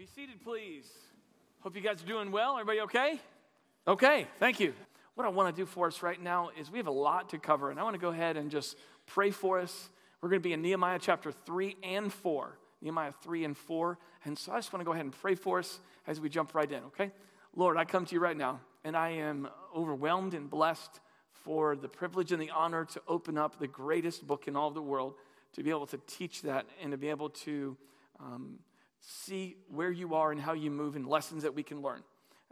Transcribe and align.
Be 0.00 0.06
seated, 0.06 0.42
please. 0.42 0.90
Hope 1.60 1.76
you 1.76 1.82
guys 1.82 2.02
are 2.02 2.06
doing 2.06 2.32
well. 2.32 2.54
Everybody 2.54 2.80
okay? 2.80 3.20
Okay, 3.86 4.26
thank 4.38 4.58
you. 4.58 4.72
What 5.14 5.26
I 5.26 5.28
want 5.28 5.54
to 5.54 5.62
do 5.62 5.66
for 5.66 5.88
us 5.88 6.02
right 6.02 6.18
now 6.18 6.48
is 6.58 6.70
we 6.70 6.78
have 6.78 6.86
a 6.86 6.90
lot 6.90 7.28
to 7.28 7.38
cover, 7.38 7.70
and 7.70 7.78
I 7.78 7.82
want 7.82 7.96
to 7.96 8.00
go 8.00 8.08
ahead 8.08 8.38
and 8.38 8.50
just 8.50 8.78
pray 9.04 9.30
for 9.30 9.60
us. 9.60 9.90
We're 10.22 10.30
going 10.30 10.40
to 10.40 10.48
be 10.48 10.54
in 10.54 10.62
Nehemiah 10.62 10.98
chapter 10.98 11.30
3 11.30 11.76
and 11.82 12.10
4. 12.10 12.56
Nehemiah 12.80 13.12
3 13.12 13.44
and 13.44 13.54
4. 13.54 13.98
And 14.24 14.38
so 14.38 14.52
I 14.52 14.56
just 14.56 14.72
want 14.72 14.80
to 14.80 14.86
go 14.86 14.92
ahead 14.92 15.04
and 15.04 15.12
pray 15.12 15.34
for 15.34 15.58
us 15.58 15.80
as 16.06 16.18
we 16.18 16.30
jump 16.30 16.54
right 16.54 16.72
in, 16.72 16.82
okay? 16.84 17.10
Lord, 17.54 17.76
I 17.76 17.84
come 17.84 18.06
to 18.06 18.14
you 18.14 18.22
right 18.22 18.38
now, 18.38 18.60
and 18.84 18.96
I 18.96 19.10
am 19.10 19.50
overwhelmed 19.76 20.32
and 20.32 20.48
blessed 20.48 20.98
for 21.44 21.76
the 21.76 21.88
privilege 21.88 22.32
and 22.32 22.40
the 22.40 22.52
honor 22.52 22.86
to 22.86 23.02
open 23.06 23.36
up 23.36 23.58
the 23.58 23.68
greatest 23.68 24.26
book 24.26 24.48
in 24.48 24.56
all 24.56 24.68
of 24.68 24.74
the 24.74 24.80
world, 24.80 25.12
to 25.56 25.62
be 25.62 25.68
able 25.68 25.88
to 25.88 26.00
teach 26.06 26.40
that 26.40 26.64
and 26.82 26.90
to 26.92 26.96
be 26.96 27.10
able 27.10 27.28
to 27.28 27.76
um, 28.18 28.60
see 29.00 29.56
where 29.68 29.90
you 29.90 30.14
are 30.14 30.30
and 30.32 30.40
how 30.40 30.52
you 30.52 30.70
move 30.70 30.96
and 30.96 31.06
lessons 31.06 31.42
that 31.42 31.54
we 31.54 31.62
can 31.62 31.82
learn. 31.82 32.02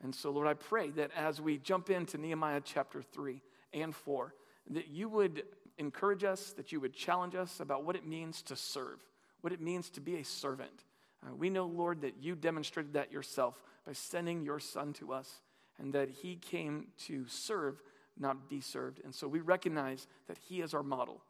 And 0.03 0.15
so, 0.15 0.31
Lord, 0.31 0.47
I 0.47 0.55
pray 0.55 0.91
that 0.91 1.11
as 1.17 1.41
we 1.41 1.59
jump 1.59 1.91
into 1.91 2.19
Nehemiah 2.19 2.63
chapter 2.65 3.03
3 3.03 3.43
and 3.73 3.95
4, 3.95 4.35
that 4.71 4.89
you 4.89 5.09
would 5.09 5.43
encourage 5.79 6.25
us, 6.25 6.53
that 6.53 6.73
you 6.73 6.81
would 6.81 6.95
challenge 6.95 7.35
us 7.35 7.61
about 7.61 7.85
what 7.85 7.97
it 7.97 8.07
means 8.07 8.43
to 8.43 8.57
serve, 8.57 9.01
what 9.41 9.53
it 9.53 9.61
means 9.61 9.91
to 9.91 10.01
be 10.01 10.17
a 10.17 10.25
servant. 10.25 10.85
Uh, 11.27 11.35
we 11.35 11.51
know, 11.51 11.67
Lord, 11.67 12.03
that 12.03 12.15
you 12.21 12.37
demonstrated 12.37 12.93
that 12.93 13.13
yourself 13.13 13.61
by 13.87 13.93
sending 13.93 14.43
your 14.43 14.61
son 14.61 14.93
to 14.95 15.13
us 15.13 15.41
and 15.79 15.93
that 15.95 16.11
he 16.11 16.37
came 16.37 16.89
to 17.07 17.27
serve, 17.29 17.81
not 18.19 18.49
be 18.49 18.61
served. 18.61 19.01
And 19.05 19.15
so 19.15 19.27
we 19.27 19.41
recognize 19.41 20.07
that 20.29 20.39
he 20.49 20.61
is 20.61 20.75
our 20.75 20.83
model. 20.83 21.23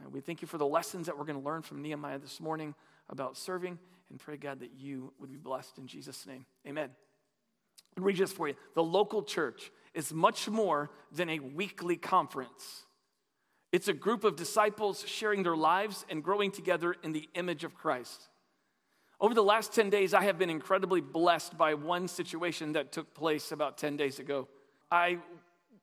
Uh, 0.00 0.08
we 0.08 0.20
thank 0.20 0.42
you 0.42 0.48
for 0.48 0.58
the 0.58 0.66
lessons 0.66 1.06
that 1.06 1.16
we're 1.16 1.24
going 1.24 1.38
to 1.38 1.44
learn 1.44 1.62
from 1.62 1.82
Nehemiah 1.82 2.18
this 2.18 2.40
morning 2.40 2.74
about 3.08 3.36
serving 3.36 3.78
and 4.10 4.18
pray, 4.18 4.36
God, 4.36 4.60
that 4.60 4.72
you 4.76 5.12
would 5.18 5.30
be 5.30 5.38
blessed 5.38 5.78
in 5.78 5.86
Jesus' 5.86 6.26
name. 6.26 6.46
Amen. 6.66 6.90
I'll 7.96 8.04
read 8.04 8.16
this 8.16 8.32
for 8.32 8.48
you. 8.48 8.54
The 8.74 8.82
local 8.82 9.22
church 9.22 9.70
is 9.94 10.12
much 10.12 10.48
more 10.48 10.90
than 11.12 11.30
a 11.30 11.38
weekly 11.38 11.96
conference. 11.96 12.84
It's 13.72 13.88
a 13.88 13.92
group 13.92 14.24
of 14.24 14.36
disciples 14.36 15.04
sharing 15.06 15.42
their 15.42 15.56
lives 15.56 16.04
and 16.08 16.22
growing 16.22 16.50
together 16.50 16.94
in 17.02 17.12
the 17.12 17.28
image 17.34 17.64
of 17.64 17.74
Christ. 17.74 18.28
Over 19.20 19.34
the 19.34 19.42
last 19.42 19.72
10 19.74 19.90
days, 19.90 20.12
I 20.12 20.22
have 20.24 20.38
been 20.38 20.50
incredibly 20.50 21.00
blessed 21.00 21.56
by 21.56 21.74
one 21.74 22.06
situation 22.06 22.72
that 22.72 22.92
took 22.92 23.14
place 23.14 23.50
about 23.50 23.78
10 23.78 23.96
days 23.96 24.18
ago. 24.18 24.46
I 24.90 25.18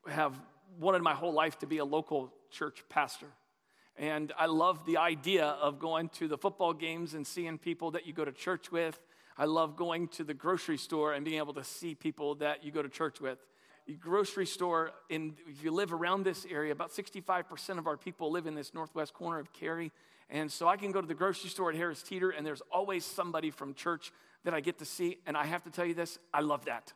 have 0.08 0.40
wanted 0.80 1.02
my 1.02 1.14
whole 1.14 1.34
life 1.34 1.58
to 1.60 1.68
be 1.68 1.80
a 1.80 1.86
local 1.86 2.32
church 2.52 2.84
pastor. 2.90 3.28
And 3.98 4.34
I 4.38 4.48
love 4.48 4.86
the 4.86 4.98
idea 4.98 5.46
of 5.46 5.80
going 5.80 6.10
to 6.10 6.28
the 6.28 6.38
football 6.38 6.74
games 6.74 7.14
and 7.14 7.26
seeing 7.26 7.58
people 7.58 7.92
that 7.92 8.08
you 8.08 8.14
go 8.14 8.26
to 8.26 8.32
church 8.32 8.72
with. 8.72 9.00
I 9.38 9.46
love 9.46 9.76
going 9.76 10.08
to 10.10 10.24
the 10.24 10.34
grocery 10.34 10.78
store 10.78 11.14
and 11.14 11.24
being 11.24 11.38
able 11.38 11.54
to 11.54 11.64
see 11.64 11.96
people 11.96 12.36
that 12.36 12.64
you 12.64 12.72
go 12.72 12.82
to 12.82 12.90
church 12.90 13.22
with. 13.22 13.40
The 13.86 13.94
grocery 13.94 14.46
store, 14.46 14.92
in, 15.10 15.36
if 15.48 15.64
you 15.64 15.72
live 15.72 15.92
around 15.92 16.24
this 16.24 16.46
area, 16.50 16.72
about 16.72 16.92
65% 16.92 17.78
of 17.78 17.86
our 17.86 17.98
people 17.98 18.32
live 18.32 18.48
in 18.48 18.56
this 18.56 18.74
northwest 18.74 19.14
corner 19.14 19.40
of 19.40 19.52
Cary. 19.52 19.92
And 20.30 20.52
so 20.52 20.68
I 20.68 20.78
can 20.78 20.92
go 20.92 21.02
to 21.02 21.08
the 21.08 21.14
grocery 21.14 21.50
store 21.50 21.70
at 21.70 21.76
Harris 21.76 22.02
Teeter, 22.02 22.32
and 22.32 22.46
there's 22.46 22.62
always 22.72 23.04
somebody 23.04 23.52
from 23.52 23.74
church 23.74 24.12
that 24.46 24.54
I 24.54 24.62
get 24.62 24.80
to 24.80 24.86
see. 24.86 25.18
And 25.28 25.36
I 25.36 25.46
have 25.46 25.64
to 25.64 25.70
tell 25.70 25.86
you 25.86 25.94
this 25.94 26.18
I 26.34 26.42
love 26.42 26.66
that. 26.66 26.94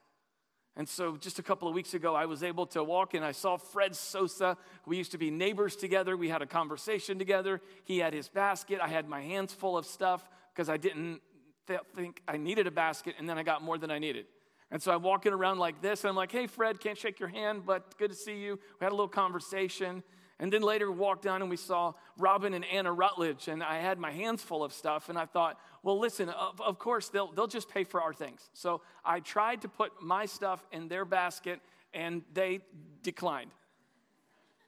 And 0.78 0.88
so 0.88 1.18
just 1.18 1.40
a 1.40 1.44
couple 1.44 1.68
of 1.68 1.74
weeks 1.74 1.96
ago, 1.96 2.14
I 2.14 2.28
was 2.28 2.44
able 2.44 2.68
to 2.68 2.84
walk 2.84 3.16
and 3.16 3.26
I 3.26 3.32
saw 3.32 3.58
Fred 3.58 3.96
Sosa. 3.96 4.56
We 4.86 4.96
used 4.96 5.12
to 5.12 5.18
be 5.18 5.32
neighbors 5.32 5.76
together. 5.76 6.16
We 6.16 6.30
had 6.30 6.44
a 6.44 6.46
conversation 6.46 7.18
together. 7.18 7.62
He 7.84 7.98
had 7.98 8.14
his 8.14 8.30
basket. 8.30 8.80
I 8.80 8.88
had 8.88 9.10
my 9.10 9.20
hands 9.20 9.54
full 9.54 9.76
of 9.76 9.88
stuff 9.88 10.30
because 10.54 10.70
I 10.70 10.78
didn't 10.78 11.22
th- 11.66 11.80
think 11.96 12.22
I 12.28 12.38
needed 12.38 12.68
a 12.68 12.72
basket, 12.72 13.16
and 13.18 13.28
then 13.28 13.40
I 13.40 13.44
got 13.44 13.64
more 13.64 13.80
than 13.80 13.90
I 13.90 13.98
needed. 13.98 14.28
And 14.70 14.82
so 14.82 14.94
I'm 14.94 15.02
walking 15.02 15.34
around 15.34 15.58
like 15.58 15.82
this, 15.82 16.04
and 16.04 16.10
I'm 16.10 16.16
like, 16.16 16.32
hey, 16.32 16.46
Fred, 16.46 16.80
can't 16.80 16.98
shake 16.98 17.20
your 17.20 17.30
hand, 17.30 17.64
but 17.66 17.98
good 17.98 18.12
to 18.12 18.16
see 18.16 18.38
you. 18.38 18.60
We 18.80 18.84
had 18.84 18.92
a 18.92 18.96
little 18.96 19.08
conversation. 19.08 20.04
And 20.40 20.54
then 20.54 20.62
later 20.62 20.92
we 20.92 20.98
walked 20.98 21.24
down 21.24 21.42
and 21.42 21.50
we 21.50 21.58
saw 21.58 21.94
Robin 22.18 22.54
and 22.54 22.64
Anna 22.66 22.94
Rutledge, 22.94 23.48
and 23.48 23.64
I 23.64 23.80
had 23.80 23.98
my 23.98 24.12
hands 24.12 24.44
full 24.44 24.64
of 24.64 24.72
stuff. 24.72 25.10
And 25.10 25.18
I 25.18 25.26
thought, 25.26 25.60
well, 25.82 25.98
listen, 25.98 26.30
of, 26.30 26.62
of 26.62 26.78
course, 26.78 27.10
they'll, 27.10 27.32
they'll 27.32 27.48
just 27.48 27.70
pay 27.70 27.84
for 27.84 28.02
our 28.02 28.14
things. 28.14 28.50
So 28.54 28.82
I 29.04 29.20
tried 29.20 29.62
to 29.64 29.68
put 29.68 30.02
my 30.02 30.28
stuff 30.28 30.66
in 30.72 30.90
their 30.90 31.06
basket, 31.06 31.60
and 31.94 32.22
they 32.34 32.60
declined. 33.02 33.52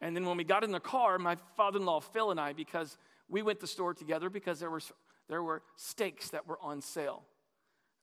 And 0.02 0.16
then 0.16 0.26
when 0.26 0.38
we 0.38 0.44
got 0.44 0.64
in 0.64 0.72
the 0.72 0.80
car, 0.80 1.20
my 1.20 1.38
father 1.56 1.78
in 1.78 1.86
law, 1.86 2.00
Phil, 2.00 2.32
and 2.32 2.40
I, 2.40 2.54
because 2.54 2.98
we 3.28 3.44
went 3.44 3.60
to 3.60 3.66
the 3.66 3.68
store 3.68 3.94
together 3.94 4.30
because 4.30 4.60
there, 4.60 4.72
was, 4.72 4.92
there 5.28 5.44
were 5.44 5.62
steaks 5.76 6.30
that 6.30 6.48
were 6.48 6.58
on 6.62 6.82
sale. 6.82 7.24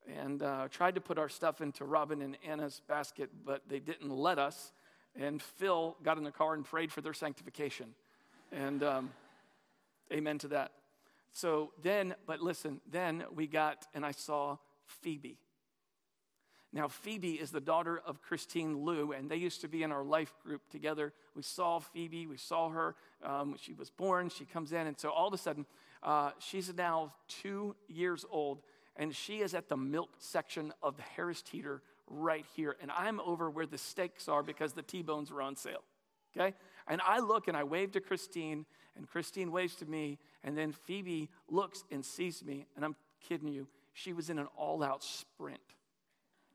And 0.06 0.40
uh, 0.40 0.68
tried 0.70 0.94
to 0.94 1.00
put 1.00 1.18
our 1.18 1.28
stuff 1.28 1.60
into 1.60 1.84
Robin 1.84 2.22
and 2.22 2.36
Anna's 2.46 2.80
basket, 2.86 3.30
but 3.44 3.62
they 3.68 3.80
didn't 3.80 4.10
let 4.10 4.38
us 4.38 4.70
and 5.18 5.42
Phil 5.42 5.96
got 6.02 6.18
in 6.18 6.24
the 6.24 6.32
car 6.32 6.54
and 6.54 6.64
prayed 6.64 6.92
for 6.92 7.00
their 7.00 7.14
sanctification. 7.14 7.94
And 8.52 8.82
um, 8.82 9.10
amen 10.12 10.38
to 10.38 10.48
that. 10.48 10.72
So 11.32 11.72
then, 11.82 12.14
but 12.26 12.40
listen, 12.40 12.80
then 12.90 13.24
we 13.34 13.46
got, 13.46 13.86
and 13.94 14.04
I 14.04 14.12
saw 14.12 14.56
Phoebe. 14.86 15.38
Now, 16.72 16.88
Phoebe 16.88 17.34
is 17.34 17.50
the 17.50 17.60
daughter 17.60 18.02
of 18.04 18.20
Christine 18.20 18.84
Lou, 18.84 19.12
and 19.12 19.30
they 19.30 19.36
used 19.36 19.60
to 19.62 19.68
be 19.68 19.82
in 19.82 19.92
our 19.92 20.04
life 20.04 20.34
group 20.44 20.62
together. 20.70 21.12
We 21.34 21.42
saw 21.42 21.78
Phoebe, 21.78 22.26
we 22.26 22.36
saw 22.36 22.68
her 22.70 22.96
um, 23.24 23.56
she 23.60 23.72
was 23.72 23.90
born. 23.90 24.28
She 24.28 24.44
comes 24.44 24.72
in, 24.72 24.86
and 24.86 24.98
so 24.98 25.10
all 25.10 25.28
of 25.28 25.34
a 25.34 25.38
sudden, 25.38 25.66
uh, 26.02 26.30
she's 26.38 26.72
now 26.74 27.12
two 27.28 27.74
years 27.88 28.24
old, 28.30 28.60
and 28.96 29.14
she 29.14 29.38
is 29.38 29.54
at 29.54 29.68
the 29.68 29.76
milk 29.76 30.10
section 30.18 30.72
of 30.82 30.96
the 30.96 31.02
Harris 31.02 31.42
Teeter 31.42 31.82
right 32.08 32.44
here. 32.54 32.76
And 32.80 32.90
I'm 32.90 33.20
over 33.20 33.50
where 33.50 33.66
the 33.66 33.78
steaks 33.78 34.28
are 34.28 34.42
because 34.42 34.72
the 34.72 34.82
T 34.82 35.02
bones 35.02 35.30
were 35.30 35.42
on 35.42 35.56
sale. 35.56 35.82
Okay? 36.36 36.54
And 36.86 37.00
I 37.06 37.20
look 37.20 37.48
and 37.48 37.56
I 37.56 37.64
wave 37.64 37.92
to 37.92 38.00
Christine, 38.00 38.66
and 38.96 39.08
Christine 39.08 39.52
waves 39.52 39.74
to 39.76 39.86
me, 39.86 40.18
and 40.44 40.56
then 40.56 40.72
Phoebe 40.72 41.28
looks 41.50 41.84
and 41.90 42.04
sees 42.04 42.44
me, 42.44 42.66
and 42.76 42.84
I'm 42.84 42.96
kidding 43.28 43.48
you. 43.48 43.66
She 43.92 44.12
was 44.12 44.30
in 44.30 44.38
an 44.38 44.46
all 44.56 44.82
out 44.82 45.02
sprint. 45.02 45.60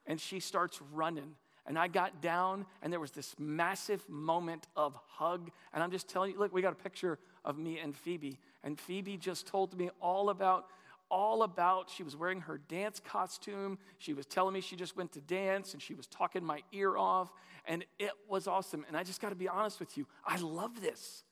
And 0.07 0.19
she 0.19 0.39
starts 0.39 0.79
running. 0.93 1.35
And 1.67 1.77
I 1.77 1.87
got 1.87 2.21
down, 2.21 2.65
and 2.81 2.91
there 2.91 2.99
was 2.99 3.11
this 3.11 3.35
massive 3.37 4.07
moment 4.09 4.67
of 4.75 4.97
hug. 5.07 5.51
And 5.73 5.83
I'm 5.83 5.91
just 5.91 6.07
telling 6.07 6.31
you, 6.31 6.39
look, 6.39 6.53
we 6.53 6.61
got 6.61 6.73
a 6.73 6.83
picture 6.83 7.19
of 7.45 7.57
me 7.57 7.79
and 7.79 7.95
Phoebe. 7.95 8.39
And 8.63 8.79
Phoebe 8.79 9.17
just 9.17 9.45
told 9.45 9.77
me 9.77 9.89
all 9.99 10.29
about 10.29 10.65
all 11.11 11.43
about. 11.43 11.89
She 11.89 12.01
was 12.01 12.15
wearing 12.15 12.41
her 12.41 12.57
dance 12.57 12.99
costume. 12.99 13.77
She 13.99 14.13
was 14.13 14.25
telling 14.25 14.53
me 14.53 14.61
she 14.61 14.75
just 14.75 14.95
went 14.97 15.11
to 15.11 15.21
dance 15.21 15.73
and 15.73 15.81
she 15.81 15.93
was 15.93 16.07
talking 16.07 16.43
my 16.43 16.61
ear 16.71 16.97
off. 16.97 17.31
And 17.65 17.85
it 17.99 18.11
was 18.27 18.47
awesome. 18.47 18.85
And 18.87 18.97
I 18.97 19.03
just 19.03 19.21
got 19.21 19.29
to 19.29 19.35
be 19.35 19.47
honest 19.47 19.79
with 19.79 19.97
you, 19.97 20.07
I 20.25 20.37
love 20.37 20.81
this. 20.81 21.23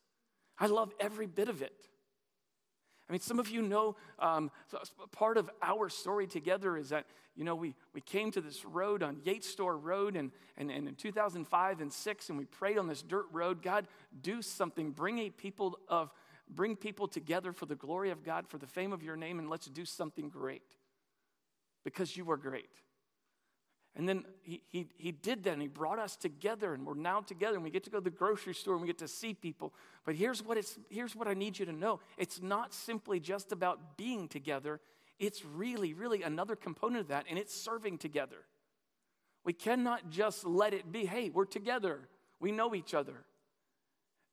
I 0.59 0.67
love 0.67 0.93
every 0.99 1.25
bit 1.25 1.49
of 1.49 1.61
it. 1.61 1.73
I 3.09 3.11
mean, 3.11 3.21
some 3.21 3.39
of 3.39 3.49
you 3.49 3.63
know 3.63 3.95
um, 4.19 4.51
part 5.11 5.37
of 5.37 5.49
our 5.63 5.89
story 5.89 6.27
together 6.27 6.77
is 6.77 6.89
that, 6.89 7.05
you 7.35 7.43
know, 7.43 7.55
we, 7.55 7.73
we 7.95 8.01
came 8.01 8.29
to 8.31 8.41
this 8.41 8.63
road 8.63 9.01
on 9.01 9.17
Yates 9.23 9.49
Store 9.49 9.75
Road 9.75 10.15
and, 10.15 10.31
and, 10.57 10.69
and 10.69 10.87
in 10.87 10.93
2005 10.93 11.81
and 11.81 11.91
6, 11.91 12.29
and 12.29 12.37
we 12.37 12.45
prayed 12.45 12.77
on 12.77 12.87
this 12.87 13.01
dirt 13.01 13.25
road 13.31 13.63
God, 13.63 13.87
do 14.21 14.43
something, 14.43 14.91
bring 14.91 15.17
a 15.19 15.31
people 15.31 15.79
of 15.87 16.11
bring 16.49 16.75
people 16.75 17.07
together 17.07 17.53
for 17.53 17.65
the 17.65 17.75
glory 17.75 18.09
of 18.09 18.23
God, 18.23 18.47
for 18.47 18.57
the 18.57 18.67
fame 18.67 18.93
of 18.93 19.03
your 19.03 19.15
name, 19.15 19.39
and 19.39 19.49
let's 19.49 19.67
do 19.67 19.85
something 19.85 20.29
great 20.29 20.63
because 21.83 22.17
you 22.17 22.29
are 22.31 22.37
great. 22.37 22.69
And 23.95 24.07
then 24.07 24.23
he, 24.43 24.61
he, 24.69 24.87
he 24.97 25.11
did 25.11 25.43
that 25.43 25.53
and 25.53 25.61
he 25.61 25.67
brought 25.67 25.99
us 25.99 26.15
together 26.15 26.73
and 26.73 26.85
we're 26.85 26.93
now 26.93 27.21
together 27.21 27.55
and 27.55 27.63
we 27.63 27.69
get 27.69 27.83
to 27.85 27.89
go 27.89 27.97
to 27.97 28.03
the 28.03 28.09
grocery 28.09 28.53
store 28.53 28.75
and 28.75 28.81
we 28.81 28.87
get 28.87 28.99
to 28.99 29.07
see 29.07 29.33
people. 29.33 29.73
But 30.05 30.15
here's 30.15 30.43
what, 30.43 30.57
it's, 30.57 30.77
here's 30.89 31.15
what 31.15 31.27
I 31.27 31.33
need 31.33 31.59
you 31.59 31.65
to 31.65 31.73
know 31.73 31.99
it's 32.17 32.41
not 32.41 32.73
simply 32.73 33.19
just 33.19 33.51
about 33.51 33.97
being 33.97 34.27
together, 34.27 34.79
it's 35.19 35.43
really, 35.43 35.93
really 35.93 36.23
another 36.23 36.55
component 36.55 37.01
of 37.01 37.07
that, 37.09 37.25
and 37.29 37.37
it's 37.37 37.53
serving 37.53 37.97
together. 37.97 38.37
We 39.43 39.53
cannot 39.53 40.09
just 40.09 40.45
let 40.45 40.73
it 40.73 40.91
be, 40.91 41.05
hey, 41.05 41.29
we're 41.29 41.45
together, 41.45 41.99
we 42.39 42.51
know 42.51 42.75
each 42.75 42.93
other. 42.93 43.25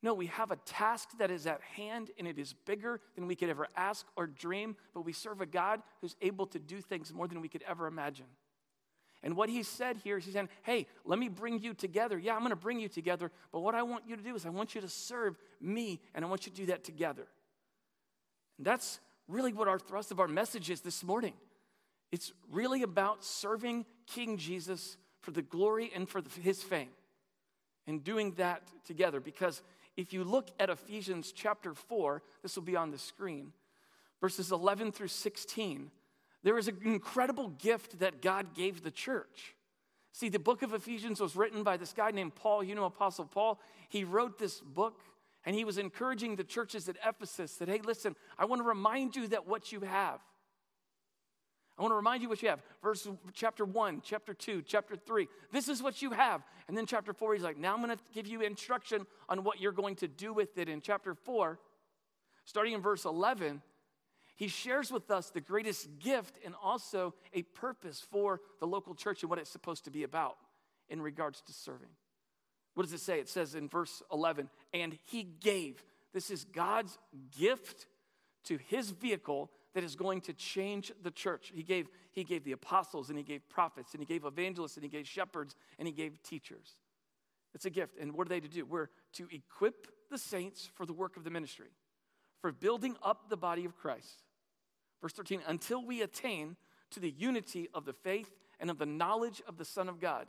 No, 0.07 0.15
we 0.15 0.27
have 0.27 0.53
a 0.53 0.57
task 0.57 1.09
that 1.19 1.33
is 1.33 1.49
at 1.49 1.61
hand 1.75 2.13
and 2.17 2.29
it 2.29 2.39
is 2.39 2.53
bigger 2.65 3.01
than 3.17 3.27
we 3.27 3.35
could 3.35 3.49
ever 3.49 3.67
ask 3.77 4.07
or 4.15 4.29
dream, 4.29 4.77
but 4.95 5.01
we 5.01 5.13
serve 5.13 5.41
a 5.41 5.47
God 5.47 5.83
who's 6.01 6.15
able 6.23 6.47
to 6.47 6.61
do 6.61 6.81
things 6.81 7.13
more 7.13 7.27
than 7.27 7.41
we 7.41 7.49
could 7.49 7.65
ever 7.67 7.89
imagine. 7.89 8.27
And 9.25 9.35
what 9.35 9.49
he 9.49 9.65
said 9.65 9.97
here 9.97 10.19
is 10.19 10.25
he's 10.25 10.35
saying, 10.35 10.49
hey, 10.63 10.87
let 11.05 11.19
me 11.19 11.29
bring 11.29 11.59
you 11.59 11.75
together. 11.75 12.17
Yeah, 12.17 12.35
I'm 12.35 12.43
going 12.43 12.51
to 12.51 12.57
bring 12.57 12.79
you 12.79 12.87
together, 12.87 13.33
but 13.51 13.63
what 13.63 13.75
I 13.75 13.83
want 13.83 14.05
you 14.07 14.15
to 14.15 14.23
do 14.23 14.37
is 14.37 14.47
I 14.47 14.51
want 14.51 14.77
you 14.77 14.81
to 14.81 14.89
serve 14.89 15.37
me, 15.61 16.01
and 16.15 16.25
I 16.25 16.29
want 16.29 16.47
you 16.47 16.53
to 16.53 16.57
do 16.57 16.67
that 16.67 16.85
together. 16.85 17.27
And 18.59 18.65
that's 18.65 19.01
really 19.27 19.53
what 19.53 19.67
our 19.67 19.81
thrust 19.81 20.13
of 20.13 20.21
our 20.21 20.29
message 20.29 20.71
is 20.71 20.83
this 20.83 21.03
morning. 21.03 21.35
It's 22.13 22.33
really 22.53 22.85
about 22.85 23.25
serving 23.25 23.87
King 24.07 24.37
Jesus 24.37 24.99
for 25.23 25.33
the 25.33 25.43
glory 25.43 25.91
and 25.93 26.09
for 26.09 26.23
his 26.41 26.63
fame 26.63 26.91
and 27.89 28.05
doing 28.05 28.35
that 28.37 28.63
together 28.85 29.19
because 29.19 29.63
if 29.97 30.13
you 30.13 30.25
look 30.25 30.51
at 30.61 30.71
Ephesians 30.71 31.33
chapter 31.33 31.75
4, 31.75 32.23
this 32.43 32.57
will 32.57 32.63
be 32.63 32.77
on 32.77 32.91
the 32.91 32.99
screen, 32.99 33.53
verses 34.21 34.53
11 34.53 34.93
through 34.93 35.09
16, 35.09 35.91
There 36.43 36.59
is 36.59 36.69
an 36.69 36.79
incredible 36.85 37.49
gift 37.49 37.99
that 37.99 38.23
God 38.23 38.55
gave 38.55 38.83
the 38.83 38.91
church. 38.91 39.55
See, 40.13 40.29
the 40.29 40.39
book 40.39 40.63
of 40.63 40.73
Ephesians 40.73 41.21
was 41.21 41.37
written 41.37 41.63
by 41.63 41.77
this 41.77 41.93
guy 41.93 42.11
named 42.11 42.35
Paul. 42.35 42.65
You 42.65 42.75
know, 42.75 42.85
Apostle 42.85 43.27
Paul. 43.27 43.61
He 43.91 44.03
wrote 44.03 44.39
this 44.39 44.61
book 44.61 45.03
and 45.45 45.55
he 45.55 45.65
was 45.65 45.77
encouraging 45.77 46.37
the 46.37 46.45
churches 46.45 46.89
at 46.89 46.97
Ephesus 47.07 47.57
that, 47.57 47.69
hey, 47.69 47.81
listen, 47.85 48.17
I 48.39 48.47
want 48.47 48.61
to 48.61 48.67
remind 48.67 49.15
you 49.15 49.29
that 49.29 49.47
what 49.47 49.73
you 49.73 49.81
have. 49.81 50.21
I 51.79 51.83
want 51.83 51.93
to 51.93 51.97
remind 51.97 52.23
you 52.23 52.29
what 52.29 52.43
you 52.43 52.49
have. 52.49 52.63
Verse 52.83 53.07
chapter 53.35 53.65
1, 53.65 54.01
chapter 54.03 54.33
2, 54.33 54.63
chapter 54.63 54.97
3. 54.97 55.29
This 55.53 55.69
is 55.69 55.83
what 55.83 56.01
you 56.01 56.11
have. 56.11 56.43
And 56.69 56.77
then 56.77 56.87
chapter 56.87 57.13
4, 57.13 57.35
he's 57.35 57.43
like, 57.43 57.59
now 57.59 57.75
I'm 57.75 57.83
going 57.83 57.95
to 57.95 58.03
give 58.15 58.27
you 58.27 58.41
instruction 58.41 59.07
on 59.29 59.45
what 59.45 59.61
you're 59.61 59.73
going 59.73 59.97
to 59.97 60.09
do 60.09 60.33
with 60.33 60.57
it. 60.57 60.71
In 60.71 60.81
chapter 60.81 61.15
4, 61.15 61.59
starting 62.45 62.73
in 62.73 62.81
verse 62.81 63.05
11, 63.05 63.61
he 64.37 64.49
shares 64.49 64.91
with 64.91 65.11
us 65.11 65.31
the 65.31 65.41
greatest 65.41 65.99
gift 65.99 66.39
and 66.45 66.55
also 66.63 67.15
a 67.35 67.43
purpose 67.43 68.01
for 68.11 68.41
the 68.61 68.67
local 68.67 68.95
church 68.95 69.23
and 69.23 69.29
what 69.29 69.39
it's 69.39 69.51
supposed 69.51 69.85
to 69.85 69.91
be 69.91 70.03
about 70.03 70.37
in 70.89 71.03
regards 71.03 71.43
to 71.43 71.53
serving. 71.53 71.91
What 72.75 72.85
does 72.85 72.93
it 72.93 73.01
say? 73.01 73.19
It 73.21 73.29
says 73.29 73.55
in 73.55 73.69
verse 73.69 74.03
11, 74.13 74.49
and 74.73 74.99
he 75.05 75.25
gave. 75.25 75.83
This 76.15 76.31
is 76.31 76.45
God's 76.45 76.99
gift 77.39 77.87
to 78.45 78.59
his 78.69 78.91
vehicle 78.91 79.51
that 79.77 79.85
is 79.85 79.95
going 79.95 80.23
to 80.23 80.33
change 80.33 80.91
the 81.03 81.11
church. 81.11 81.53
He 81.55 81.63
gave, 81.63 81.91
he 82.11 82.25
gave 82.25 82.45
the 82.45 82.53
apostles, 82.53 83.11
and 83.11 83.19
he 83.19 83.23
gave 83.23 83.47
prophets, 83.51 83.93
and 83.93 84.01
he 84.01 84.07
gave 84.07 84.25
evangelists, 84.25 84.79
and 84.79 84.83
he 84.83 84.89
gave 84.89 85.07
shepherds, 85.07 85.55
and 85.79 85.87
he 85.87 85.93
gave 85.93 86.23
teachers. 86.23 86.77
It's 87.55 87.67
a 87.67 87.71
gift. 87.71 87.93
And 88.01 88.15
what 88.15 88.27
are 88.27 88.31
they 88.31 88.41
to 88.41 88.49
do? 88.49 88.65
We're 88.65 88.89
to 89.17 89.29
equip 89.31 89.87
the 90.11 90.17
saints 90.17 90.71
for 90.77 90.87
the 90.87 90.95
work 90.95 91.19
of 91.19 91.25
the 91.25 91.31
ministry, 91.31 91.69
for 92.41 92.53
building 92.53 92.97
up 93.03 93.29
the 93.29 93.37
body 93.37 93.67
of 93.67 93.77
Christ. 93.77 94.23
Verse 95.03 95.13
13, 95.13 95.43
until 95.47 95.85
we 95.85 96.01
attain 96.01 96.57
to 96.93 96.99
the 96.99 97.11
unity 97.11 97.69
of 97.75 97.85
the 97.85 97.93
faith 97.93 98.31
and 98.59 98.71
of 98.71 98.79
the 98.79 98.87
knowledge 98.87 99.43
of 99.47 99.59
the 99.59 99.65
Son 99.67 99.91
of 99.91 100.01
God. 100.01 100.27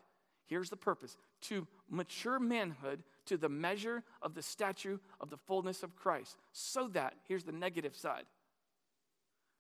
Here's 0.47 0.69
the 0.69 0.75
purpose 0.75 1.15
to 1.43 1.67
mature 1.89 2.37
manhood 2.37 3.03
to 3.27 3.37
the 3.37 3.47
measure 3.47 4.03
of 4.21 4.33
the 4.33 4.41
stature 4.41 4.99
of 5.21 5.29
the 5.29 5.37
fullness 5.37 5.83
of 5.83 5.95
Christ, 5.95 6.35
so 6.51 6.89
that, 6.89 7.13
here's 7.29 7.45
the 7.45 7.53
negative 7.53 7.95
side, 7.95 8.25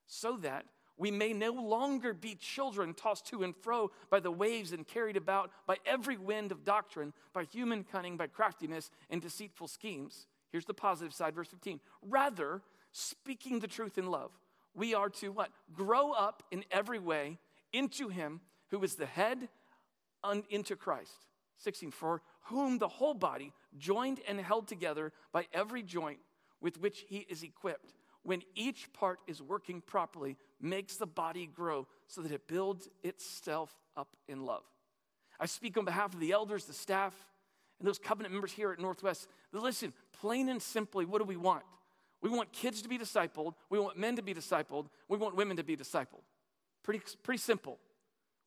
so 0.07 0.37
that 0.37 0.65
we 0.97 1.11
may 1.11 1.31
no 1.31 1.51
longer 1.51 2.13
be 2.13 2.33
children 2.33 2.93
tossed 2.93 3.27
to 3.27 3.43
and 3.43 3.55
fro 3.55 3.91
by 4.09 4.19
the 4.19 4.31
waves 4.31 4.71
and 4.71 4.87
carried 4.87 5.15
about 5.15 5.51
by 5.67 5.77
every 5.85 6.17
wind 6.17 6.51
of 6.51 6.63
doctrine, 6.63 7.13
by 7.33 7.43
human 7.43 7.83
cunning, 7.83 8.17
by 8.17 8.25
craftiness 8.25 8.89
and 9.09 9.21
deceitful 9.21 9.67
schemes. 9.67 10.25
Here's 10.51 10.65
the 10.65 10.73
positive 10.73 11.13
side, 11.13 11.35
verse 11.35 11.49
15. 11.49 11.79
Rather, 12.01 12.61
speaking 12.91 13.59
the 13.59 13.67
truth 13.67 13.97
in 13.97 14.07
love, 14.07 14.31
we 14.73 14.95
are 14.95 15.09
to 15.09 15.31
what? 15.31 15.51
Grow 15.73 16.11
up 16.11 16.41
in 16.49 16.63
every 16.71 16.99
way 16.99 17.37
into 17.73 18.09
Him 18.09 18.41
who 18.69 18.83
is 18.83 18.95
the 18.95 19.05
head, 19.05 19.49
un, 20.23 20.43
into 20.49 20.75
Christ. 20.75 21.25
16. 21.57 21.91
For 21.91 22.21
whom 22.43 22.77
the 22.77 22.87
whole 22.87 23.13
body, 23.13 23.53
joined 23.77 24.19
and 24.27 24.39
held 24.39 24.67
together 24.67 25.11
by 25.31 25.47
every 25.53 25.83
joint 25.83 26.19
with 26.61 26.79
which 26.79 27.05
He 27.07 27.25
is 27.29 27.43
equipped, 27.43 27.93
when 28.27 28.41
each 28.55 28.91
part 28.91 29.19
is 29.25 29.41
working 29.41 29.79
properly, 29.79 30.35
makes 30.59 30.97
the 30.97 31.07
body 31.07 31.47
grow 31.47 31.87
so 32.07 32.19
that 32.19 32.33
it 32.33 32.45
builds 32.45 32.89
itself 33.01 33.73
up 33.95 34.09
in 34.27 34.45
love. 34.45 34.63
I 35.39 35.45
speak 35.45 35.77
on 35.77 35.85
behalf 35.85 36.13
of 36.13 36.19
the 36.19 36.33
elders, 36.33 36.65
the 36.65 36.73
staff, 36.73 37.15
and 37.79 37.87
those 37.87 37.97
covenant 37.97 38.33
members 38.33 38.51
here 38.51 38.73
at 38.73 38.79
Northwest. 38.79 39.29
Listen, 39.53 39.93
plain 40.19 40.49
and 40.49 40.61
simply, 40.61 41.05
what 41.05 41.19
do 41.19 41.23
we 41.23 41.37
want? 41.37 41.63
We 42.21 42.29
want 42.29 42.51
kids 42.51 42.81
to 42.81 42.89
be 42.89 42.97
discipled. 42.97 43.53
We 43.69 43.79
want 43.79 43.97
men 43.97 44.17
to 44.17 44.21
be 44.21 44.33
discipled. 44.33 44.87
We 45.07 45.17
want 45.17 45.37
women 45.37 45.55
to 45.55 45.63
be 45.63 45.77
discipled. 45.77 46.25
Pretty, 46.83 46.99
pretty 47.23 47.39
simple. 47.39 47.79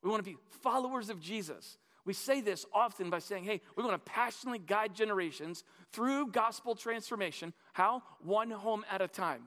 We 0.02 0.10
want 0.10 0.22
to 0.22 0.30
be 0.30 0.36
followers 0.60 1.08
of 1.08 1.22
Jesus. 1.22 1.78
We 2.04 2.12
say 2.12 2.42
this 2.42 2.66
often 2.74 3.08
by 3.08 3.20
saying, 3.20 3.44
hey, 3.44 3.62
we 3.76 3.82
want 3.82 3.94
to 3.94 4.10
passionately 4.10 4.58
guide 4.58 4.94
generations 4.94 5.64
through 5.90 6.32
gospel 6.32 6.74
transformation. 6.74 7.54
How? 7.72 8.02
One 8.22 8.50
home 8.50 8.84
at 8.90 9.00
a 9.00 9.08
time. 9.08 9.44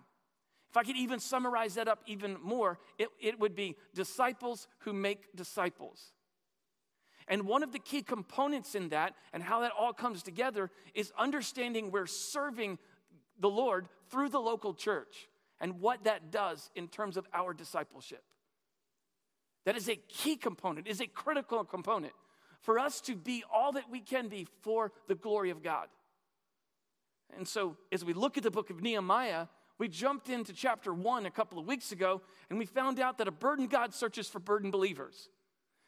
If 0.74 0.78
I 0.78 0.84
could 0.84 0.98
even 0.98 1.20
summarize 1.20 1.76
that 1.76 1.88
up 1.88 2.00
even 2.08 2.36
more, 2.42 2.80
it, 2.98 3.10
it 3.22 3.40
would 3.40 3.54
be 3.54 3.76
disciples 3.94 4.68
who 4.80 4.92
make 4.92 5.36
disciples. 5.36 6.14
And 7.28 7.44
one 7.44 7.62
of 7.62 7.72
the 7.72 7.78
key 7.78 8.02
components 8.02 8.74
in 8.74 8.90
that 8.90 9.14
and 9.34 9.44
how 9.44 9.60
that 9.60 9.72
all 9.78 9.94
comes 9.94 10.24
together 10.24 10.72
is 10.96 11.14
understanding 11.16 11.92
we're 11.92 12.08
serving 12.08 12.80
the 13.40 13.52
Lord 13.52 13.88
through 14.10 14.30
the 14.30 14.40
local 14.40 14.74
church 14.74 15.30
and 15.60 15.80
what 15.80 16.06
that 16.06 16.32
does 16.32 16.72
in 16.74 16.88
terms 16.88 17.18
of 17.18 17.28
our 17.36 17.54
discipleship. 17.54 18.24
That 19.66 19.78
is 19.78 19.88
a 19.88 19.96
key 19.96 20.38
component, 20.38 20.88
is 20.88 21.02
a 21.02 21.08
critical 21.08 21.64
component 21.64 22.14
for 22.62 22.80
us 22.80 23.00
to 23.02 23.16
be 23.16 23.44
all 23.54 23.74
that 23.74 23.92
we 23.92 24.00
can 24.00 24.28
be 24.28 24.48
for 24.64 24.92
the 25.08 25.14
glory 25.14 25.52
of 25.52 25.62
God. 25.62 25.88
And 27.38 27.48
so, 27.48 27.78
as 27.92 28.04
we 28.04 28.14
look 28.14 28.38
at 28.38 28.44
the 28.44 28.52
book 28.52 28.72
of 28.72 28.82
Nehemiah, 28.82 29.46
we 29.78 29.88
jumped 29.88 30.30
into 30.30 30.54
chapter 30.54 30.94
one 30.94 31.26
a 31.26 31.32
couple 31.32 31.60
of 31.60 31.66
weeks 31.66 31.92
ago, 31.92 32.22
and 32.50 32.60
we 32.60 32.66
found 32.66 33.00
out 33.00 33.18
that 33.18 33.28
a 33.28 33.32
burdened 33.32 33.70
God 33.70 33.94
searches 33.94 34.28
for 34.28 34.40
burdened 34.40 34.72
believers. 34.72 35.30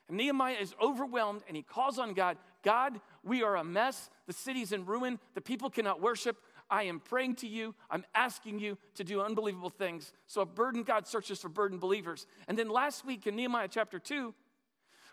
And 0.08 0.18
Nehemiah 0.18 0.58
is 0.60 0.76
overwhelmed 0.82 1.42
and 1.48 1.58
he 1.58 1.64
calls 1.64 1.98
on 1.98 2.14
God 2.14 2.38
God, 2.66 3.00
we 3.24 3.44
are 3.44 3.56
a 3.56 3.64
mess. 3.64 4.10
The 4.26 4.34
city's 4.34 4.72
in 4.72 4.86
ruin. 4.86 5.20
The 5.36 5.42
people 5.42 5.70
cannot 5.70 6.02
worship. 6.02 6.38
I 6.68 6.84
am 6.84 7.00
praying 7.00 7.36
to 7.36 7.48
you. 7.48 7.76
I'm 7.92 8.04
asking 8.16 8.58
you 8.58 8.80
to 8.96 9.04
do 9.04 9.22
unbelievable 9.22 9.70
things. 9.70 10.12
So 10.26 10.42
a 10.42 10.48
burdened 10.48 10.88
God 10.88 11.08
searches 11.08 11.40
for 11.40 11.48
burdened 11.48 11.80
believers. 11.80 12.26
And 12.48 12.58
then 12.58 12.68
last 12.68 13.06
week 13.06 13.28
in 13.28 13.36
Nehemiah 13.36 13.68
chapter 13.70 14.00
2, 14.00 14.34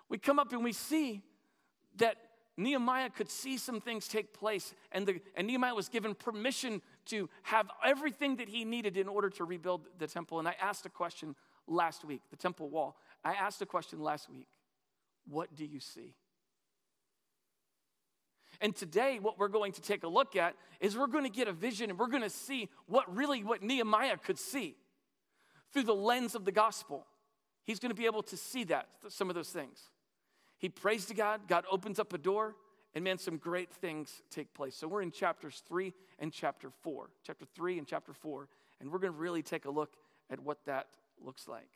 we 0.09 0.17
come 0.17 0.39
up 0.39 0.53
and 0.53 0.65
we 0.65 0.73
see 0.73 1.21
that 1.97 2.17
Nehemiah 2.57 3.11
could 3.11 3.31
see 3.31 3.59
some 3.59 3.81
things 3.83 4.09
take 4.09 4.33
place, 4.33 4.75
and, 4.91 5.07
the, 5.07 5.21
and 5.35 5.47
Nehemiah 5.47 5.75
was 5.75 5.89
given 5.89 6.15
permission 6.15 6.83
to 7.07 7.29
have 7.43 7.69
everything 7.85 8.37
that 8.37 8.49
he 8.49 8.65
needed 8.65 8.97
in 8.97 9.09
order 9.09 9.31
to 9.31 9.45
rebuild 9.45 9.89
the 9.99 10.07
temple. 10.07 10.39
And 10.39 10.49
I 10.49 10.57
asked 10.61 10.87
a 10.87 10.91
question 10.91 11.35
last 11.67 12.05
week, 12.05 12.23
the 12.31 12.37
temple 12.37 12.69
wall. 12.69 12.97
I 13.25 13.35
asked 13.35 13.63
a 13.63 13.67
question 13.67 14.01
last 14.01 14.29
week 14.31 14.49
What 15.29 15.55
do 15.55 15.65
you 15.65 15.81
see? 15.81 16.15
And 18.61 18.77
today, 18.77 19.19
what 19.19 19.39
we're 19.39 19.49
going 19.49 19.73
to 19.73 19.83
take 19.83 20.05
a 20.05 20.09
look 20.09 20.37
at 20.37 20.55
is 20.81 20.97
we're 20.97 21.09
going 21.09 21.25
to 21.25 21.31
get 21.31 21.49
a 21.49 21.53
vision 21.53 21.91
and 21.91 21.99
we're 21.99 22.07
going 22.07 22.23
to 22.23 22.31
see 22.31 22.69
what 22.87 23.13
really 23.15 23.43
what 23.43 23.63
Nehemiah 23.63 24.17
could 24.19 24.39
see 24.39 24.77
through 25.73 25.85
the 25.85 25.95
lens 25.95 26.35
of 26.35 26.45
the 26.45 26.53
gospel. 26.53 27.07
He's 27.65 27.79
going 27.79 27.91
to 27.91 27.97
be 27.97 28.07
able 28.07 28.23
to 28.25 28.37
see 28.37 28.65
that, 28.65 28.89
some 29.09 29.29
of 29.29 29.35
those 29.35 29.49
things. 29.49 29.81
He 30.59 30.69
prays 30.69 31.07
to 31.07 31.15
God, 31.15 31.49
God 31.49 31.65
opens 31.71 31.99
up 31.99 32.13
a 32.13 32.19
door, 32.19 32.55
and 32.95 33.05
man, 33.05 33.19
some 33.19 33.37
great 33.39 33.73
things 33.73 34.23
take 34.31 34.53
place. 34.55 34.77
So 34.77 34.87
we're 34.87 35.03
in 35.03 35.11
chapters 35.11 35.63
three 35.67 35.95
and 36.19 36.33
chapter 36.33 36.71
four, 36.83 37.11
chapter 37.27 37.45
three 37.55 37.79
and 37.79 37.87
chapter 37.87 38.13
four, 38.13 38.49
and 38.81 38.91
we're 38.91 38.99
going 38.99 39.13
to 39.13 39.19
really 39.19 39.43
take 39.43 39.65
a 39.65 39.71
look 39.71 39.97
at 40.31 40.41
what 40.41 40.59
that 40.67 40.89
looks 41.25 41.49
like. 41.49 41.69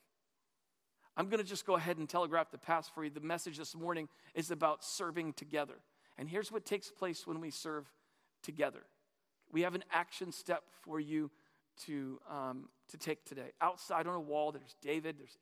I'm 1.17 1.29
going 1.29 1.43
to 1.43 1.49
just 1.49 1.65
go 1.65 1.77
ahead 1.77 1.97
and 1.97 2.09
telegraph 2.09 2.51
the 2.51 2.59
past 2.59 2.95
for 2.95 3.03
you. 3.03 3.11
The 3.11 3.21
message 3.21 3.57
this 3.57 3.75
morning 3.75 4.09
is 4.35 4.51
about 4.51 4.85
serving 4.85 5.33
together. 5.33 5.77
And 6.19 6.29
here's 6.29 6.53
what 6.53 6.67
takes 6.67 6.91
place 6.91 7.27
when 7.27 7.41
we 7.41 7.51
serve 7.51 7.87
together. 8.43 8.83
We 9.51 9.63
have 9.63 9.75
an 9.75 9.85
action 9.91 10.33
step 10.33 10.65
for 10.83 11.01
you 11.01 11.31
to, 11.87 12.21
um, 12.31 12.69
to 12.89 12.99
take 12.99 13.25
today. 13.25 13.53
Outside 13.61 14.07
on 14.07 14.15
a 14.15 14.21
wall, 14.21 14.53
there's 14.53 14.77
David, 14.83 15.17
there's, 15.19 15.37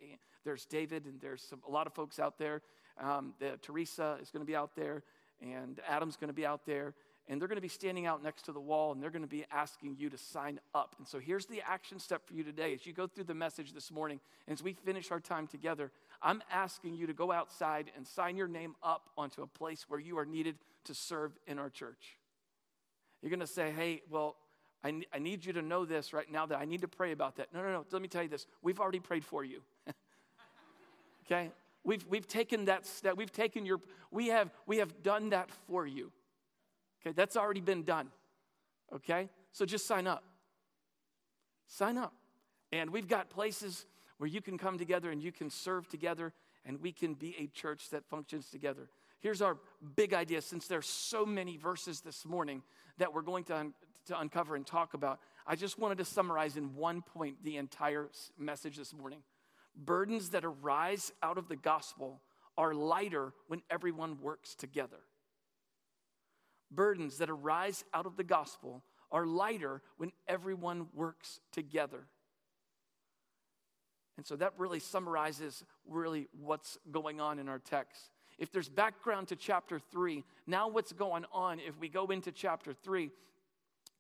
there's 0.45 0.65
David, 0.67 1.07
and 1.07 1.21
there's 1.21 1.43
some, 1.43 1.61
a 1.67 1.71
lot 1.71 1.87
of 1.87 1.95
folks 1.95 2.19
out 2.19 2.39
there. 2.39 2.63
Um, 3.01 3.35
the, 3.41 3.59
Teresa 3.61 4.19
is 4.23 4.31
going 4.31 4.43
to 4.43 4.47
be 4.47 4.57
out 4.57 4.77
there, 4.77 5.03
and 5.41 5.81
Adam's 5.89 6.17
going 6.17 6.29
to 6.29 6.35
be 6.35 6.47
out 6.47 6.67
there, 6.67 6.95
and 7.29 7.41
they're 7.41 7.49
going 7.49 7.57
to 7.57 7.63
be 7.63 7.69
standing 7.69 8.07
out 8.07 8.23
next 8.23 8.43
to 8.43 8.53
the 8.53 8.61
wall, 8.61 8.93
and 8.93 9.03
they're 9.03 9.11
going 9.11 9.23
to 9.23 9.29
be 9.29 9.45
asking 9.51 9.97
you 9.99 10.11
to 10.11 10.19
sign 10.19 10.61
up. 10.75 10.95
And 10.99 11.07
so 11.07 11.19
here's 11.19 11.47
the 11.47 11.63
action 11.67 11.99
step 11.99 12.27
for 12.27 12.35
you 12.35 12.45
today. 12.45 12.75
As 12.75 12.87
you 12.87 12.93
go 12.93 13.07
through 13.07 13.25
the 13.25 13.35
message 13.35 13.73
this 13.73 13.91
morning, 13.91 14.21
and 14.47 14.53
as 14.53 14.63
we 14.63 14.75
finish 14.75 15.11
our 15.11 15.21
time 15.21 15.47
together, 15.47 15.91
I'm 16.23 16.43
asking 16.51 16.95
you 16.95 17.07
to 17.07 17.15
go 17.15 17.33
outside 17.33 17.91
and 17.97 18.07
sign 18.07 18.37
your 18.37 18.49
name 18.49 18.75
up 18.83 19.09
onto 19.17 19.43
a 19.43 19.47
place 19.47 19.87
where 19.89 20.01
you 20.01 20.19
are 20.19 20.27
needed 20.27 20.57
to 20.85 20.95
serve 20.95 21.33
in 21.47 21.59
our 21.59 21.71
church. 21.71 22.19
You're 23.23 23.31
going 23.31 23.41
to 23.41 23.47
say, 23.47 23.71
hey, 23.71 24.03
well, 24.11 24.37
I, 24.85 25.01
I 25.13 25.19
need 25.19 25.47
you 25.47 25.55
to 25.55 25.63
know 25.63 25.87
this 25.87 26.13
right 26.13 26.31
now 26.31 26.45
that 26.45 26.59
I 26.59 26.67
need 26.67 26.83
to 26.83 26.89
pray 26.89 27.13
about 27.13 27.37
that. 27.37 27.55
No, 27.55 27.63
no, 27.63 27.73
no. 27.73 27.87
Let 27.91 28.03
me 28.03 28.09
tell 28.09 28.23
you 28.23 28.29
this. 28.29 28.47
We've 28.63 28.79
already 28.79 29.01
prayed 29.01 29.25
for 29.25 29.43
you. 29.43 29.63
okay? 31.27 31.51
We've, 31.85 32.05
we've 32.09 32.27
taken 32.27 32.65
that 32.65 32.87
step. 32.87 33.17
We've 33.17 33.33
taken 33.33 33.67
your, 33.67 33.81
we 34.11 34.29
have, 34.29 34.51
we 34.67 34.79
have 34.79 35.03
done 35.03 35.31
that 35.31 35.51
for 35.69 35.87
you. 35.87 36.11
Okay? 37.01 37.13
That's 37.13 37.37
already 37.37 37.61
been 37.61 37.83
done. 37.83 38.09
Okay? 38.93 39.29
So 39.53 39.67
just 39.67 39.87
sign 39.87 40.07
up. 40.07 40.25
Sign 41.67 41.99
up. 41.99 42.15
And 42.73 42.91
we've 42.91 43.09
got 43.09 43.31
places 43.31 43.87
where 44.19 44.29
you 44.29 44.41
can 44.41 44.59
come 44.59 44.79
together 44.79 45.11
and 45.11 45.23
you 45.23 45.31
can 45.31 45.51
serve 45.51 45.89
together 45.89 46.33
and 46.65 46.81
we 46.81 46.93
can 46.93 47.15
be 47.15 47.37
a 47.39 47.47
church 47.47 47.91
that 47.91 48.05
functions 48.07 48.49
together. 48.49 48.89
Here's 49.21 49.43
our 49.43 49.59
big 49.97 50.15
idea 50.15 50.41
since 50.41 50.67
there's 50.67 50.87
so 50.87 51.27
many 51.27 51.57
verses 51.57 52.01
this 52.01 52.25
morning 52.25 52.63
that 52.99 53.13
we're 53.13 53.23
going 53.23 53.45
to, 53.45 53.57
un- 53.57 53.75
to 54.07 54.19
uncover 54.19 54.57
and 54.57 54.67
talk 54.67 54.95
about. 54.95 55.21
I 55.47 55.57
just 55.57 55.79
wanted 55.79 55.99
to 55.99 56.05
summarize 56.05 56.57
in 56.57 56.75
one 56.75 57.03
point 57.03 57.43
the 57.45 57.59
entire 57.59 58.09
message 58.39 58.77
this 58.77 58.95
morning. 58.95 59.21
Burdens 59.77 60.31
that 60.31 60.45
arise 60.45 61.13
out 61.23 61.39
of 61.39 61.49
the 61.49 61.57
gospel 61.57 62.21
are 62.57 62.75
lighter 62.75 63.33
when 63.49 63.63
everyone 63.71 64.19
works 64.21 64.55
together. 64.55 65.01
Burdens 66.71 67.19
that 67.19 67.31
arise 67.31 67.85
out 67.93 68.07
of 68.07 68.17
the 68.17 68.25
gospel 68.25 68.85
are 69.11 69.27
lighter 69.27 69.83
when 69.97 70.13
everyone 70.29 70.87
works 70.95 71.41
together. 71.53 72.07
And 74.17 74.27
so 74.27 74.37
that 74.37 74.53
really 74.59 74.81
summarizes 74.81 75.65
really 75.89 76.29
what's 76.41 76.79
going 76.91 77.21
on 77.21 77.39
in 77.39 77.49
our 77.49 77.59
text. 77.59 78.11
If 78.39 78.53
there's 78.53 78.69
background 78.69 79.29
to 79.29 79.37
chapter 79.37 79.79
3, 79.79 80.25
now 80.47 80.69
what's 80.69 80.93
going 80.93 81.25
on 81.33 81.61
if 81.61 81.79
we 81.79 81.89
go 81.89 82.07
into 82.07 82.33
chapter 82.33 82.73
3, 82.73 83.11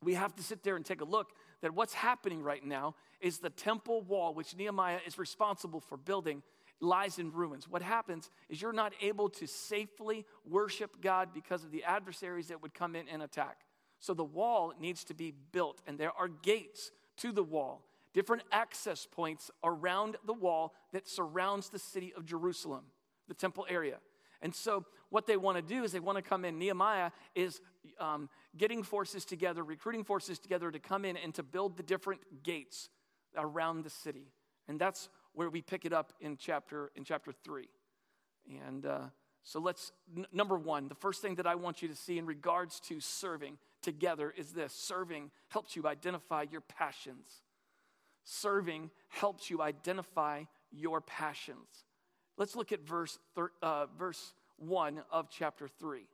we 0.02 0.14
have 0.14 0.34
to 0.36 0.42
sit 0.42 0.62
there 0.62 0.76
and 0.76 0.84
take 0.84 1.00
a 1.00 1.04
look 1.04 1.30
that 1.64 1.74
what's 1.74 1.94
happening 1.94 2.42
right 2.42 2.62
now 2.62 2.94
is 3.22 3.38
the 3.38 3.48
temple 3.48 4.02
wall, 4.02 4.34
which 4.34 4.54
Nehemiah 4.54 4.98
is 5.06 5.16
responsible 5.16 5.80
for 5.80 5.96
building, 5.96 6.42
lies 6.78 7.18
in 7.18 7.32
ruins. 7.32 7.66
What 7.66 7.80
happens 7.80 8.28
is 8.50 8.60
you're 8.60 8.74
not 8.74 8.92
able 9.00 9.30
to 9.30 9.46
safely 9.46 10.26
worship 10.46 11.00
God 11.00 11.30
because 11.32 11.64
of 11.64 11.70
the 11.70 11.82
adversaries 11.82 12.48
that 12.48 12.60
would 12.60 12.74
come 12.74 12.94
in 12.94 13.08
and 13.08 13.22
attack. 13.22 13.60
So 13.98 14.12
the 14.12 14.22
wall 14.22 14.74
needs 14.78 15.04
to 15.04 15.14
be 15.14 15.32
built, 15.52 15.80
and 15.86 15.96
there 15.96 16.12
are 16.18 16.28
gates 16.28 16.90
to 17.18 17.32
the 17.32 17.42
wall, 17.42 17.80
different 18.12 18.42
access 18.52 19.06
points 19.10 19.50
around 19.64 20.16
the 20.26 20.34
wall 20.34 20.74
that 20.92 21.08
surrounds 21.08 21.70
the 21.70 21.78
city 21.78 22.12
of 22.14 22.26
Jerusalem, 22.26 22.84
the 23.26 23.32
temple 23.32 23.64
area. 23.70 24.00
And 24.42 24.54
so, 24.54 24.84
what 25.08 25.26
they 25.26 25.38
want 25.38 25.56
to 25.56 25.62
do 25.62 25.82
is 25.82 25.92
they 25.92 26.00
want 26.00 26.16
to 26.16 26.22
come 26.22 26.44
in. 26.44 26.58
Nehemiah 26.58 27.12
is 27.34 27.62
um, 27.98 28.28
getting 28.56 28.82
forces 28.82 29.24
together, 29.24 29.62
recruiting 29.62 30.04
forces 30.04 30.38
together 30.38 30.70
to 30.70 30.78
come 30.78 31.04
in 31.04 31.16
and 31.16 31.34
to 31.34 31.42
build 31.42 31.76
the 31.76 31.82
different 31.82 32.20
gates 32.42 32.88
around 33.36 33.84
the 33.84 33.90
city. 33.90 34.32
And 34.68 34.80
that's 34.80 35.08
where 35.32 35.50
we 35.50 35.62
pick 35.62 35.84
it 35.84 35.92
up 35.92 36.12
in 36.20 36.36
chapter 36.36 36.90
in 36.94 37.04
chapter 37.04 37.32
three. 37.32 37.68
And 38.66 38.86
uh, 38.86 39.00
so 39.42 39.60
let's 39.60 39.92
n- 40.16 40.26
number 40.32 40.56
one, 40.56 40.88
the 40.88 40.94
first 40.94 41.20
thing 41.22 41.34
that 41.36 41.46
I 41.46 41.54
want 41.54 41.82
you 41.82 41.88
to 41.88 41.94
see 41.94 42.18
in 42.18 42.26
regards 42.26 42.80
to 42.80 43.00
serving 43.00 43.58
together 43.82 44.32
is 44.36 44.52
this: 44.52 44.72
serving 44.72 45.30
helps 45.48 45.76
you 45.76 45.86
identify 45.86 46.44
your 46.50 46.62
passions. 46.62 47.42
Serving 48.24 48.90
helps 49.08 49.50
you 49.50 49.60
identify 49.60 50.44
your 50.70 51.00
passions. 51.00 51.84
Let's 52.38 52.56
look 52.56 52.72
at 52.72 52.80
verse 52.80 53.18
thir- 53.34 53.52
uh, 53.62 53.86
verse 53.98 54.34
one 54.56 55.02
of 55.10 55.28
chapter 55.28 55.68
three. 55.68 56.06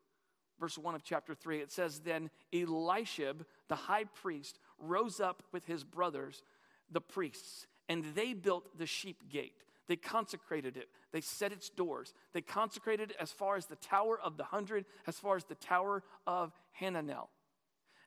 Verse 0.61 0.77
1 0.77 0.95
of 0.95 1.03
chapter 1.03 1.35
3, 1.35 1.61
it 1.61 1.73
says, 1.73 2.01
Then 2.01 2.31
Eliashib, 2.53 3.47
the 3.69 3.75
high 3.75 4.05
priest, 4.05 4.59
rose 4.79 5.19
up 5.19 5.43
with 5.53 5.65
his 5.65 5.83
brothers, 5.85 6.43
the 6.91 7.01
priests, 7.01 7.67
and 7.89 8.05
they 8.15 8.35
built 8.35 8.79
the 8.79 8.87
sheep 8.87 9.31
gate. 9.31 9.65
They 9.89 9.97
consecrated 9.97 10.77
it. 10.77 10.89
They 11.13 11.23
set 11.23 11.51
its 11.51 11.71
doors. 11.71 12.13
They 12.33 12.43
consecrated 12.43 13.11
it 13.11 13.17
as 13.19 13.33
far 13.33 13.57
as 13.57 13.67
the 13.67 13.77
Tower 13.77 14.21
of 14.23 14.37
the 14.37 14.45
Hundred, 14.45 14.85
as 15.07 15.19
far 15.19 15.35
as 15.35 15.45
the 15.45 15.57
Tower 15.57 16.05
of 16.27 16.53
Hananel. 16.81 17.29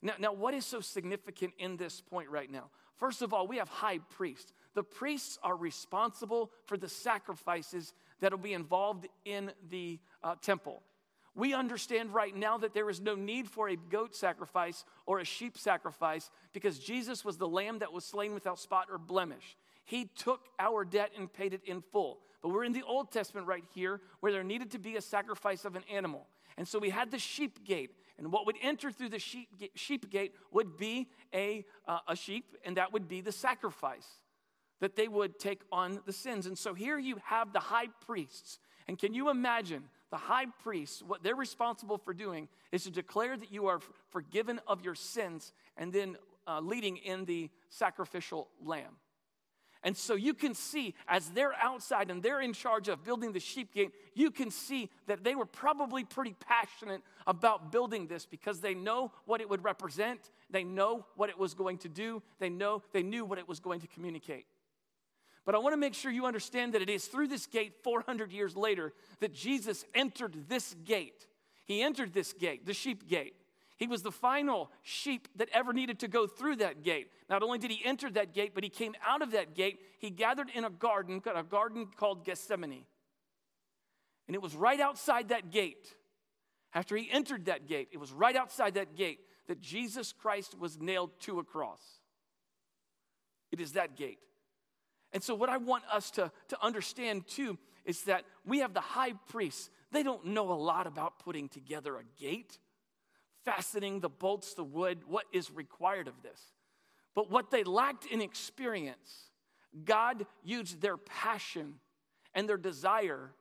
Now, 0.02 0.14
now, 0.20 0.34
what 0.34 0.54
is 0.54 0.66
so 0.66 0.80
significant 0.80 1.54
in 1.58 1.76
this 1.76 2.02
point 2.02 2.30
right 2.30 2.50
now? 2.50 2.70
First 2.98 3.22
of 3.22 3.34
all, 3.34 3.48
we 3.48 3.58
have 3.58 3.70
high 3.70 3.98
priests. 3.98 4.54
The 4.76 4.84
priests 4.84 5.40
are 5.44 5.56
responsible 5.56 6.52
for 6.66 6.78
the 6.78 6.88
sacrifices 6.88 7.94
that 8.20 8.32
will 8.32 8.38
be 8.38 8.54
involved 8.54 9.08
in 9.26 9.52
the 9.70 10.00
uh, 10.24 10.36
temple. 10.42 10.84
We 11.36 11.54
understand 11.54 12.14
right 12.14 12.36
now 12.36 12.58
that 12.60 12.74
there 12.74 12.90
is 12.90 13.02
no 13.02 13.16
need 13.16 13.50
for 13.50 13.68
a 13.68 13.76
goat 13.76 14.16
sacrifice 14.16 14.86
or 15.06 15.20
a 15.20 15.26
sheep 15.26 15.58
sacrifice 15.58 16.30
because 16.54 16.78
Jesus 16.78 17.26
was 17.26 17.38
the 17.38 17.48
lamb 17.48 17.80
that 17.80 17.92
was 17.92 18.06
slain 18.06 18.34
without 18.34 18.60
spot 18.60 18.88
or 18.92 19.00
blemish. 19.00 19.58
He 19.86 20.06
took 20.06 20.42
our 20.60 20.86
debt 20.86 21.12
and 21.18 21.32
paid 21.32 21.54
it 21.54 21.62
in 21.66 21.82
full. 21.82 22.20
But 22.42 22.50
we're 22.50 22.64
in 22.64 22.74
the 22.74 22.84
Old 22.84 23.12
Testament 23.12 23.48
right 23.48 23.64
here 23.74 24.02
where 24.20 24.32
there 24.32 24.44
needed 24.44 24.72
to 24.72 24.80
be 24.80 24.96
a 24.96 25.02
sacrifice 25.02 25.66
of 25.66 25.76
an 25.76 25.84
animal. 25.92 26.28
And 26.58 26.68
so 26.68 26.78
we 26.78 26.92
had 26.92 27.10
the 27.10 27.18
sheep 27.18 27.66
gate. 27.66 27.92
And 28.20 28.32
what 28.32 28.46
would 28.46 28.58
enter 28.62 28.92
through 28.92 29.10
the 29.10 29.20
sheep, 29.20 29.50
sheep 29.76 30.10
gate 30.12 30.36
would 30.52 30.78
be 30.78 31.10
a, 31.34 31.66
uh, 31.88 32.00
a 32.08 32.16
sheep, 32.16 32.56
and 32.64 32.78
that 32.78 32.94
would 32.94 33.08
be 33.08 33.22
the 33.22 33.32
sacrifice 33.32 34.08
that 34.82 34.96
they 34.96 35.08
would 35.08 35.40
take 35.40 35.62
on 35.72 36.00
the 36.06 36.14
sins. 36.14 36.46
And 36.46 36.58
so 36.58 36.74
here 36.74 37.00
you 37.00 37.18
have 37.24 37.54
the 37.54 37.60
high 37.60 37.88
priests. 38.06 38.60
And 38.88 39.00
can 39.00 39.14
you 39.14 39.30
imagine 39.30 39.84
the 40.14 40.18
high 40.18 40.46
priests, 40.62 41.02
what 41.02 41.24
they're 41.24 41.36
responsible 41.36 41.98
for 41.98 42.14
doing 42.14 42.48
is 42.72 42.84
to 42.84 42.92
declare 42.92 43.36
that 43.36 43.52
you 43.52 43.66
are 43.66 43.80
forgiven 44.12 44.62
of 44.68 44.86
your 44.86 44.94
sins 44.94 45.52
and 45.76 45.92
then 45.92 46.18
uh, 46.48 46.60
leading 46.60 46.98
in 46.98 47.26
the 47.26 47.50
sacrificial 47.70 48.48
lamb. 48.64 48.98
And 49.82 49.98
so 49.98 50.14
you 50.14 50.36
can 50.36 50.54
see 50.54 50.94
as 51.08 51.30
they're 51.30 51.56
outside 51.60 52.12
and 52.12 52.22
they're 52.22 52.42
in 52.42 52.54
charge 52.54 52.90
of 52.90 53.04
building 53.04 53.34
the 53.34 53.40
sheep 53.40 53.74
gate, 53.74 53.90
you 54.14 54.30
can 54.30 54.52
see 54.52 54.92
that 55.08 55.24
they 55.24 55.34
were 55.34 55.48
probably 55.48 56.04
pretty 56.04 56.36
passionate 56.40 57.02
about 57.26 57.72
building 57.72 58.06
this 58.06 58.28
because 58.28 58.60
they 58.60 58.76
know 58.76 59.12
what 59.26 59.42
it 59.42 59.50
would 59.50 59.64
represent, 59.64 60.30
they 60.52 60.64
know 60.64 61.08
what 61.16 61.32
it 61.32 61.40
was 61.40 61.56
going 61.56 61.80
to 61.80 61.90
do, 61.90 62.22
they 62.38 62.52
know 62.52 62.84
they 62.92 63.02
knew 63.02 63.26
what 63.26 63.40
it 63.40 63.50
was 63.50 63.60
going 63.60 63.80
to 63.80 63.88
communicate. 63.88 64.46
But 65.46 65.56
I 65.56 65.58
want 65.58 65.74
to 65.74 65.78
make 65.78 65.94
sure 65.94 66.12
you 66.12 66.26
understand 66.26 66.74
that 66.74 66.82
it 66.82 66.90
is 66.90 67.06
through 67.06 67.28
this 67.28 67.48
gate 67.48 67.74
400 67.84 68.32
years 68.32 68.56
later 68.56 68.94
that 69.20 69.34
Jesus 69.34 69.84
entered 69.94 70.48
this 70.48 70.76
gate. 70.86 71.28
He 71.66 71.82
entered 71.82 72.14
this 72.14 72.34
gate, 72.34 72.66
the 72.66 72.74
sheep 72.74 73.08
gate. 73.08 73.36
He 73.78 73.88
was 73.88 74.02
the 74.02 74.12
final 74.12 74.72
sheep 74.82 75.28
that 75.36 75.50
ever 75.52 75.74
needed 75.74 76.00
to 76.00 76.08
go 76.08 76.28
through 76.28 76.58
that 76.58 76.84
gate. 76.84 77.10
Not 77.30 77.44
only 77.44 77.58
did 77.58 77.72
he 77.72 77.84
enter 77.84 78.10
that 78.12 78.34
gate, 78.34 78.52
but 78.54 78.64
he 78.64 78.70
came 78.70 78.96
out 79.06 79.22
of 79.22 79.32
that 79.32 79.56
gate. 79.56 79.80
He 80.00 80.10
gathered 80.10 80.50
in 80.54 80.64
a 80.64 80.70
garden, 80.70 81.22
a 81.34 81.44
garden 81.44 81.88
called 81.98 82.24
Gethsemane. 82.24 82.86
And 84.28 84.36
it 84.36 84.42
was 84.42 84.56
right 84.56 84.80
outside 84.80 85.30
that 85.30 85.52
gate. 85.52 85.96
After 86.74 86.96
he 86.96 87.10
entered 87.12 87.46
that 87.46 87.68
gate, 87.68 87.90
it 87.92 88.00
was 88.00 88.12
right 88.12 88.36
outside 88.36 88.76
that 88.76 88.96
gate 88.96 89.20
that 89.48 89.62
Jesus 89.62 90.14
Christ 90.14 90.58
was 90.58 90.80
nailed 90.80 91.20
to 91.22 91.40
a 91.40 91.44
cross. 91.44 91.82
It 93.52 93.60
is 93.60 93.74
that 93.74 93.96
gate. 93.98 94.20
And 95.14 95.24
so, 95.24 95.36
what 95.36 95.50
I 95.50 95.58
want 95.58 95.84
us 95.92 96.12
to, 96.12 96.32
to 96.50 96.58
understand 96.64 97.28
too 97.28 97.58
is 97.86 98.04
that 98.04 98.26
we 98.46 98.60
have 98.60 98.74
the 98.74 98.82
high 98.82 99.14
priests. 99.30 99.70
They 99.92 100.04
don't 100.04 100.28
know 100.28 100.52
a 100.52 100.56
lot 100.56 100.88
about 100.88 101.20
putting 101.20 101.50
together 101.50 101.98
a 101.98 102.04
gate 102.20 102.58
fastening 103.46 104.00
the 104.00 104.10
bolts, 104.10 104.54
the 104.54 104.64
wood, 104.64 105.00
what 105.08 105.26
is 105.32 105.52
required 105.52 106.08
of 106.08 106.22
this. 106.24 106.42
But 107.16 107.30
what 107.30 107.52
they 107.52 107.64
lacked 107.64 108.06
in 108.06 108.22
experience, 108.22 109.30
God 109.86 110.26
used 110.44 110.82
their 110.82 110.98
passion 110.98 111.76
and 112.34 112.48
their 112.48 112.58
desire 112.58 113.32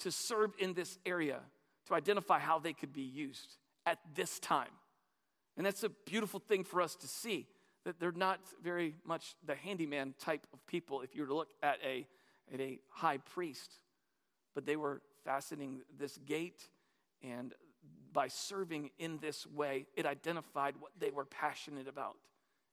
to 0.00 0.12
serve 0.12 0.52
in 0.58 0.74
this 0.74 0.98
area 1.06 1.40
to 1.86 1.94
identify 1.94 2.38
how 2.38 2.58
they 2.58 2.72
could 2.72 2.92
be 2.92 3.02
used 3.02 3.56
at 3.84 3.98
this 4.14 4.38
time. 4.38 4.70
And 5.56 5.64
that's 5.64 5.84
a 5.84 5.88
beautiful 5.88 6.40
thing 6.40 6.64
for 6.64 6.82
us 6.82 6.94
to 6.96 7.08
see 7.08 7.46
that 7.86 8.00
they're 8.00 8.10
not 8.10 8.40
very 8.62 8.96
much 9.06 9.36
the 9.46 9.54
handyman 9.54 10.12
type 10.18 10.44
of 10.52 10.66
people 10.66 11.02
if 11.02 11.14
you 11.14 11.22
were 11.22 11.28
to 11.28 11.34
look 11.34 11.50
at 11.62 11.78
a, 11.86 12.04
at 12.52 12.60
a 12.60 12.80
high 12.90 13.18
priest. 13.18 13.74
But 14.56 14.66
they 14.66 14.74
were 14.74 15.02
fastening 15.24 15.82
this 15.96 16.18
gate 16.26 16.62
and 17.22 17.54
by 18.12 18.26
serving 18.26 18.90
in 18.98 19.18
this 19.18 19.46
way, 19.46 19.86
it 19.94 20.04
identified 20.04 20.74
what 20.80 20.90
they 20.98 21.10
were 21.10 21.24
passionate 21.24 21.86
about. 21.86 22.16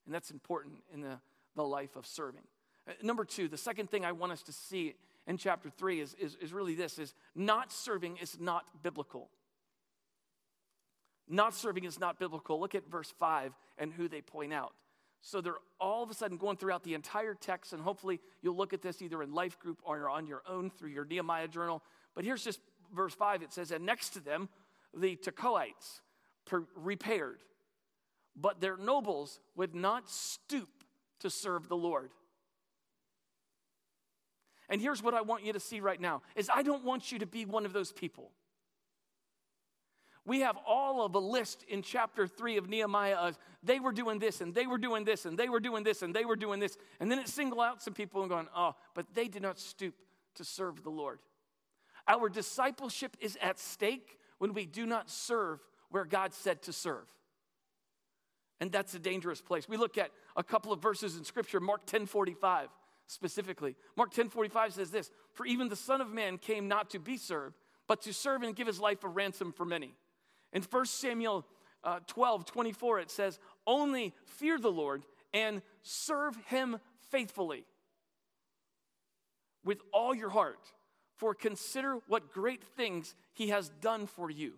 And 0.06 0.16
that's 0.16 0.32
important 0.32 0.78
in 0.92 1.02
the, 1.02 1.20
the 1.56 1.64
life 1.64 1.96
of 1.96 2.08
serving. 2.08 2.44
Uh, 2.88 2.94
number 3.04 3.24
two, 3.24 3.48
the 3.48 3.58
second 3.58 3.92
thing 3.92 4.06
I 4.06 4.14
want 4.14 4.32
us 4.32 4.42
to 4.44 4.52
see 4.52 4.96
in 5.28 5.38
chapter 5.38 5.70
three 5.70 6.00
is, 6.00 6.16
is, 6.16 6.38
is 6.42 6.54
really 6.54 6.74
this 6.74 6.98
is 6.98 7.14
not 7.36 7.72
serving 7.72 8.18
is 8.18 8.40
not 8.40 8.66
biblical. 8.82 9.30
Not 11.30 11.54
serving 11.54 11.84
is 11.84 12.00
not 12.00 12.18
biblical. 12.18 12.60
Look 12.60 12.74
at 12.74 12.90
verse 12.90 13.14
5 13.20 13.54
and 13.78 13.94
who 13.94 14.08
they 14.08 14.22
point 14.22 14.54
out. 14.54 14.74
So 15.26 15.40
they're 15.40 15.56
all 15.80 16.04
of 16.04 16.12
a 16.12 16.14
sudden 16.14 16.36
going 16.38 16.58
throughout 16.58 16.84
the 16.84 16.94
entire 16.94 17.34
text, 17.34 17.72
and 17.72 17.82
hopefully 17.82 18.20
you'll 18.42 18.58
look 18.58 18.74
at 18.74 18.82
this 18.82 19.02
either 19.02 19.24
in 19.24 19.34
life 19.34 19.58
group 19.58 19.80
or 19.86 20.10
on 20.10 20.28
your 20.28 20.44
own 20.48 20.70
through 20.70 20.90
your 20.90 21.06
Nehemiah 21.06 21.48
journal. 21.48 21.82
But 22.14 22.26
here's 22.26 22.44
just 22.44 22.60
verse 22.94 23.14
5 23.14 23.42
it 23.42 23.54
says, 23.54 23.72
And 23.72 23.86
next 23.86 24.10
to 24.12 24.20
them 24.20 24.50
the 24.94 25.16
Tekoites 25.16 26.02
repaired, 26.76 27.40
but 28.36 28.60
their 28.60 28.76
nobles 28.76 29.40
would 29.56 29.74
not 29.74 30.10
stoop 30.10 30.84
to 31.22 31.30
serve 31.30 31.70
the 31.70 31.78
Lord. 31.78 32.12
And 34.68 34.82
here's 34.82 35.02
what 35.02 35.14
I 35.14 35.22
want 35.22 35.46
you 35.46 35.54
to 35.54 35.60
see 35.60 35.80
right 35.80 36.02
now 36.02 36.22
is 36.36 36.50
I 36.54 36.64
don't 36.64 36.84
want 36.84 37.14
you 37.14 37.20
to 37.20 37.26
be 37.26 37.46
one 37.46 37.66
of 37.66 37.72
those 37.72 37.94
people. 37.94 38.32
We 40.26 40.40
have 40.40 40.58
all 40.66 41.06
of 41.06 41.16
a 41.16 41.20
list 41.20 41.64
in 41.68 41.82
chapter 41.82 42.28
3 42.28 42.58
of 42.58 42.70
Nehemiah 42.70 43.16
of 43.16 43.38
they 43.62 43.80
were 43.80 43.92
doing 43.92 44.20
this 44.20 44.40
and 44.40 44.56
they 44.56 44.66
were 44.66 44.78
doing 44.78 45.04
this 45.04 45.26
and 45.26 45.38
they 45.38 45.50
were 45.50 45.60
doing 45.60 45.84
this 45.84 46.02
and 46.02 46.16
they 46.16 46.24
were 46.24 46.38
doing 46.38 46.60
this. 46.60 46.78
And 47.00 47.12
then 47.12 47.20
it 47.20 47.28
single 47.28 47.60
out 47.60 47.82
some 47.82 47.94
people 47.94 48.22
and 48.22 48.30
going, 48.30 48.48
oh, 48.56 48.76
but 48.94 49.06
they 49.14 49.28
did 49.28 49.42
not 49.42 49.60
stoop 49.60 49.96
to 50.36 50.46
serve 50.46 50.84
the 50.84 50.90
Lord. 50.90 51.20
Our 52.08 52.30
discipleship 52.30 53.18
is 53.20 53.38
at 53.42 53.60
stake 53.60 54.18
when 54.38 54.54
we 54.54 54.66
do 54.66 54.86
not 54.86 55.10
serve 55.10 55.60
where 55.90 56.06
God 56.06 56.34
said 56.34 56.62
to 56.64 56.74
serve. 56.74 57.08
And 58.60 58.72
that's 58.72 58.94
a 58.94 59.00
dangerous 59.00 59.42
place. 59.42 59.68
We 59.68 59.76
look 59.76 59.98
at 59.98 60.12
a 60.38 60.44
couple 60.44 60.72
of 60.72 60.82
verses 60.82 61.18
in 61.18 61.26
scripture. 61.26 61.60
Mark 61.60 61.86
10 61.86 62.06
45 62.06 62.70
specifically. 63.08 63.76
Mark 63.98 64.12
10 64.12 64.30
45 64.30 64.74
says 64.74 64.90
this 64.90 65.12
For 65.34 65.46
even 65.46 65.68
the 65.68 65.76
Son 65.76 66.00
of 66.00 66.12
Man 66.12 66.38
came 66.38 66.70
not 66.70 66.90
to 66.92 67.00
be 67.00 67.18
served, 67.18 67.58
but 67.88 68.02
to 68.04 68.14
serve 68.14 68.42
and 68.44 68.56
give 68.56 68.68
his 68.68 68.80
life 68.80 69.04
a 69.04 69.10
ransom 69.10 69.52
for 69.52 69.66
many. 69.66 69.96
In 70.54 70.62
1 70.62 70.86
Samuel 70.86 71.46
uh, 71.84 72.00
12 72.08 72.46
24, 72.46 73.00
it 73.00 73.12
says, 73.12 73.40
Only 73.68 74.14
fear 74.26 74.58
the 74.58 74.72
Lord 74.72 75.04
and 75.34 75.62
serve 75.82 76.38
him 76.48 76.78
faithfully 77.10 77.66
with 79.66 79.80
all 79.92 80.14
your 80.14 80.30
heart, 80.30 80.60
for 81.16 81.34
consider 81.34 81.98
what 82.08 82.32
great 82.32 82.64
things 82.64 83.16
he 83.34 83.50
has 83.50 83.70
done 83.82 84.06
for 84.06 84.30
you. 84.30 84.54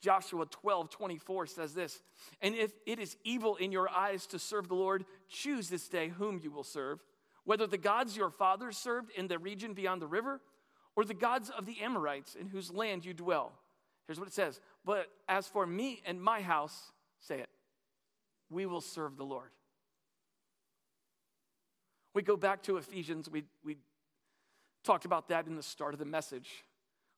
Joshua 0.00 0.46
12, 0.46 0.90
24 0.90 1.46
says 1.46 1.74
this 1.74 2.02
And 2.42 2.54
if 2.54 2.72
it 2.86 2.98
is 2.98 3.16
evil 3.24 3.56
in 3.56 3.72
your 3.72 3.88
eyes 3.88 4.26
to 4.28 4.38
serve 4.38 4.68
the 4.68 4.74
Lord, 4.74 5.04
choose 5.28 5.68
this 5.68 5.88
day 5.88 6.08
whom 6.08 6.38
you 6.42 6.50
will 6.50 6.64
serve, 6.64 7.00
whether 7.44 7.66
the 7.66 7.78
gods 7.78 8.16
your 8.16 8.30
fathers 8.30 8.76
served 8.76 9.10
in 9.16 9.26
the 9.26 9.38
region 9.38 9.72
beyond 9.72 10.02
the 10.02 10.06
river, 10.06 10.40
or 10.94 11.04
the 11.04 11.14
gods 11.14 11.50
of 11.50 11.66
the 11.66 11.80
Amorites 11.82 12.34
in 12.34 12.48
whose 12.48 12.70
land 12.70 13.04
you 13.04 13.14
dwell. 13.14 13.52
Here's 14.06 14.18
what 14.18 14.28
it 14.28 14.34
says 14.34 14.60
But 14.84 15.06
as 15.28 15.46
for 15.46 15.66
me 15.66 16.02
and 16.06 16.20
my 16.22 16.40
house, 16.40 16.92
say 17.20 17.40
it, 17.40 17.48
we 18.50 18.66
will 18.66 18.80
serve 18.80 19.16
the 19.16 19.24
Lord. 19.24 19.50
We 22.14 22.22
go 22.22 22.36
back 22.36 22.62
to 22.62 22.78
Ephesians, 22.78 23.28
we, 23.28 23.44
we 23.62 23.76
talked 24.84 25.04
about 25.04 25.28
that 25.28 25.46
in 25.46 25.56
the 25.56 25.62
start 25.62 25.92
of 25.92 25.98
the 25.98 26.06
message 26.06 26.64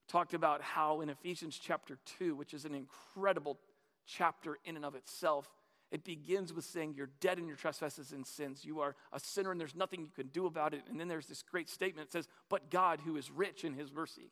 talked 0.08 0.34
about 0.34 0.62
how 0.62 1.00
in 1.02 1.10
Ephesians 1.10 1.60
chapter 1.62 1.98
2, 2.18 2.34
which 2.34 2.54
is 2.54 2.64
an 2.64 2.74
incredible 2.74 3.58
chapter 4.06 4.58
in 4.64 4.74
and 4.74 4.84
of 4.84 4.94
itself, 4.94 5.48
it 5.90 6.04
begins 6.04 6.52
with 6.52 6.64
saying 6.64 6.94
you're 6.96 7.10
dead 7.20 7.38
in 7.38 7.46
your 7.46 7.56
trespasses 7.56 8.12
and 8.12 8.26
sins. 8.26 8.64
You 8.64 8.80
are 8.80 8.94
a 9.12 9.20
sinner 9.20 9.52
and 9.52 9.60
there's 9.60 9.74
nothing 9.74 10.00
you 10.00 10.10
can 10.14 10.28
do 10.28 10.46
about 10.46 10.74
it. 10.74 10.82
And 10.88 10.98
then 10.98 11.08
there's 11.08 11.26
this 11.26 11.42
great 11.42 11.68
statement 11.68 12.08
that 12.08 12.12
says, 12.12 12.28
But 12.50 12.70
God, 12.70 13.00
who 13.04 13.16
is 13.16 13.30
rich 13.30 13.64
in 13.64 13.74
his 13.74 13.92
mercy. 13.92 14.30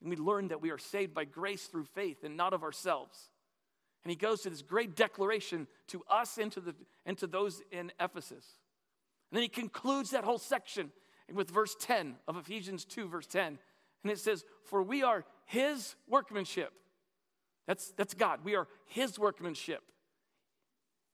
And 0.00 0.10
we 0.10 0.16
learn 0.16 0.48
that 0.48 0.62
we 0.62 0.70
are 0.70 0.78
saved 0.78 1.14
by 1.14 1.24
grace 1.24 1.66
through 1.66 1.84
faith 1.84 2.24
and 2.24 2.36
not 2.36 2.52
of 2.52 2.62
ourselves. 2.62 3.30
And 4.04 4.10
he 4.10 4.16
goes 4.16 4.42
to 4.42 4.50
this 4.50 4.62
great 4.62 4.94
declaration 4.94 5.66
to 5.88 6.02
us 6.08 6.38
and 6.38 6.52
to, 6.52 6.60
the, 6.60 6.74
and 7.04 7.18
to 7.18 7.26
those 7.26 7.62
in 7.72 7.92
Ephesus. 8.00 8.44
And 9.30 9.36
then 9.36 9.42
he 9.42 9.48
concludes 9.48 10.10
that 10.10 10.24
whole 10.24 10.38
section 10.38 10.90
with 11.32 11.50
verse 11.50 11.76
10 11.80 12.14
of 12.26 12.36
Ephesians 12.36 12.84
2, 12.84 13.08
verse 13.08 13.26
10. 13.26 13.58
And 14.02 14.12
it 14.12 14.18
says, 14.18 14.44
For 14.64 14.82
we 14.82 15.02
are 15.02 15.24
his 15.44 15.96
workmanship. 16.08 16.72
That's, 17.66 17.90
that's 17.96 18.14
God. 18.14 18.40
We 18.44 18.54
are 18.56 18.66
his 18.86 19.18
workmanship. 19.18 19.82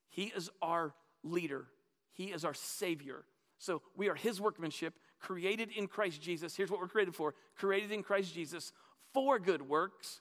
He 0.09 0.33
is 0.37 0.50
our 0.62 0.95
leader, 1.25 1.67
he 2.12 2.26
is 2.26 2.45
our 2.45 2.55
savior. 2.55 3.25
So 3.59 3.83
we 3.97 4.09
are 4.09 4.15
his 4.15 4.41
workmanship, 4.41 4.95
created 5.21 5.71
in 5.71 5.87
Christ 5.87 6.21
Jesus. 6.21 6.57
Here's 6.57 6.71
what 6.71 6.81
we're 6.81 6.89
created 6.89 7.15
for 7.15 7.35
created 7.57 7.93
in 7.93 8.03
Christ 8.03 8.35
Jesus 8.35 8.73
for 9.13 9.39
good 9.39 9.63
works, 9.63 10.21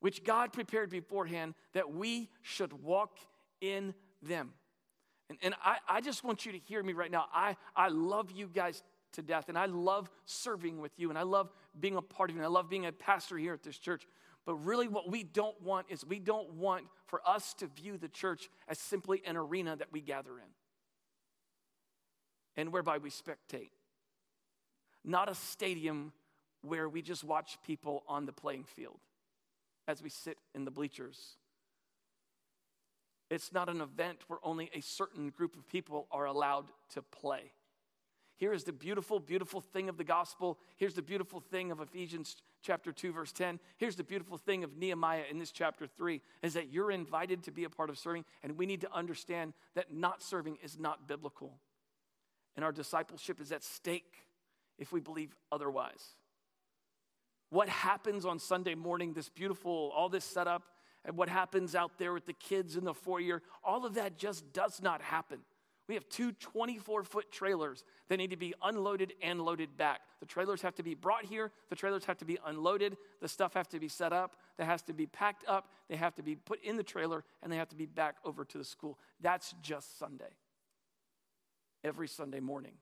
which 0.00 0.24
God 0.24 0.52
prepared 0.52 0.90
beforehand 0.90 1.54
that 1.74 1.92
we 1.92 2.28
should 2.42 2.72
walk 2.82 3.18
in 3.60 3.94
them. 4.20 4.52
And, 5.28 5.38
and 5.42 5.54
I, 5.64 5.76
I 5.88 6.00
just 6.00 6.24
want 6.24 6.44
you 6.44 6.52
to 6.52 6.58
hear 6.58 6.82
me 6.82 6.92
right 6.92 7.10
now. 7.10 7.26
I, 7.32 7.56
I 7.74 7.88
love 7.88 8.30
you 8.30 8.48
guys 8.48 8.82
to 9.12 9.22
death. 9.22 9.48
And 9.48 9.56
I 9.56 9.66
love 9.66 10.10
serving 10.24 10.80
with 10.80 10.92
you, 10.98 11.10
and 11.10 11.18
I 11.18 11.22
love 11.22 11.50
being 11.78 11.96
a 11.96 12.02
part 12.02 12.30
of 12.30 12.36
you, 12.36 12.40
and 12.40 12.46
I 12.46 12.50
love 12.50 12.68
being 12.68 12.86
a 12.86 12.92
pastor 12.92 13.38
here 13.38 13.54
at 13.54 13.62
this 13.62 13.78
church. 13.78 14.06
But 14.44 14.56
really, 14.56 14.88
what 14.88 15.10
we 15.10 15.22
don't 15.22 15.60
want 15.62 15.86
is 15.88 16.04
we 16.04 16.18
don't 16.18 16.54
want 16.54 16.84
for 17.06 17.20
us 17.26 17.54
to 17.54 17.68
view 17.68 17.96
the 17.96 18.08
church 18.08 18.48
as 18.68 18.78
simply 18.78 19.22
an 19.24 19.36
arena 19.36 19.76
that 19.76 19.92
we 19.92 20.00
gather 20.00 20.32
in 20.32 20.44
and 22.56 22.72
whereby 22.72 22.98
we 22.98 23.10
spectate, 23.10 23.70
not 25.04 25.28
a 25.28 25.34
stadium 25.34 26.12
where 26.62 26.88
we 26.88 27.02
just 27.02 27.24
watch 27.24 27.58
people 27.66 28.04
on 28.06 28.26
the 28.26 28.32
playing 28.32 28.64
field 28.64 29.00
as 29.88 30.02
we 30.02 30.08
sit 30.08 30.38
in 30.54 30.64
the 30.64 30.70
bleachers. 30.70 31.36
It's 33.30 33.52
not 33.52 33.68
an 33.68 33.80
event 33.80 34.18
where 34.28 34.38
only 34.42 34.70
a 34.74 34.80
certain 34.80 35.30
group 35.30 35.56
of 35.56 35.66
people 35.68 36.06
are 36.10 36.26
allowed 36.26 36.66
to 36.90 37.02
play. 37.02 37.52
Here 38.36 38.52
is 38.52 38.64
the 38.64 38.72
beautiful, 38.72 39.20
beautiful 39.20 39.60
thing 39.60 39.88
of 39.88 39.96
the 39.96 40.04
gospel. 40.04 40.58
Here's 40.76 40.94
the 40.94 41.02
beautiful 41.02 41.40
thing 41.40 41.70
of 41.70 41.80
Ephesians 41.80 42.36
chapter 42.62 42.92
2, 42.92 43.12
verse 43.12 43.32
10. 43.32 43.60
Here's 43.76 43.96
the 43.96 44.04
beautiful 44.04 44.36
thing 44.36 44.64
of 44.64 44.76
Nehemiah 44.76 45.24
in 45.30 45.38
this 45.38 45.52
chapter 45.52 45.86
3 45.86 46.20
is 46.42 46.54
that 46.54 46.72
you're 46.72 46.90
invited 46.90 47.42
to 47.44 47.52
be 47.52 47.64
a 47.64 47.70
part 47.70 47.88
of 47.88 47.98
serving, 47.98 48.24
and 48.42 48.58
we 48.58 48.66
need 48.66 48.80
to 48.80 48.92
understand 48.92 49.54
that 49.74 49.94
not 49.94 50.22
serving 50.22 50.58
is 50.62 50.78
not 50.78 51.06
biblical. 51.06 51.60
And 52.56 52.64
our 52.64 52.72
discipleship 52.72 53.40
is 53.40 53.52
at 53.52 53.62
stake 53.62 54.26
if 54.78 54.92
we 54.92 55.00
believe 55.00 55.34
otherwise. 55.50 56.16
What 57.50 57.68
happens 57.68 58.24
on 58.24 58.38
Sunday 58.38 58.74
morning, 58.74 59.12
this 59.12 59.28
beautiful, 59.28 59.92
all 59.94 60.08
this 60.08 60.24
setup, 60.24 60.62
and 61.04 61.16
what 61.16 61.28
happens 61.28 61.74
out 61.74 61.98
there 61.98 62.12
with 62.12 62.26
the 62.26 62.32
kids 62.32 62.76
in 62.76 62.84
the 62.84 62.94
foyer, 62.94 63.42
all 63.64 63.84
of 63.84 63.94
that 63.94 64.16
just 64.16 64.52
does 64.52 64.80
not 64.80 65.02
happen. 65.02 65.40
We 65.88 65.94
have 65.94 66.08
two 66.08 66.32
24 66.32 67.02
foot 67.02 67.32
trailers 67.32 67.84
that 68.08 68.16
need 68.16 68.30
to 68.30 68.36
be 68.36 68.54
unloaded 68.62 69.14
and 69.20 69.42
loaded 69.42 69.76
back. 69.76 70.00
The 70.20 70.26
trailers 70.26 70.62
have 70.62 70.74
to 70.76 70.82
be 70.82 70.94
brought 70.94 71.24
here, 71.24 71.50
the 71.70 71.76
trailers 71.76 72.04
have 72.04 72.18
to 72.18 72.24
be 72.24 72.38
unloaded, 72.46 72.96
the 73.20 73.28
stuff 73.28 73.54
has 73.54 73.66
to 73.68 73.80
be 73.80 73.88
set 73.88 74.12
up, 74.12 74.36
that 74.58 74.66
has 74.66 74.82
to 74.82 74.92
be 74.92 75.06
packed 75.06 75.44
up, 75.48 75.68
they 75.88 75.96
have 75.96 76.14
to 76.14 76.22
be 76.22 76.36
put 76.36 76.62
in 76.62 76.76
the 76.76 76.82
trailer, 76.82 77.24
and 77.42 77.52
they 77.52 77.56
have 77.56 77.68
to 77.70 77.76
be 77.76 77.86
back 77.86 78.16
over 78.24 78.44
to 78.44 78.58
the 78.58 78.64
school. 78.64 78.98
That's 79.20 79.54
just 79.60 79.98
Sunday. 79.98 80.30
Every 81.84 82.08
Sunday 82.08 82.40
morning. 82.40 82.74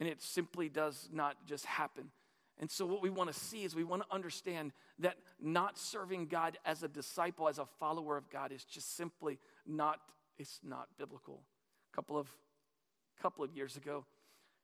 And 0.00 0.08
it 0.08 0.20
simply 0.20 0.68
does 0.68 1.08
not 1.12 1.36
just 1.46 1.64
happen. 1.64 2.10
And 2.58 2.70
so, 2.70 2.84
what 2.86 3.02
we 3.02 3.10
want 3.10 3.32
to 3.32 3.38
see 3.38 3.64
is 3.64 3.74
we 3.74 3.84
want 3.84 4.02
to 4.02 4.14
understand 4.14 4.72
that 4.98 5.16
not 5.40 5.78
serving 5.78 6.26
God 6.26 6.58
as 6.64 6.82
a 6.82 6.88
disciple, 6.88 7.48
as 7.48 7.58
a 7.58 7.66
follower 7.78 8.16
of 8.16 8.28
God, 8.30 8.52
is 8.52 8.64
just 8.64 8.96
simply 8.96 9.38
not 9.66 10.00
it's 10.38 10.60
not 10.62 10.88
biblical. 10.98 11.42
A 11.92 11.96
couple 11.96 12.18
of, 12.18 12.28
couple 13.20 13.44
of 13.44 13.52
years 13.52 13.76
ago, 13.76 14.04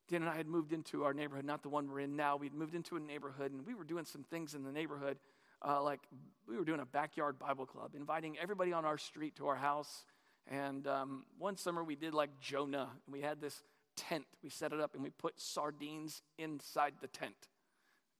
Dan 0.09 0.23
and 0.23 0.31
I 0.31 0.37
had 0.37 0.47
moved 0.47 0.73
into 0.73 1.05
our 1.05 1.12
neighborhood, 1.12 1.44
not 1.44 1.62
the 1.62 1.68
one 1.68 1.90
we're 1.90 2.01
in 2.01 2.16
now. 2.16 2.37
We'd 2.37 2.55
moved 2.55 2.75
into 2.75 2.97
a 2.97 3.01
neighborhood, 3.01 3.53
and 3.53 3.66
we 3.66 3.75
were 3.75 3.85
doing 3.85 4.05
some 4.05 4.25
things 4.25 4.55
in 4.55 4.64
the 4.64 4.73
neighborhood. 4.73 5.18
Uh, 5.61 5.83
like 5.83 6.01
we 6.49 6.57
were 6.57 6.64
doing 6.64 6.81
a 6.81 6.87
backyard 6.87 7.38
Bible 7.38 7.66
club, 7.66 7.92
inviting 7.97 8.38
everybody 8.38 8.73
on 8.73 8.85
our 8.85 8.97
street 8.97 9.35
to 9.37 9.49
our 9.49 9.57
house. 9.57 10.05
And 10.48 10.87
um, 10.87 11.24
one 11.38 11.56
summer 11.56 11.84
we 11.84 11.94
did 11.94 12.14
like 12.14 12.30
Jonah, 12.40 12.88
and 13.06 13.12
we 13.12 13.20
had 13.20 13.40
this 13.40 13.62
tent. 13.96 14.24
We 14.42 14.48
set 14.48 14.72
it 14.72 14.80
up, 14.80 14.94
and 14.94 15.02
we 15.02 15.11
put 15.11 15.40
sardines 15.40 16.22
inside 16.38 16.94
the 17.00 17.08
tent. 17.08 17.48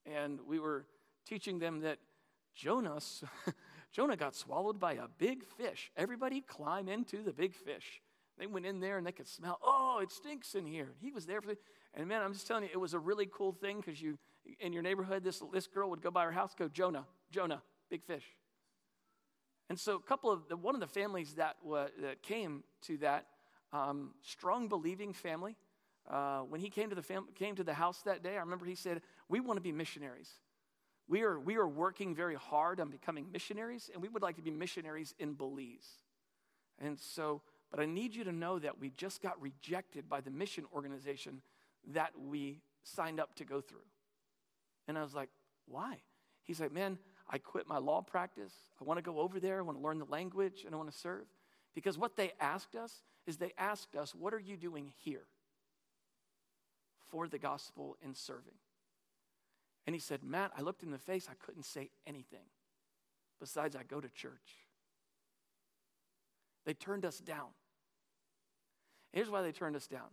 And 0.05 0.39
we 0.47 0.59
were 0.59 0.85
teaching 1.25 1.59
them 1.59 1.81
that 1.81 1.97
Jonah 2.55 2.99
Jonah 3.91 4.15
got 4.15 4.35
swallowed 4.35 4.79
by 4.79 4.93
a 4.93 5.07
big 5.17 5.43
fish. 5.43 5.91
Everybody 5.97 6.41
climb 6.41 6.87
into 6.87 7.23
the 7.23 7.33
big 7.33 7.55
fish. 7.55 8.01
They 8.37 8.47
went 8.47 8.65
in 8.65 8.79
there 8.79 8.97
and 8.97 9.05
they 9.05 9.11
could 9.11 9.27
smell, 9.27 9.59
oh, 9.63 9.99
it 10.01 10.11
stinks 10.11 10.55
in 10.55 10.65
here. 10.65 10.89
He 11.01 11.11
was 11.11 11.25
there 11.25 11.41
for 11.41 11.47
the, 11.47 11.57
and 11.93 12.07
man, 12.07 12.21
I'm 12.21 12.33
just 12.33 12.47
telling 12.47 12.63
you, 12.63 12.69
it 12.71 12.77
was 12.77 12.93
a 12.93 12.99
really 12.99 13.27
cool 13.31 13.51
thing 13.51 13.77
because 13.77 14.01
you, 14.01 14.17
in 14.59 14.71
your 14.71 14.83
neighborhood, 14.83 15.23
this, 15.23 15.41
this 15.51 15.67
girl 15.67 15.89
would 15.89 16.01
go 16.01 16.11
by 16.11 16.23
her 16.23 16.31
house, 16.31 16.53
go, 16.57 16.69
Jonah, 16.69 17.05
Jonah, 17.31 17.61
big 17.89 18.03
fish. 18.03 18.23
And 19.69 19.79
so, 19.79 19.95
a 19.95 20.01
couple 20.01 20.31
of 20.31 20.47
the, 20.47 20.57
one 20.57 20.73
of 20.73 20.81
the 20.81 20.87
families 20.87 21.33
that, 21.33 21.57
uh, 21.69 21.85
that 22.01 22.23
came 22.23 22.63
to 22.83 22.97
that 22.97 23.25
um, 23.71 24.11
strong 24.23 24.67
believing 24.67 25.13
family, 25.13 25.55
uh, 26.09 26.39
when 26.39 26.59
he 26.59 26.69
came 26.69 26.89
to 26.89 26.95
the 26.95 27.03
fam- 27.03 27.27
came 27.35 27.55
to 27.55 27.63
the 27.63 27.73
house 27.73 28.01
that 28.03 28.23
day, 28.23 28.35
I 28.35 28.39
remember 28.39 28.65
he 28.65 28.75
said, 28.75 29.01
"We 29.27 29.39
want 29.39 29.57
to 29.57 29.61
be 29.61 29.71
missionaries." 29.71 30.31
We 31.07 31.23
are, 31.23 31.39
we 31.39 31.57
are 31.57 31.67
working 31.67 32.13
very 32.13 32.35
hard 32.35 32.79
on 32.79 32.89
becoming 32.91 33.31
missionaries, 33.31 33.89
and 33.91 33.99
we 33.99 34.07
would 34.09 34.21
like 34.21 34.35
to 34.35 34.43
be 34.43 34.51
missionaries 34.51 35.15
in 35.17 35.33
Belize. 35.33 35.87
And 36.77 36.99
so, 36.99 37.41
but 37.71 37.79
I 37.79 37.87
need 37.87 38.15
you 38.15 38.23
to 38.25 38.31
know 38.31 38.59
that 38.59 38.79
we 38.79 38.91
just 38.91 39.19
got 39.23 39.41
rejected 39.41 40.07
by 40.07 40.21
the 40.21 40.29
mission 40.29 40.65
organization 40.73 41.41
that 41.93 42.11
we 42.15 42.61
signed 42.83 43.19
up 43.19 43.33
to 43.35 43.43
go 43.43 43.59
through. 43.59 43.85
And 44.87 44.99
I 44.99 45.01
was 45.01 45.15
like, 45.15 45.29
why? 45.67 45.97
He's 46.43 46.59
like, 46.59 46.71
man, 46.71 46.99
I 47.29 47.37
quit 47.37 47.67
my 47.67 47.77
law 47.77 48.01
practice. 48.01 48.53
I 48.81 48.83
want 48.83 48.97
to 48.97 49.03
go 49.03 49.19
over 49.19 49.39
there. 49.39 49.59
I 49.59 49.61
want 49.61 49.77
to 49.77 49.83
learn 49.83 49.99
the 49.99 50.05
language 50.05 50.63
and 50.65 50.73
I 50.73 50.77
want 50.77 50.91
to 50.91 50.97
serve. 50.97 51.25
Because 51.75 51.97
what 51.97 52.15
they 52.15 52.31
asked 52.39 52.75
us 52.75 53.03
is 53.27 53.37
they 53.37 53.53
asked 53.57 53.95
us, 53.95 54.15
what 54.15 54.33
are 54.33 54.39
you 54.39 54.57
doing 54.57 54.91
here 55.03 55.27
for 57.11 57.27
the 57.27 57.37
gospel 57.37 57.97
and 58.03 58.17
serving? 58.17 58.55
And 59.85 59.95
he 59.95 59.99
said, 59.99 60.23
Matt, 60.23 60.51
I 60.57 60.61
looked 60.61 60.83
in 60.83 60.91
the 60.91 60.97
face, 60.97 61.27
I 61.29 61.35
couldn't 61.45 61.65
say 61.65 61.89
anything. 62.07 62.45
Besides, 63.39 63.75
I 63.75 63.83
go 63.83 64.01
to 64.01 64.09
church. 64.09 64.57
They 66.65 66.73
turned 66.73 67.05
us 67.05 67.19
down. 67.19 67.47
Here's 69.13 69.29
why 69.29 69.41
they 69.41 69.51
turned 69.51 69.75
us 69.75 69.87
down. 69.87 70.09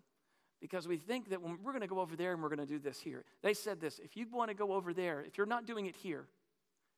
Because 0.61 0.89
we 0.89 0.97
think 0.97 1.31
that 1.31 1.43
when 1.43 1.59
we're 1.63 1.73
going 1.73 1.83
to 1.83 1.87
go 1.87 2.01
over 2.01 2.17
there 2.17 2.33
and 2.33 2.43
we're 2.43 2.49
going 2.49 2.67
to 2.67 2.67
do 2.67 2.79
this 2.79 3.01
here. 3.01 3.25
They 3.43 3.53
said 3.53 3.81
this 3.81 3.99
if 3.99 4.17
you 4.17 4.27
want 4.31 4.51
to 4.51 4.55
go 4.55 4.73
over 4.73 4.95
there, 4.95 5.23
if 5.27 5.37
you're 5.37 5.47
not 5.47 5.67
doing 5.67 5.87
it 5.87 5.97
here, 5.97 6.27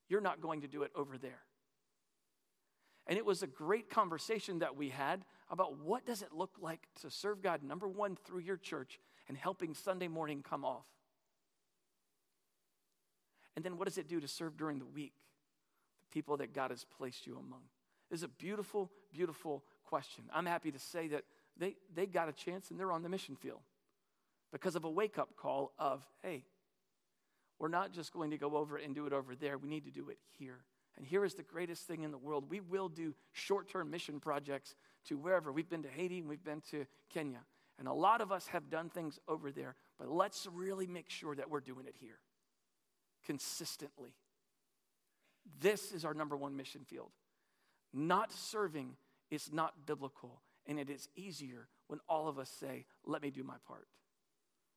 you're 0.09 0.21
not 0.21 0.41
going 0.41 0.63
to 0.63 0.69
do 0.69 0.83
it 0.83 0.91
over 0.95 1.19
there. 1.19 1.41
And 3.07 3.17
it 3.17 3.25
was 3.25 3.43
a 3.43 3.47
great 3.47 3.89
conversation 3.89 4.59
that 4.59 4.77
we 4.77 4.91
had 4.91 5.25
about 5.51 5.79
what 5.79 6.05
does 6.05 6.21
it 6.21 6.33
look 6.33 6.57
like 6.61 6.87
to 7.01 7.11
serve 7.11 7.43
God, 7.43 7.63
number 7.63 7.89
one, 7.89 8.17
through 8.17 8.41
your 8.41 8.59
church 8.59 9.01
and 9.29 9.37
helping 9.37 9.75
Sunday 9.75 10.09
morning 10.09 10.43
come 10.43 10.65
off. 10.65 10.87
And 13.57 13.65
then 13.65 13.79
what 13.79 13.87
does 13.89 13.99
it 13.99 14.09
do 14.09 14.21
to 14.21 14.29
serve 14.29 14.57
during 14.57 14.79
the 14.79 14.87
week? 14.87 15.15
The 16.03 16.15
people 16.15 16.37
that 16.37 16.53
God 16.53 16.71
has 16.71 16.85
placed 16.85 17.27
you 17.27 17.35
among. 17.39 17.63
Is 18.11 18.23
a 18.23 18.29
beautiful, 18.29 18.91
beautiful 19.13 19.65
question. 19.85 20.25
I'm 20.33 20.47
happy 20.47 20.71
to 20.71 20.79
say 20.79 21.09
that 21.09 21.25
they, 21.59 21.77
they 21.95 22.07
got 22.07 22.29
a 22.29 22.33
chance 22.33 22.71
and 22.71 22.79
they're 22.79 22.93
on 22.93 23.03
the 23.03 23.09
mission 23.09 23.37
field 23.37 23.61
because 24.53 24.77
of 24.77 24.85
a 24.85 24.91
wake 24.91 25.19
up 25.19 25.37
call 25.37 25.73
of, 25.79 26.07
hey, 26.23 26.45
we're 27.59 27.69
not 27.69 27.93
just 27.93 28.13
going 28.13 28.31
to 28.31 28.39
go 28.39 28.57
over 28.57 28.77
and 28.77 28.95
do 28.95 29.07
it 29.07 29.13
over 29.13 29.35
there, 29.35 29.59
we 29.59 29.69
need 29.69 29.85
to 29.85 29.91
do 29.91 30.09
it 30.11 30.19
here. 30.39 30.65
And 30.97 31.07
here 31.07 31.25
is 31.25 31.35
the 31.35 31.43
greatest 31.43 31.87
thing 31.87 32.03
in 32.03 32.11
the 32.11 32.19
world. 32.19 32.47
We 32.49 32.61
will 32.61 32.89
do 32.89 33.15
short 33.33 33.69
term 33.69 33.91
mission 33.91 34.19
projects 34.21 34.75
to 35.07 35.17
wherever. 35.17 35.53
We've 35.53 35.69
been 35.69 35.85
to 35.85 35.89
Haiti 35.89 36.19
and 36.19 36.29
we've 36.29 36.43
been 36.43 36.61
to 36.73 36.87
Kenya. 37.09 37.41
And 37.79 37.87
a 37.87 37.93
lot 37.93 38.21
of 38.21 38.33
us 38.33 38.49
have 38.49 38.69
done 38.71 38.91
things 38.91 39.21
over 39.29 39.53
there, 39.53 39.77
but 39.99 40.11
let's 40.11 40.49
really 40.53 40.89
make 40.89 41.09
sure 41.09 41.37
that 41.37 41.49
we're 41.49 41.61
doing 41.61 41.87
it 41.87 41.95
here 42.01 42.19
consistently. 43.25 44.15
This 45.61 45.93
is 45.93 46.05
our 46.05 46.15
number 46.15 46.37
one 46.37 46.57
mission 46.57 46.83
field. 46.85 47.11
Not 47.93 48.33
serving 48.33 48.97
is 49.31 49.53
not 49.53 49.87
biblical, 49.87 50.43
and 50.67 50.79
it 50.79 50.91
is 50.91 51.09
easier 51.15 51.69
when 51.87 52.01
all 52.09 52.29
of 52.29 52.39
us 52.39 52.51
say, 52.51 52.85
Let 53.07 53.23
me 53.23 53.31
do 53.31 53.45
my 53.45 53.57
part. 53.67 53.87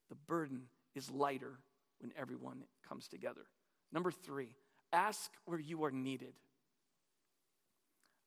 The 0.10 0.16
burden 0.16 0.64
is 0.94 1.10
lighter 1.10 1.60
when 2.02 2.12
everyone 2.20 2.64
comes 2.88 3.08
together. 3.08 3.42
Number 3.92 4.12
three, 4.12 4.50
ask 4.92 5.32
where 5.46 5.60
you 5.60 5.84
are 5.84 5.92
needed. 5.92 6.34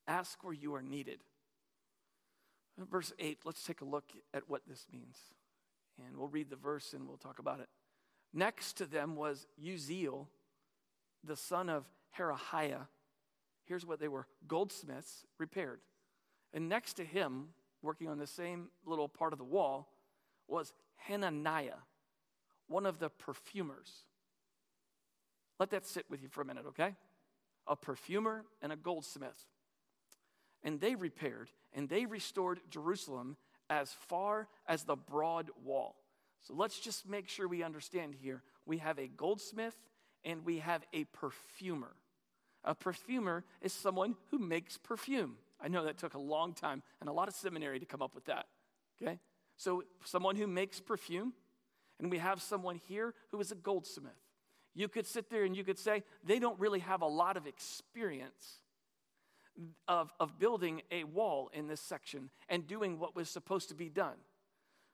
Ask 0.07 0.43
where 0.45 0.55
you 0.55 0.75
are 0.75 0.83
needed. 0.83 1.21
Verse 2.79 3.13
8, 3.19 3.39
let's 3.45 3.65
take 3.65 3.81
a 3.81 3.85
look 3.85 4.11
at 4.33 4.49
what 4.49 4.63
this 4.67 4.87
means. 4.93 5.17
And 6.05 6.17
we'll 6.17 6.29
read 6.29 6.51
the 6.51 6.57
verse 6.57 6.93
and 6.93 7.07
we'll 7.07 7.17
talk 7.17 7.39
about 7.39 7.61
it. 7.61 7.69
Next 8.33 8.75
to 8.79 8.87
them 8.87 9.15
was 9.15 9.47
Uzziel, 9.63 10.27
the 11.23 11.37
son 11.37 11.69
of 11.69 11.85
Harahiah. 12.19 12.89
Here's 13.65 13.87
what 13.87 14.01
they 14.01 14.09
were 14.09 14.27
goldsmiths 14.49 15.25
repaired. 15.39 15.81
And 16.53 16.69
next 16.69 16.95
to 16.95 17.05
him, 17.05 17.49
working 17.83 18.09
on 18.09 18.19
the 18.19 18.27
same 18.27 18.69
little 18.85 19.09
part 19.09 19.33
of 19.33 19.39
the 19.39 19.45
wall, 19.45 19.89
was 20.49 20.73
Hananiah, 20.97 21.79
one 22.68 22.87
of 22.87 22.98
the 22.98 23.09
perfumers. 23.09 24.05
Let 25.59 25.70
that 25.70 25.87
sit 25.87 26.07
with 26.11 26.22
you 26.22 26.29
for 26.29 26.42
a 26.42 26.44
minute, 26.44 26.64
okay? 26.68 26.94
A 27.66 27.77
perfumer 27.77 28.44
and 28.61 28.72
a 28.72 28.77
goldsmith. 28.77 29.46
And 30.62 30.81
they 30.81 30.94
repaired 30.94 31.50
and 31.72 31.88
they 31.88 32.07
restored 32.07 32.61
Jerusalem 32.70 33.37
as 33.70 33.92
far 33.92 34.48
as 34.66 34.85
the 34.85 34.96
broad 34.96 35.50
wall. 35.62 35.96
So 36.42 36.55
let's 36.55 36.79
just 36.79 37.09
make 37.09 37.29
sure 37.29 37.48
we 37.48 37.62
understand 37.62 38.14
here. 38.20 38.42
We 38.66 38.79
have 38.79 38.98
a 38.98 39.09
goldsmith 39.09 39.77
and 40.24 40.44
we 40.44 40.59
have 40.59 40.85
a 40.92 41.05
perfumer. 41.05 41.94
A 42.64 42.74
perfumer 42.74 43.44
is 43.61 43.72
someone 43.72 44.16
who 44.31 44.38
makes 44.38 44.79
perfume. 44.79 45.37
I 45.61 45.68
know 45.68 45.85
that 45.85 45.98
took 45.98 46.14
a 46.14 46.18
long 46.18 46.55
time 46.55 46.83
and 47.00 47.09
a 47.09 47.12
lot 47.12 47.29
of 47.29 47.35
seminary 47.35 47.79
to 47.79 47.87
come 47.87 48.03
up 48.03 48.14
with 48.14 48.24
that. 48.27 48.46
Okay? 49.00 49.18
So, 49.57 49.85
someone 50.05 50.37
who 50.37 50.46
makes 50.46 50.81
perfume, 50.81 51.33
and 52.01 52.11
we 52.11 52.19
have 52.19 52.43
someone 52.43 52.81
here 52.89 53.15
who 53.31 53.41
is 53.41 53.53
a 53.53 53.57
goldsmith. 53.57 54.13
You 54.75 54.89
could 54.89 55.07
sit 55.07 55.31
there 55.31 55.45
and 55.45 55.57
you 55.57 55.65
could 55.65 55.79
say 55.79 56.03
they 56.25 56.39
don't 56.39 56.59
really 56.59 56.81
have 56.81 57.03
a 57.03 57.07
lot 57.07 57.37
of 57.37 57.47
experience 57.47 58.61
of, 59.87 60.13
of 60.19 60.39
building 60.39 60.83
a 60.91 61.05
wall 61.05 61.51
in 61.53 61.69
this 61.69 61.81
section 61.81 62.31
and 62.49 62.67
doing 62.67 62.99
what 62.99 63.15
was 63.15 63.29
supposed 63.31 63.69
to 63.69 63.75
be 63.75 63.89
done. 63.89 64.17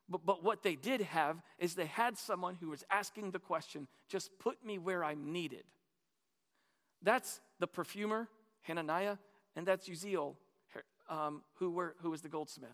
But, 0.08 0.26
but 0.26 0.42
what 0.42 0.62
they 0.62 0.74
did 0.74 1.00
have 1.00 1.40
is 1.58 1.74
they 1.74 1.86
had 1.86 2.18
someone 2.18 2.56
who 2.60 2.68
was 2.68 2.84
asking 2.90 3.30
the 3.30 3.38
question 3.38 3.86
just 4.08 4.30
put 4.38 4.64
me 4.64 4.76
where 4.76 5.02
I'm 5.02 5.32
needed. 5.32 5.64
That's 7.02 7.40
the 7.58 7.66
perfumer, 7.66 8.28
Hananiah, 8.62 9.16
and 9.56 9.66
that's 9.66 9.88
Uzziel, 9.88 10.34
um, 11.08 11.42
who, 11.54 11.70
were, 11.70 11.94
who 12.02 12.10
was 12.10 12.20
the 12.20 12.28
goldsmith. 12.28 12.70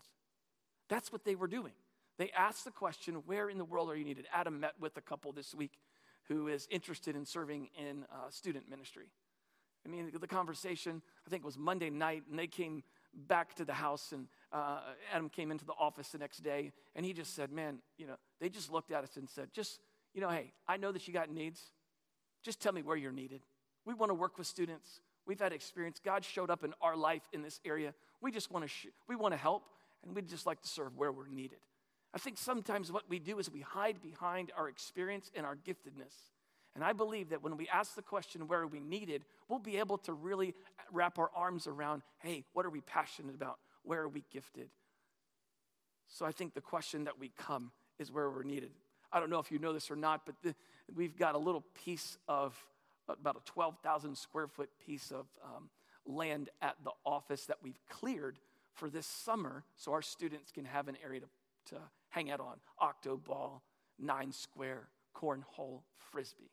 That's 0.89 1.11
what 1.11 1.23
they 1.23 1.35
were 1.35 1.47
doing. 1.47 1.73
They 2.17 2.31
asked 2.31 2.65
the 2.65 2.71
question, 2.71 3.15
Where 3.25 3.49
in 3.49 3.57
the 3.57 3.65
world 3.65 3.89
are 3.89 3.95
you 3.95 4.05
needed? 4.05 4.25
Adam 4.33 4.59
met 4.59 4.73
with 4.79 4.97
a 4.97 5.01
couple 5.01 5.31
this 5.31 5.53
week 5.53 5.73
who 6.27 6.47
is 6.47 6.67
interested 6.69 7.15
in 7.15 7.25
serving 7.25 7.69
in 7.77 8.05
uh, 8.11 8.29
student 8.29 8.69
ministry. 8.69 9.07
I 9.85 9.89
mean, 9.89 10.11
the 10.19 10.27
conversation, 10.27 11.01
I 11.25 11.29
think 11.29 11.43
it 11.43 11.45
was 11.45 11.57
Monday 11.57 11.89
night, 11.89 12.23
and 12.29 12.37
they 12.37 12.47
came 12.47 12.83
back 13.13 13.55
to 13.55 13.65
the 13.65 13.73
house, 13.73 14.11
and 14.11 14.27
uh, 14.51 14.79
Adam 15.13 15.29
came 15.29 15.51
into 15.51 15.65
the 15.65 15.73
office 15.79 16.09
the 16.09 16.17
next 16.17 16.39
day, 16.39 16.73
and 16.95 17.05
he 17.05 17.13
just 17.13 17.35
said, 17.35 17.51
Man, 17.51 17.79
you 17.97 18.07
know, 18.07 18.15
they 18.41 18.49
just 18.49 18.71
looked 18.71 18.91
at 18.91 19.03
us 19.03 19.15
and 19.17 19.29
said, 19.29 19.49
Just, 19.53 19.79
you 20.13 20.21
know, 20.21 20.29
hey, 20.29 20.53
I 20.67 20.77
know 20.77 20.91
that 20.91 21.07
you 21.07 21.13
got 21.13 21.29
needs. 21.29 21.61
Just 22.43 22.59
tell 22.59 22.73
me 22.73 22.81
where 22.81 22.97
you're 22.97 23.11
needed. 23.11 23.41
We 23.85 23.93
want 23.93 24.09
to 24.09 24.13
work 24.13 24.37
with 24.37 24.47
students. 24.47 25.01
We've 25.25 25.39
had 25.39 25.53
experience. 25.53 25.99
God 26.03 26.23
showed 26.23 26.49
up 26.49 26.63
in 26.63 26.73
our 26.81 26.95
life 26.95 27.23
in 27.33 27.41
this 27.41 27.59
area. 27.65 27.93
We 28.21 28.31
just 28.31 28.51
want 28.51 28.63
to, 28.63 28.69
sh- 28.69 28.87
we 29.07 29.15
want 29.15 29.33
to 29.33 29.37
help, 29.37 29.63
and 30.03 30.15
we'd 30.15 30.27
just 30.27 30.45
like 30.45 30.61
to 30.61 30.67
serve 30.67 30.95
where 30.97 31.11
we're 31.11 31.27
needed. 31.27 31.59
I 32.13 32.17
think 32.19 32.37
sometimes 32.37 32.91
what 32.91 33.09
we 33.09 33.19
do 33.19 33.39
is 33.39 33.51
we 33.51 33.61
hide 33.61 34.01
behind 34.01 34.51
our 34.57 34.69
experience 34.69 35.29
and 35.35 35.45
our 35.45 35.55
giftedness. 35.55 36.31
And 36.75 36.83
I 36.83 36.93
believe 36.93 37.29
that 37.29 37.43
when 37.43 37.57
we 37.57 37.67
ask 37.69 37.95
the 37.95 38.01
question, 38.01 38.47
where 38.47 38.61
are 38.61 38.67
we 38.67 38.79
needed, 38.79 39.25
we'll 39.49 39.59
be 39.59 39.77
able 39.77 39.97
to 39.99 40.13
really 40.13 40.53
wrap 40.91 41.17
our 41.17 41.31
arms 41.35 41.67
around, 41.67 42.03
hey, 42.19 42.43
what 42.53 42.65
are 42.65 42.69
we 42.69 42.81
passionate 42.81 43.35
about? 43.35 43.57
Where 43.83 44.01
are 44.01 44.07
we 44.07 44.23
gifted? 44.31 44.69
So 46.07 46.25
I 46.25 46.31
think 46.31 46.53
the 46.53 46.61
question 46.61 47.05
that 47.05 47.19
we 47.19 47.31
come 47.37 47.71
is 47.99 48.11
where 48.11 48.29
we're 48.29 48.43
needed. 48.43 48.71
I 49.11 49.19
don't 49.19 49.29
know 49.29 49.39
if 49.39 49.51
you 49.51 49.59
know 49.59 49.73
this 49.73 49.89
or 49.89 49.95
not, 49.95 50.25
but 50.25 50.35
the, 50.43 50.55
we've 50.95 51.17
got 51.17 51.35
a 51.35 51.37
little 51.37 51.63
piece 51.83 52.17
of 52.27 52.55
about 53.07 53.37
a 53.37 53.51
12,000 53.51 54.17
square 54.17 54.47
foot 54.47 54.69
piece 54.85 55.11
of 55.11 55.27
um, 55.43 55.69
land 56.05 56.49
at 56.61 56.75
the 56.83 56.91
office 57.05 57.45
that 57.45 57.57
we've 57.63 57.79
cleared 57.89 58.37
for 58.73 58.89
this 58.89 59.07
summer 59.07 59.63
so 59.75 59.93
our 59.93 60.01
students 60.01 60.51
can 60.51 60.65
have 60.65 60.87
an 60.87 60.97
area 61.03 61.21
to, 61.21 61.27
to 61.67 61.77
hang 62.09 62.31
out 62.31 62.39
on 62.39 62.55
octo 62.79 63.17
ball, 63.17 63.63
nine 63.99 64.31
square, 64.31 64.89
cornhole, 65.15 65.81
frisbee. 66.11 66.51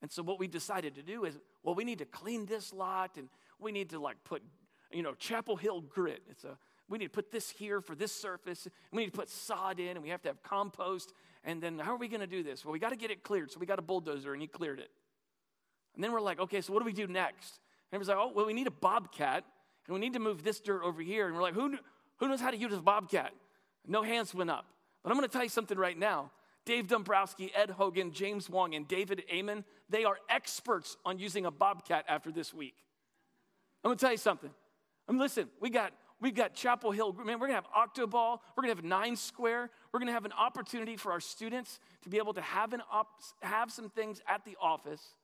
And 0.00 0.10
so 0.10 0.22
what 0.22 0.38
we 0.38 0.48
decided 0.48 0.94
to 0.96 1.02
do 1.02 1.24
is, 1.24 1.38
well, 1.62 1.74
we 1.74 1.84
need 1.84 1.98
to 1.98 2.04
clean 2.04 2.46
this 2.46 2.72
lot 2.72 3.16
and 3.16 3.28
we 3.58 3.70
need 3.70 3.90
to 3.90 4.00
like 4.00 4.16
put, 4.24 4.42
you 4.90 5.02
know, 5.02 5.14
Chapel 5.14 5.56
Hill 5.56 5.80
grit. 5.80 6.22
It's 6.28 6.44
a 6.44 6.58
we 6.92 6.98
need 6.98 7.06
to 7.06 7.10
put 7.10 7.30
this 7.30 7.48
here 7.48 7.80
for 7.80 7.94
this 7.94 8.12
surface. 8.12 8.68
We 8.90 9.04
need 9.04 9.12
to 9.12 9.18
put 9.18 9.30
sod 9.30 9.80
in 9.80 9.90
and 9.90 10.02
we 10.02 10.10
have 10.10 10.20
to 10.22 10.28
have 10.28 10.42
compost. 10.42 11.14
And 11.42 11.62
then 11.62 11.78
how 11.78 11.94
are 11.94 11.96
we 11.96 12.06
going 12.06 12.20
to 12.20 12.26
do 12.26 12.42
this? 12.42 12.66
Well, 12.66 12.72
we 12.72 12.78
got 12.78 12.90
to 12.90 12.96
get 12.96 13.10
it 13.10 13.22
cleared. 13.22 13.50
So 13.50 13.58
we 13.58 13.64
got 13.64 13.78
a 13.78 13.82
bulldozer 13.82 14.34
and 14.34 14.42
he 14.42 14.46
cleared 14.46 14.78
it. 14.78 14.90
And 15.94 16.04
then 16.04 16.12
we're 16.12 16.20
like, 16.20 16.38
okay, 16.38 16.60
so 16.60 16.72
what 16.72 16.80
do 16.80 16.84
we 16.84 16.92
do 16.92 17.06
next? 17.06 17.60
And 17.90 17.94
everyone's 17.94 18.08
like, 18.08 18.18
oh, 18.18 18.32
well, 18.34 18.44
we 18.44 18.52
need 18.52 18.66
a 18.66 18.72
bobcat 18.72 19.44
and 19.86 19.94
we 19.94 20.00
need 20.00 20.12
to 20.12 20.18
move 20.18 20.44
this 20.44 20.60
dirt 20.60 20.82
over 20.82 21.00
here. 21.00 21.28
And 21.28 21.34
we're 21.34 21.42
like, 21.42 21.54
who, 21.54 21.78
who 22.18 22.28
knows 22.28 22.42
how 22.42 22.50
to 22.50 22.58
use 22.58 22.74
a 22.74 22.82
bobcat? 22.82 23.32
No 23.86 24.02
hands 24.02 24.34
went 24.34 24.50
up. 24.50 24.66
But 25.02 25.10
I'm 25.10 25.16
going 25.16 25.28
to 25.28 25.32
tell 25.32 25.42
you 25.42 25.48
something 25.48 25.78
right 25.78 25.98
now. 25.98 26.30
Dave 26.64 26.86
Dombrowski, 26.86 27.50
Ed 27.54 27.70
Hogan, 27.70 28.12
James 28.12 28.48
Wong, 28.48 28.74
and 28.74 28.86
David 28.86 29.24
Amen, 29.32 29.64
they 29.88 30.04
are 30.04 30.16
experts 30.28 30.96
on 31.04 31.18
using 31.18 31.44
a 31.46 31.50
bobcat 31.50 32.04
after 32.08 32.30
this 32.30 32.54
week. 32.54 32.74
I'm 33.84 33.88
gonna 33.88 33.98
tell 33.98 34.12
you 34.12 34.16
something. 34.16 34.50
I 35.08 35.12
mean, 35.12 35.20
listen, 35.20 35.48
we 35.60 35.70
got 35.70 35.92
we've 36.20 36.34
got 36.34 36.54
Chapel 36.54 36.92
Hill. 36.92 37.12
Man, 37.14 37.40
we're 37.40 37.48
gonna 37.48 37.60
have 37.60 37.66
Octoball. 37.76 38.38
We're 38.56 38.62
gonna 38.62 38.76
have 38.76 38.84
Nine 38.84 39.16
Square. 39.16 39.70
We're 39.90 39.98
gonna 39.98 40.12
have 40.12 40.24
an 40.24 40.32
opportunity 40.32 40.96
for 40.96 41.10
our 41.10 41.20
students 41.20 41.80
to 42.02 42.08
be 42.08 42.18
able 42.18 42.34
to 42.34 42.40
have 42.40 42.72
an 42.72 42.82
op- 42.92 43.20
have 43.40 43.72
some 43.72 43.90
things 43.90 44.20
at 44.28 44.44
the 44.44 44.56
office 44.60 45.16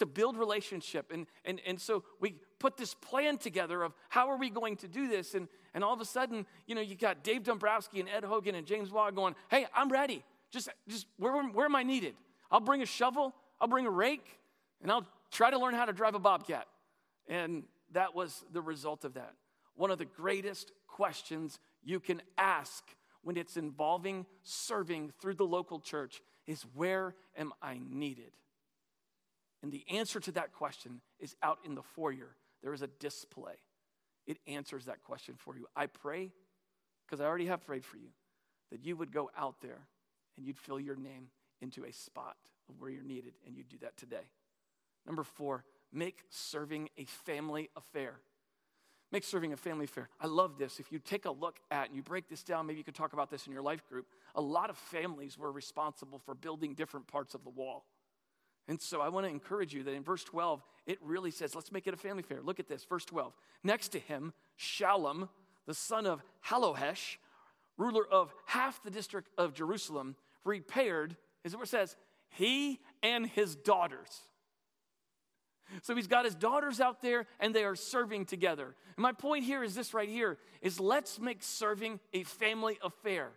to 0.00 0.06
build 0.06 0.36
relationship. 0.36 1.12
And, 1.12 1.26
and, 1.44 1.60
and 1.64 1.80
so 1.80 2.04
we 2.20 2.34
put 2.58 2.76
this 2.76 2.94
plan 2.94 3.38
together 3.38 3.82
of 3.82 3.94
how 4.08 4.28
are 4.28 4.36
we 4.36 4.50
going 4.50 4.76
to 4.78 4.88
do 4.88 5.08
this? 5.08 5.34
And, 5.34 5.46
and 5.72 5.84
all 5.84 5.94
of 5.94 6.00
a 6.00 6.04
sudden, 6.04 6.46
you 6.66 6.74
know, 6.74 6.80
you 6.80 6.96
got 6.96 7.22
Dave 7.22 7.44
Dombrowski 7.44 8.00
and 8.00 8.08
Ed 8.08 8.24
Hogan 8.24 8.54
and 8.54 8.66
James 8.66 8.90
Wong 8.90 9.14
going, 9.14 9.34
hey, 9.50 9.66
I'm 9.74 9.88
ready. 9.88 10.24
Just, 10.50 10.68
just 10.88 11.06
where, 11.16 11.40
where 11.48 11.66
am 11.66 11.76
I 11.76 11.82
needed? 11.82 12.14
I'll 12.50 12.60
bring 12.60 12.82
a 12.82 12.86
shovel, 12.86 13.34
I'll 13.60 13.68
bring 13.68 13.86
a 13.86 13.90
rake, 13.90 14.38
and 14.82 14.90
I'll 14.90 15.06
try 15.30 15.50
to 15.50 15.58
learn 15.58 15.74
how 15.74 15.84
to 15.84 15.92
drive 15.92 16.14
a 16.14 16.18
bobcat. 16.18 16.66
And 17.28 17.62
that 17.92 18.14
was 18.14 18.44
the 18.52 18.60
result 18.60 19.04
of 19.04 19.14
that. 19.14 19.34
One 19.76 19.90
of 19.90 19.98
the 19.98 20.04
greatest 20.04 20.72
questions 20.88 21.60
you 21.84 22.00
can 22.00 22.20
ask 22.36 22.84
when 23.22 23.36
it's 23.36 23.56
involving 23.56 24.26
serving 24.42 25.12
through 25.20 25.34
the 25.34 25.44
local 25.44 25.78
church 25.78 26.20
is 26.46 26.64
where 26.74 27.14
am 27.36 27.52
I 27.62 27.80
needed? 27.88 28.32
And 29.62 29.70
the 29.70 29.84
answer 29.90 30.20
to 30.20 30.32
that 30.32 30.52
question 30.52 31.00
is 31.18 31.36
out 31.42 31.58
in 31.64 31.74
the 31.74 31.82
foyer. 31.82 32.36
There 32.62 32.72
is 32.72 32.82
a 32.82 32.86
display. 32.86 33.54
It 34.26 34.38
answers 34.46 34.86
that 34.86 35.02
question 35.02 35.34
for 35.36 35.56
you. 35.56 35.66
I 35.76 35.86
pray, 35.86 36.30
because 37.06 37.20
I 37.20 37.26
already 37.26 37.46
have 37.46 37.66
prayed 37.66 37.84
for 37.84 37.96
you, 37.96 38.08
that 38.70 38.84
you 38.84 38.96
would 38.96 39.12
go 39.12 39.30
out 39.36 39.56
there 39.60 39.86
and 40.36 40.46
you'd 40.46 40.58
fill 40.58 40.80
your 40.80 40.96
name 40.96 41.28
into 41.60 41.84
a 41.84 41.92
spot 41.92 42.36
of 42.68 42.80
where 42.80 42.90
you're 42.90 43.02
needed, 43.02 43.34
and 43.46 43.54
you'd 43.56 43.68
do 43.68 43.76
that 43.82 43.96
today. 43.96 44.30
Number 45.06 45.24
four, 45.24 45.64
make 45.92 46.22
serving 46.30 46.88
a 46.96 47.04
family 47.04 47.68
affair. 47.76 48.14
Make 49.12 49.24
serving 49.24 49.52
a 49.52 49.56
family 49.56 49.86
affair. 49.86 50.08
I 50.20 50.26
love 50.26 50.56
this. 50.56 50.78
If 50.78 50.92
you 50.92 51.00
take 51.00 51.24
a 51.24 51.30
look 51.30 51.58
at 51.70 51.88
and 51.88 51.96
you 51.96 52.02
break 52.02 52.28
this 52.28 52.44
down, 52.44 52.66
maybe 52.66 52.78
you 52.78 52.84
could 52.84 52.94
talk 52.94 53.12
about 53.12 53.28
this 53.28 53.46
in 53.46 53.52
your 53.52 53.62
life 53.62 53.86
group. 53.88 54.06
A 54.36 54.40
lot 54.40 54.70
of 54.70 54.78
families 54.78 55.36
were 55.36 55.50
responsible 55.50 56.18
for 56.18 56.34
building 56.34 56.74
different 56.74 57.08
parts 57.08 57.34
of 57.34 57.42
the 57.42 57.50
wall. 57.50 57.84
And 58.68 58.80
so 58.80 59.00
I 59.00 59.08
want 59.08 59.26
to 59.26 59.30
encourage 59.30 59.74
you 59.74 59.82
that 59.82 59.94
in 59.94 60.02
verse 60.02 60.22
12, 60.24 60.62
it 60.86 60.98
really 61.02 61.30
says, 61.30 61.54
let's 61.54 61.72
make 61.72 61.86
it 61.86 61.94
a 61.94 61.96
family 61.96 62.22
fair. 62.22 62.40
Look 62.42 62.60
at 62.60 62.68
this, 62.68 62.84
verse 62.84 63.04
12. 63.04 63.32
Next 63.64 63.88
to 63.90 63.98
him, 63.98 64.32
Shallum, 64.58 65.28
the 65.66 65.74
son 65.74 66.06
of 66.06 66.22
Hallohesh, 66.46 67.16
ruler 67.76 68.04
of 68.10 68.32
half 68.46 68.82
the 68.82 68.90
district 68.90 69.28
of 69.38 69.54
Jerusalem, 69.54 70.16
repaired, 70.44 71.16
is 71.44 71.56
what 71.56 71.64
it 71.64 71.70
says, 71.70 71.96
he 72.28 72.78
and 73.02 73.26
his 73.26 73.56
daughters. 73.56 74.20
So 75.82 75.94
he's 75.94 76.06
got 76.06 76.24
his 76.24 76.34
daughters 76.34 76.80
out 76.80 77.00
there 77.00 77.26
and 77.38 77.54
they 77.54 77.64
are 77.64 77.76
serving 77.76 78.26
together. 78.26 78.74
And 78.96 79.02
my 79.02 79.12
point 79.12 79.44
here 79.44 79.62
is 79.62 79.74
this 79.74 79.94
right 79.94 80.08
here 80.08 80.38
is 80.62 80.80
let's 80.80 81.20
make 81.20 81.42
serving 81.42 82.00
a 82.12 82.24
family 82.24 82.78
affair. 82.82 83.30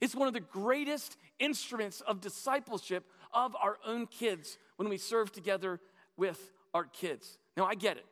It's 0.00 0.14
one 0.14 0.28
of 0.28 0.34
the 0.34 0.40
greatest 0.40 1.16
instruments 1.38 2.00
of 2.00 2.20
discipleship 2.20 3.04
of 3.32 3.56
our 3.56 3.78
own 3.86 4.06
kids 4.06 4.58
when 4.76 4.88
we 4.88 4.98
serve 4.98 5.32
together 5.32 5.80
with 6.16 6.52
our 6.74 6.84
kids. 6.84 7.38
Now 7.56 7.64
I 7.64 7.74
get 7.74 7.96
it. 7.96 8.06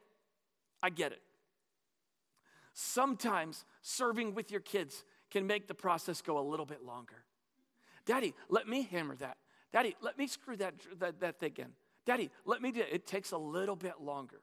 I 0.82 0.90
get 0.90 1.12
it. 1.12 1.20
Sometimes 2.72 3.64
serving 3.82 4.34
with 4.34 4.50
your 4.50 4.60
kids 4.60 5.04
can 5.30 5.46
make 5.46 5.68
the 5.68 5.74
process 5.74 6.22
go 6.22 6.38
a 6.38 6.40
little 6.40 6.66
bit 6.66 6.84
longer. 6.84 7.24
Daddy, 8.06 8.34
let 8.48 8.66
me 8.66 8.82
hammer 8.90 9.16
that. 9.16 9.36
Daddy, 9.72 9.94
let 10.00 10.18
me 10.18 10.26
screw 10.26 10.56
that, 10.56 10.74
that, 10.98 11.20
that 11.20 11.38
thing 11.38 11.52
in. 11.58 11.68
Daddy, 12.06 12.30
let 12.44 12.62
me 12.62 12.72
do 12.72 12.80
it. 12.80 12.88
It 12.90 13.06
takes 13.06 13.32
a 13.32 13.38
little 13.38 13.76
bit 13.76 14.00
longer. 14.00 14.40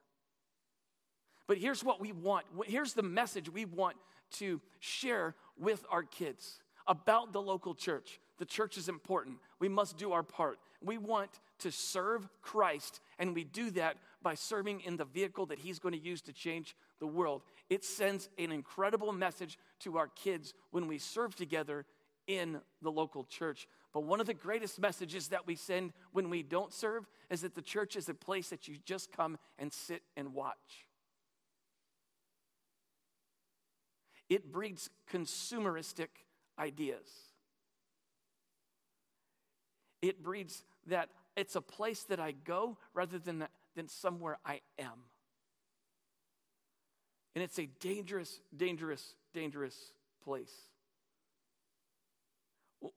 But 1.48 1.58
here's 1.58 1.84
what 1.84 2.00
we 2.00 2.12
want. 2.12 2.46
Here's 2.66 2.94
the 2.94 3.04
message 3.04 3.50
we 3.50 3.66
want 3.66 3.98
to 4.32 4.62
share 4.80 5.36
with 5.58 5.84
our 5.90 6.04
kids 6.04 6.60
about 6.88 7.34
the 7.34 7.42
local 7.42 7.76
church. 7.76 8.20
The 8.38 8.46
church 8.46 8.78
is 8.78 8.88
important. 8.88 9.38
We 9.60 9.68
must 9.68 9.98
do 9.98 10.12
our 10.12 10.24
part. 10.24 10.60
We 10.82 10.98
want 10.98 11.32
to 11.60 11.72
serve 11.72 12.28
Christ, 12.42 13.00
and 13.18 13.34
we 13.34 13.44
do 13.44 13.72
that 13.72 13.98
by 14.22 14.36
serving 14.36 14.82
in 14.82 14.98
the 14.98 15.06
vehicle 15.06 15.48
that 15.48 15.60
He's 15.60 15.80
going 15.80 15.94
to 15.94 16.00
use 16.00 16.22
to 16.24 16.34
change 16.34 16.76
the 17.00 17.08
world. 17.08 17.42
It 17.70 17.84
sends 17.84 18.30
an 18.38 18.52
incredible 18.52 19.12
message 19.12 19.58
to 19.80 19.98
our 19.98 20.08
kids 20.08 20.54
when 20.72 20.88
we 20.88 21.00
serve 21.00 21.36
together 21.36 21.86
in 22.28 22.60
the 22.82 22.92
local 22.92 23.24
church. 23.24 23.68
But 23.94 24.04
one 24.04 24.20
of 24.20 24.28
the 24.28 24.34
greatest 24.34 24.80
messages 24.80 25.30
that 25.30 25.48
we 25.48 25.56
send 25.56 25.94
when 26.12 26.30
we 26.30 26.44
don't 26.44 26.74
serve 26.74 27.08
is 27.30 27.42
that 27.42 27.56
the 27.56 27.62
church 27.62 27.96
is 27.96 28.10
a 28.10 28.14
place 28.14 28.50
that 28.50 28.68
you 28.68 28.76
just 28.86 29.12
come 29.12 29.38
and 29.58 29.74
sit 29.74 30.04
and 30.16 30.34
watch. 30.34 30.86
It 34.30 34.52
breeds 34.52 34.90
consumeristic 35.12 36.10
ideas. 36.60 37.08
It 40.02 40.24
breeds 40.24 40.64
that 40.88 41.10
it's 41.36 41.56
a 41.56 41.62
place 41.62 42.04
that 42.04 42.20
I 42.20 42.32
go 42.32 42.78
rather 42.94 43.20
than, 43.20 43.46
than 43.76 43.88
somewhere 43.88 44.38
I 44.46 44.62
am. 44.80 45.06
And 47.36 47.44
it's 47.44 47.60
a 47.60 47.68
dangerous, 47.80 48.40
dangerous, 48.56 49.16
dangerous 49.34 49.76
place 50.24 50.52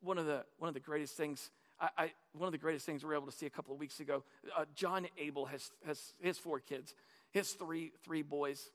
one 0.00 0.18
of 0.18 0.26
the 0.26 0.44
one 0.58 0.68
of 0.68 0.74
the 0.74 0.80
greatest 0.80 1.16
things 1.16 1.50
I, 1.80 1.88
I, 1.96 2.12
one 2.36 2.46
of 2.46 2.52
the 2.52 2.58
greatest 2.58 2.84
things 2.84 3.02
we 3.02 3.08
were 3.08 3.14
able 3.14 3.26
to 3.26 3.32
see 3.32 3.46
a 3.46 3.50
couple 3.50 3.72
of 3.72 3.80
weeks 3.80 4.00
ago. 4.00 4.22
Uh, 4.56 4.64
John 4.74 5.06
Abel 5.18 5.46
has 5.46 5.70
has 5.86 6.12
his 6.20 6.38
four 6.38 6.60
kids, 6.60 6.94
his 7.30 7.52
three 7.52 7.92
three 8.04 8.22
boys, 8.22 8.70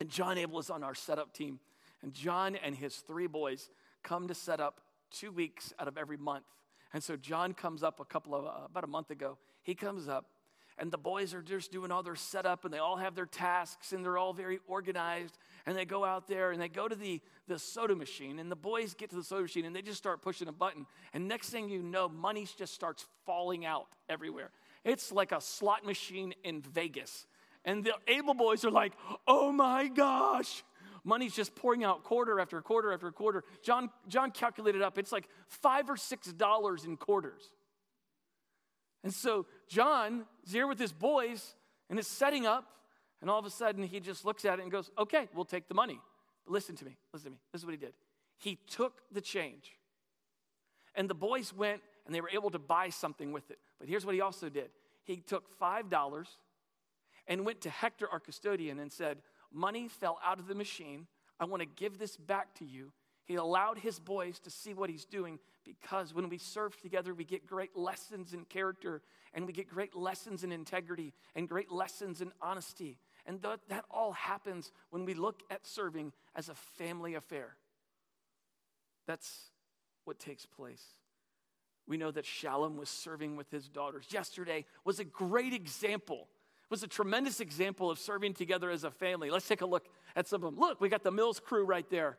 and 0.00 0.08
John 0.08 0.38
Abel 0.38 0.58
is 0.58 0.70
on 0.70 0.82
our 0.82 0.94
setup 0.94 1.32
team. 1.32 1.60
And 2.02 2.14
John 2.14 2.54
and 2.54 2.76
his 2.76 2.96
three 2.96 3.26
boys 3.26 3.70
come 4.02 4.28
to 4.28 4.34
set 4.34 4.60
up 4.60 4.80
two 5.10 5.30
weeks 5.30 5.72
out 5.78 5.88
of 5.88 5.96
every 5.96 6.16
month. 6.16 6.44
And 6.92 7.02
so 7.02 7.16
John 7.16 7.52
comes 7.54 7.82
up 7.82 8.00
a 8.00 8.04
couple 8.04 8.34
of 8.34 8.46
uh, 8.46 8.66
about 8.66 8.84
a 8.84 8.88
month 8.88 9.10
ago. 9.10 9.38
He 9.62 9.74
comes 9.74 10.08
up 10.08 10.26
and 10.78 10.92
the 10.92 10.98
boys 10.98 11.34
are 11.34 11.42
just 11.42 11.72
doing 11.72 11.90
all 11.90 12.02
their 12.02 12.16
setup 12.16 12.64
and 12.64 12.72
they 12.72 12.78
all 12.78 12.96
have 12.96 13.14
their 13.14 13.26
tasks 13.26 13.92
and 13.92 14.04
they're 14.04 14.16
all 14.16 14.32
very 14.32 14.60
organized 14.66 15.36
and 15.66 15.76
they 15.76 15.84
go 15.84 16.04
out 16.04 16.28
there 16.28 16.52
and 16.52 16.62
they 16.62 16.68
go 16.68 16.88
to 16.88 16.94
the, 16.94 17.20
the 17.48 17.58
soda 17.58 17.94
machine 17.94 18.38
and 18.38 18.50
the 18.50 18.56
boys 18.56 18.94
get 18.94 19.10
to 19.10 19.16
the 19.16 19.24
soda 19.24 19.42
machine 19.42 19.64
and 19.64 19.74
they 19.74 19.82
just 19.82 19.98
start 19.98 20.22
pushing 20.22 20.48
a 20.48 20.52
button 20.52 20.86
and 21.12 21.26
next 21.26 21.50
thing 21.50 21.68
you 21.68 21.82
know 21.82 22.08
money 22.08 22.46
just 22.56 22.74
starts 22.74 23.06
falling 23.26 23.66
out 23.66 23.86
everywhere 24.08 24.50
it's 24.84 25.10
like 25.10 25.32
a 25.32 25.40
slot 25.40 25.84
machine 25.84 26.32
in 26.44 26.62
vegas 26.62 27.26
and 27.64 27.84
the 27.84 27.92
Abel 28.06 28.34
boys 28.34 28.64
are 28.64 28.70
like 28.70 28.92
oh 29.26 29.50
my 29.50 29.88
gosh 29.88 30.62
money's 31.04 31.34
just 31.34 31.54
pouring 31.54 31.84
out 31.84 32.04
quarter 32.04 32.40
after 32.40 32.60
quarter 32.60 32.92
after 32.92 33.10
quarter 33.10 33.44
john 33.62 33.90
john 34.08 34.30
calculated 34.30 34.82
up 34.82 34.98
it's 34.98 35.12
like 35.12 35.28
five 35.46 35.88
or 35.88 35.96
six 35.96 36.32
dollars 36.32 36.84
in 36.84 36.96
quarters 36.96 37.50
and 39.04 39.14
so 39.14 39.46
John 39.68 40.24
is 40.44 40.52
here 40.52 40.66
with 40.66 40.78
his 40.78 40.92
boys 40.92 41.54
and 41.88 41.98
is 41.98 42.06
setting 42.06 42.46
up, 42.46 42.64
and 43.20 43.30
all 43.30 43.38
of 43.38 43.46
a 43.46 43.50
sudden 43.50 43.82
he 43.82 44.00
just 44.00 44.24
looks 44.24 44.44
at 44.44 44.58
it 44.58 44.62
and 44.62 44.70
goes, 44.70 44.90
Okay, 44.98 45.28
we'll 45.34 45.44
take 45.44 45.68
the 45.68 45.74
money. 45.74 46.00
But 46.44 46.52
listen 46.52 46.76
to 46.76 46.84
me, 46.84 46.96
listen 47.12 47.26
to 47.26 47.30
me. 47.32 47.38
This 47.52 47.62
is 47.62 47.66
what 47.66 47.72
he 47.72 47.78
did. 47.78 47.94
He 48.38 48.58
took 48.68 49.02
the 49.12 49.20
change. 49.20 49.72
And 50.94 51.08
the 51.08 51.14
boys 51.14 51.52
went 51.52 51.80
and 52.06 52.14
they 52.14 52.20
were 52.20 52.30
able 52.30 52.50
to 52.50 52.58
buy 52.58 52.88
something 52.88 53.32
with 53.32 53.50
it. 53.50 53.58
But 53.78 53.88
here's 53.88 54.04
what 54.04 54.14
he 54.14 54.20
also 54.20 54.48
did 54.48 54.70
he 55.04 55.16
took 55.16 55.58
$5 55.58 56.26
and 57.26 57.46
went 57.46 57.60
to 57.62 57.70
Hector, 57.70 58.08
our 58.10 58.20
custodian, 58.20 58.78
and 58.78 58.92
said, 58.92 59.18
Money 59.52 59.88
fell 59.88 60.18
out 60.24 60.38
of 60.38 60.46
the 60.46 60.54
machine. 60.54 61.06
I 61.40 61.44
want 61.44 61.62
to 61.62 61.68
give 61.68 61.98
this 61.98 62.16
back 62.16 62.54
to 62.56 62.64
you. 62.64 62.92
He 63.24 63.34
allowed 63.34 63.78
his 63.78 64.00
boys 64.00 64.38
to 64.40 64.50
see 64.50 64.72
what 64.72 64.88
he's 64.88 65.04
doing 65.04 65.38
because 65.64 66.14
when 66.14 66.30
we 66.30 66.38
serve 66.38 66.80
together, 66.80 67.12
we 67.12 67.24
get 67.24 67.46
great 67.46 67.76
lessons 67.76 68.32
in 68.32 68.44
character 68.46 69.02
and 69.34 69.46
we 69.46 69.52
get 69.52 69.68
great 69.68 69.94
lessons 69.94 70.44
in 70.44 70.50
integrity 70.50 71.12
and 71.34 71.46
great 71.46 71.70
lessons 71.70 72.22
in 72.22 72.32
honesty. 72.40 72.96
And 73.26 73.42
that, 73.42 73.60
that 73.68 73.84
all 73.90 74.12
happens 74.12 74.72
when 74.90 75.04
we 75.04 75.12
look 75.12 75.42
at 75.50 75.66
serving 75.66 76.12
as 76.34 76.48
a 76.48 76.54
family 76.54 77.14
affair. 77.14 77.54
That's 79.06 79.50
what 80.06 80.18
takes 80.18 80.46
place. 80.46 80.82
We 81.86 81.98
know 81.98 82.10
that 82.10 82.24
Shallum 82.24 82.76
was 82.76 82.88
serving 82.88 83.36
with 83.36 83.50
his 83.50 83.68
daughters. 83.68 84.06
Yesterday 84.10 84.64
was 84.84 85.00
a 85.00 85.04
great 85.04 85.52
example 85.52 86.28
was 86.70 86.82
a 86.82 86.88
tremendous 86.88 87.40
example 87.40 87.90
of 87.90 87.98
serving 87.98 88.34
together 88.34 88.70
as 88.70 88.84
a 88.84 88.90
family. 88.90 89.30
Let's 89.30 89.48
take 89.48 89.62
a 89.62 89.66
look 89.66 89.88
at 90.14 90.26
some 90.26 90.44
of 90.44 90.54
them. 90.54 90.60
Look, 90.60 90.80
we 90.80 90.88
got 90.88 91.02
the 91.02 91.10
Mills 91.10 91.40
crew 91.40 91.64
right 91.64 91.88
there. 91.88 92.18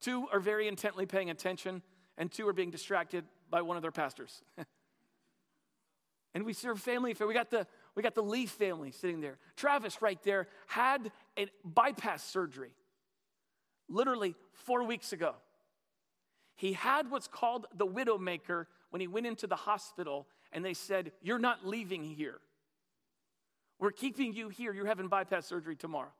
Two 0.00 0.26
are 0.32 0.40
very 0.40 0.68
intently 0.68 1.06
paying 1.06 1.30
attention, 1.30 1.82
and 2.16 2.30
two 2.30 2.46
are 2.48 2.52
being 2.52 2.70
distracted 2.70 3.24
by 3.50 3.62
one 3.62 3.76
of 3.76 3.82
their 3.82 3.92
pastors. 3.92 4.42
and 6.34 6.44
we 6.44 6.52
serve 6.52 6.80
family. 6.80 7.16
We 7.18 7.34
got 7.34 7.50
the 7.50 7.66
we 7.94 8.02
got 8.02 8.14
the 8.14 8.22
Leaf 8.22 8.50
family 8.50 8.92
sitting 8.92 9.20
there. 9.20 9.38
Travis 9.56 10.00
right 10.00 10.22
there 10.22 10.46
had 10.68 11.10
a 11.36 11.46
bypass 11.64 12.22
surgery 12.22 12.70
literally 13.88 14.36
four 14.52 14.84
weeks 14.84 15.12
ago. 15.12 15.34
He 16.54 16.74
had 16.74 17.10
what's 17.10 17.28
called 17.28 17.66
the 17.74 17.86
widowmaker 17.86 18.66
when 18.90 19.00
he 19.00 19.06
went 19.06 19.26
into 19.26 19.46
the 19.46 19.56
hospital, 19.56 20.26
and 20.52 20.64
they 20.64 20.74
said, 20.74 21.12
You're 21.22 21.38
not 21.38 21.66
leaving 21.66 22.04
here. 22.04 22.40
We're 23.78 23.92
keeping 23.92 24.32
you 24.32 24.48
here. 24.48 24.72
You're 24.72 24.86
having 24.86 25.08
bypass 25.08 25.46
surgery 25.46 25.76
tomorrow. 25.76 26.12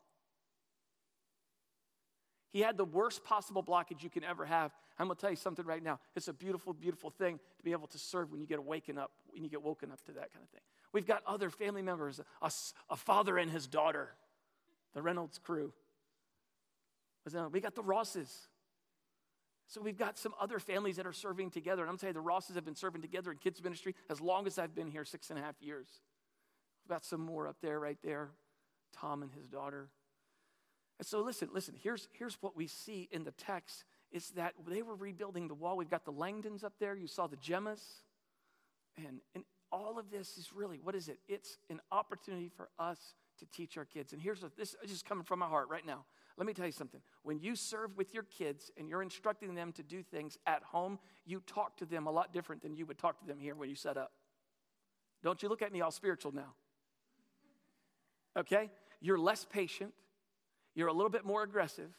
He 2.50 2.60
had 2.60 2.76
the 2.76 2.84
worst 2.84 3.24
possible 3.24 3.62
blockage 3.62 4.02
you 4.02 4.10
can 4.10 4.24
ever 4.24 4.44
have. 4.46 4.72
I'm 4.98 5.06
going 5.06 5.16
to 5.16 5.20
tell 5.20 5.30
you 5.30 5.36
something 5.36 5.66
right 5.66 5.82
now. 5.82 6.00
It's 6.16 6.28
a 6.28 6.32
beautiful, 6.32 6.72
beautiful 6.72 7.10
thing 7.10 7.38
to 7.58 7.62
be 7.62 7.72
able 7.72 7.86
to 7.88 7.98
serve 7.98 8.32
when 8.32 8.40
you 8.40 8.46
get 8.46 8.64
waken 8.64 8.96
up, 8.96 9.12
when 9.28 9.44
you 9.44 9.50
get 9.50 9.62
woken 9.62 9.92
up 9.92 10.02
to 10.06 10.12
that 10.12 10.32
kind 10.32 10.42
of 10.42 10.50
thing. 10.50 10.62
We've 10.92 11.06
got 11.06 11.22
other 11.26 11.50
family 11.50 11.82
members, 11.82 12.20
a, 12.40 12.50
a 12.90 12.96
father 12.96 13.36
and 13.36 13.50
his 13.50 13.66
daughter, 13.66 14.08
the 14.94 15.02
Reynolds 15.02 15.38
crew. 15.38 15.72
We 17.52 17.60
got 17.60 17.74
the 17.74 17.82
Rosses. 17.82 18.48
So 19.66 19.82
we've 19.82 19.98
got 19.98 20.16
some 20.16 20.32
other 20.40 20.58
families 20.58 20.96
that 20.96 21.06
are 21.06 21.12
serving 21.12 21.50
together. 21.50 21.82
And 21.82 21.90
I'm 21.90 21.98
telling 21.98 22.14
you, 22.14 22.20
the 22.20 22.26
Rosses 22.26 22.56
have 22.56 22.64
been 22.64 22.74
serving 22.74 23.02
together 23.02 23.30
in 23.30 23.36
kids' 23.36 23.62
ministry 23.62 23.94
as 24.08 24.20
long 24.20 24.46
as 24.46 24.58
I've 24.58 24.74
been 24.74 24.88
here, 24.88 25.04
six 25.04 25.28
and 25.28 25.38
a 25.38 25.42
half 25.42 25.60
years. 25.60 25.86
Got 26.88 27.04
some 27.04 27.20
more 27.20 27.46
up 27.46 27.56
there, 27.60 27.78
right 27.78 27.98
there. 28.02 28.30
Tom 28.92 29.22
and 29.22 29.32
his 29.32 29.46
daughter. 29.46 29.88
And 30.98 31.06
so 31.06 31.22
listen, 31.22 31.50
listen, 31.52 31.74
here's, 31.80 32.08
here's 32.12 32.36
what 32.40 32.56
we 32.56 32.66
see 32.66 33.08
in 33.12 33.24
the 33.24 33.30
text 33.32 33.84
is 34.10 34.30
that 34.30 34.54
they 34.66 34.82
were 34.82 34.96
rebuilding 34.96 35.48
the 35.48 35.54
wall. 35.54 35.76
We've 35.76 35.90
got 35.90 36.04
the 36.04 36.12
Langdons 36.12 36.64
up 36.64 36.72
there. 36.80 36.96
You 36.96 37.06
saw 37.06 37.26
the 37.26 37.36
Gemmas. 37.36 37.82
And, 38.96 39.20
and 39.34 39.44
all 39.70 39.98
of 39.98 40.10
this 40.10 40.36
is 40.38 40.52
really, 40.52 40.80
what 40.82 40.94
is 40.94 41.08
it? 41.08 41.18
It's 41.28 41.58
an 41.70 41.80
opportunity 41.92 42.48
for 42.48 42.68
us 42.78 42.98
to 43.38 43.46
teach 43.46 43.76
our 43.76 43.84
kids. 43.84 44.12
And 44.12 44.20
here's 44.20 44.42
what 44.42 44.56
this 44.56 44.74
is 44.82 44.90
just 44.90 45.04
coming 45.04 45.24
from 45.24 45.38
my 45.38 45.46
heart 45.46 45.68
right 45.68 45.86
now. 45.86 46.04
Let 46.36 46.46
me 46.46 46.52
tell 46.52 46.66
you 46.66 46.72
something. 46.72 47.00
When 47.22 47.40
you 47.40 47.54
serve 47.54 47.96
with 47.96 48.14
your 48.14 48.22
kids 48.22 48.70
and 48.76 48.88
you're 48.88 49.02
instructing 49.02 49.54
them 49.54 49.72
to 49.72 49.82
do 49.82 50.02
things 50.02 50.38
at 50.46 50.62
home, 50.62 50.98
you 51.26 51.42
talk 51.46 51.76
to 51.78 51.86
them 51.86 52.06
a 52.06 52.10
lot 52.10 52.32
different 52.32 52.62
than 52.62 52.74
you 52.74 52.86
would 52.86 52.98
talk 52.98 53.20
to 53.20 53.26
them 53.26 53.38
here 53.38 53.54
when 53.54 53.68
you 53.68 53.74
set 53.74 53.96
up. 53.96 54.12
Don't 55.22 55.42
you 55.42 55.48
look 55.48 55.62
at 55.62 55.72
me 55.72 55.80
all 55.80 55.90
spiritual 55.90 56.32
now. 56.32 56.54
Okay? 58.36 58.70
You're 59.00 59.18
less 59.18 59.44
patient. 59.44 59.94
you're 60.74 60.88
a 60.88 60.92
little 60.92 61.10
bit 61.10 61.24
more 61.24 61.42
aggressive 61.42 61.90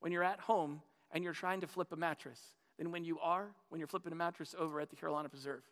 when 0.00 0.12
you're 0.12 0.22
at 0.22 0.40
home 0.40 0.82
and 1.10 1.24
you're 1.24 1.32
trying 1.32 1.60
to 1.60 1.66
flip 1.66 1.92
a 1.92 1.96
mattress 1.96 2.40
than 2.78 2.92
when 2.92 3.04
you 3.04 3.18
are 3.20 3.48
when 3.68 3.80
you're 3.80 3.88
flipping 3.88 4.12
a 4.12 4.16
mattress 4.16 4.54
over 4.58 4.80
at 4.80 4.90
the 4.90 4.96
Carolina 4.96 5.28
Preserve 5.28 5.62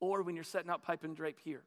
or 0.00 0.22
when 0.22 0.34
you're 0.34 0.44
setting 0.44 0.70
out 0.70 0.82
pipe 0.82 1.04
and 1.04 1.16
drape 1.16 1.38
here. 1.42 1.62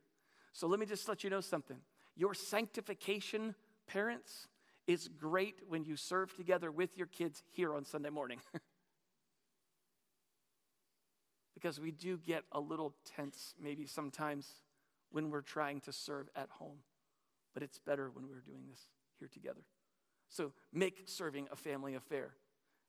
So 0.53 0.67
let 0.67 0.79
me 0.79 0.85
just 0.85 1.07
let 1.07 1.23
you 1.23 1.29
know 1.29 1.41
something. 1.41 1.77
Your 2.15 2.33
sanctification, 2.33 3.55
parents, 3.87 4.47
is 4.87 5.07
great 5.07 5.55
when 5.67 5.83
you 5.83 5.95
serve 5.95 6.35
together 6.35 6.71
with 6.71 6.97
your 6.97 7.07
kids 7.07 7.43
here 7.51 7.73
on 7.73 7.85
Sunday 7.85 8.09
morning. 8.09 8.39
because 11.55 11.79
we 11.79 11.89
do 11.89 12.17
get 12.17 12.43
a 12.51 12.59
little 12.59 12.93
tense 13.15 13.55
maybe 13.59 13.87
sometimes 13.87 14.47
when 15.11 15.31
we're 15.31 15.41
trying 15.41 15.81
to 15.81 15.91
serve 15.91 16.29
at 16.35 16.49
home. 16.49 16.77
But 17.55 17.63
it's 17.63 17.79
better 17.79 18.11
when 18.13 18.27
we're 18.27 18.41
doing 18.41 18.65
this 18.69 18.81
here 19.17 19.27
together. 19.27 19.61
So 20.29 20.51
make 20.71 21.03
serving 21.05 21.47
a 21.51 21.55
family 21.55 21.95
affair. 21.95 22.35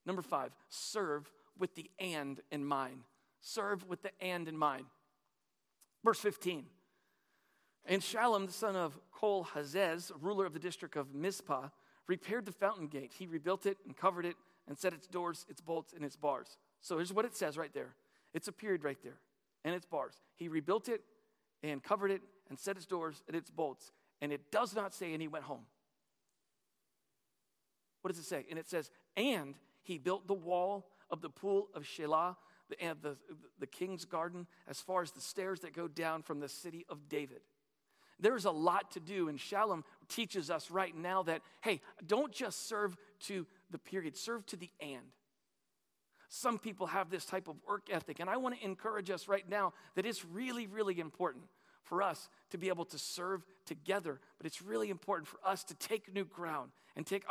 Number 0.05 0.21
five, 0.21 0.51
serve 0.69 1.33
with 1.59 1.75
the 1.75 1.91
and 1.99 2.41
in 2.51 2.65
mind. 2.65 3.05
Serve 3.41 3.89
with 3.89 4.03
the 4.03 4.11
and 4.21 4.47
in 4.47 4.59
mind. 4.59 4.85
Verse 6.05 6.21
15. 6.21 6.67
And 7.87 8.03
Shallum, 8.03 8.47
the 8.47 8.53
son 8.53 8.77
of 8.77 8.99
Kol 9.13 9.45
Hazez, 9.55 10.11
ruler 10.21 10.45
of 10.45 10.53
the 10.53 10.59
district 10.59 10.97
of 10.97 11.15
Mizpah, 11.15 11.69
repaired 12.09 12.45
the 12.45 12.53
fountain 12.53 12.89
gate. 12.89 13.13
He 13.17 13.27
rebuilt 13.27 13.67
it 13.67 13.79
and 13.85 13.97
covered 13.97 14.27
it 14.27 14.37
and 14.69 14.77
set 14.77 14.93
its 14.93 15.07
doors, 15.07 15.47
its 15.49 15.61
bolts, 15.61 15.93
and 15.93 16.05
its 16.05 16.17
bars. 16.17 16.59
So 16.81 16.97
here's 16.97 17.13
what 17.13 17.25
it 17.25 17.37
says 17.37 17.57
right 17.57 17.73
there. 17.73 17.95
It's 18.35 18.49
a 18.49 18.53
period 18.53 18.85
right 18.85 18.99
there, 19.03 19.19
and 19.65 19.75
its 19.75 19.87
bars. 19.87 20.15
He 20.35 20.49
rebuilt 20.49 20.89
it 20.89 21.03
and 21.63 21.83
covered 21.83 22.11
it 22.11 22.23
and 22.49 22.59
set 22.59 22.77
its 22.77 22.87
doors 22.87 23.23
and 23.29 23.37
its 23.37 23.51
bolts. 23.51 23.93
And 24.21 24.33
it 24.33 24.51
does 24.51 24.75
not 24.75 24.95
say, 24.95 25.13
and 25.13 25.21
he 25.21 25.29
went 25.29 25.45
home. 25.45 25.67
What 28.03 28.13
does 28.13 28.19
it 28.19 28.27
say? 28.27 28.47
And 28.49 28.59
it 28.59 28.69
says, 28.69 28.91
and 29.17 29.55
he 29.83 29.99
built 29.99 30.27
the 30.27 30.35
wall 30.35 30.89
of 31.11 31.21
the 31.21 31.31
pool 31.31 31.69
of 31.75 31.83
Shelah, 31.85 32.37
the, 32.69 32.77
the, 33.03 33.17
the 33.59 33.67
king's 33.67 34.05
garden, 34.05 34.47
as 34.69 34.81
far 34.81 35.03
as 35.03 35.13
the 35.13 35.21
stairs 35.21 35.61
that 35.61 35.75
go 35.75 35.89
down 35.89 36.23
from 36.23 36.41
the 36.41 36.49
city 36.49 36.87
of 36.89 37.09
David. 37.09 37.41
There's 38.19 38.47
a 38.47 38.51
lot 38.51 38.93
to 38.93 39.01
do, 39.01 39.29
and 39.29 39.39
Shallum 39.39 39.83
teaches 40.09 40.51
us 40.51 40.71
right 40.71 40.97
now 40.97 41.23
that, 41.25 41.43
hey, 41.61 41.81
don't 42.07 42.33
just 42.33 42.67
serve 42.69 42.97
to 43.25 43.47
the 43.71 43.79
period, 43.79 44.17
serve 44.17 44.47
to 44.47 44.57
the 44.57 44.71
and. 44.81 45.13
Some 46.29 46.59
people 46.59 46.87
have 46.87 47.11
this 47.11 47.25
type 47.25 47.47
of 47.47 47.57
work 47.69 47.89
ethic, 47.91 48.19
and 48.21 48.31
I 48.31 48.39
want 48.39 48.59
to 48.59 48.65
encourage 48.65 49.11
us 49.11 49.29
right 49.29 49.49
now 49.49 49.75
that 49.95 50.07
it's 50.07 50.25
really, 50.25 50.67
really 50.67 50.99
important 50.99 51.45
for 51.87 52.03
us 52.03 52.29
to 52.51 52.59
be 52.59 52.69
able 52.69 52.85
to 52.85 52.99
serve 52.99 53.43
together, 53.65 54.21
but 54.39 54.47
it's 54.47 54.61
really 54.61 54.91
important 54.91 55.27
for 55.27 55.39
us 55.45 55.65
to 55.65 55.75
take 55.75 56.13
new 56.13 56.25
ground 56.25 56.71
and 56.97 57.07
take 57.07 57.25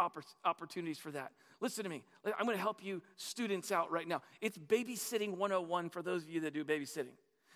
opportunities 0.44 0.98
for 0.98 1.12
that. 1.12 1.32
Listen 1.62 1.84
to 1.84 1.90
me. 1.90 2.04
I'm 2.26 2.46
going 2.46 2.58
to 2.58 2.62
help 2.62 2.84
you 2.84 3.02
students 3.16 3.72
out 3.72 3.92
right 3.92 4.08
now. 4.08 4.22
It's 4.42 4.58
babysitting 4.58 5.38
101 5.38 5.90
for 5.90 6.02
those 6.02 6.24
of 6.24 6.30
you 6.30 6.42
that 6.42 6.54
do 6.54 6.66
babysitting. 6.66 7.16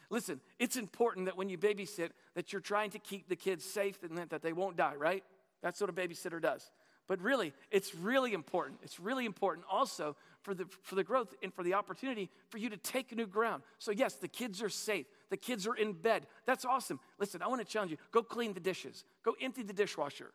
Listen, 0.10 0.40
it's 0.58 0.76
important 0.76 1.26
that 1.26 1.38
when 1.38 1.50
you 1.50 1.58
babysit 1.58 2.10
that 2.36 2.52
you're 2.52 2.62
trying 2.62 2.90
to 2.92 3.00
keep 3.00 3.28
the 3.30 3.36
kids 3.36 3.64
safe 3.64 4.02
and 4.04 4.18
that 4.18 4.42
they 4.42 4.54
won't 4.54 4.76
die, 4.78 4.96
right? 4.96 5.24
That's 5.62 5.80
what 5.82 5.90
a 5.90 5.94
babysitter 5.94 6.42
does. 6.42 6.72
But 7.10 7.22
really, 7.22 7.54
it's 7.72 7.95
really 7.95 8.34
important. 8.34 8.80
It's 8.84 9.00
really 9.00 9.26
important 9.26 9.65
also 9.69 10.15
for 10.43 10.54
the, 10.54 10.65
for 10.84 10.93
the 10.93 11.04
growth 11.04 11.34
and 11.41 11.52
for 11.52 11.63
the 11.63 11.74
opportunity 11.74 12.30
for 12.50 12.60
you 12.60 12.69
to 12.69 12.78
take 12.78 13.13
new 13.13 13.26
ground. 13.26 13.63
So, 13.80 13.91
yes, 13.91 14.13
the 14.13 14.28
kids 14.28 14.62
are 14.62 14.69
safe. 14.69 15.08
The 15.32 15.36
kids 15.36 15.65
are 15.65 15.76
in 15.76 15.93
bed. 15.93 16.28
That's 16.45 16.65
awesome. 16.65 17.00
Listen, 17.19 17.41
I 17.41 17.48
want 17.48 17.62
to 17.62 17.67
challenge 17.67 17.91
you 17.91 17.98
go 18.12 18.22
clean 18.22 18.54
the 18.54 18.60
dishes, 18.60 19.04
go 19.26 19.34
empty 19.41 19.63
the 19.63 19.74
dishwasher, 19.74 20.32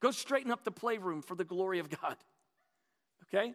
go 0.00 0.10
straighten 0.10 0.52
up 0.52 0.62
the 0.62 0.70
playroom 0.70 1.22
for 1.22 1.34
the 1.34 1.44
glory 1.44 1.80
of 1.80 1.90
God. 1.90 2.16
Okay? 3.32 3.54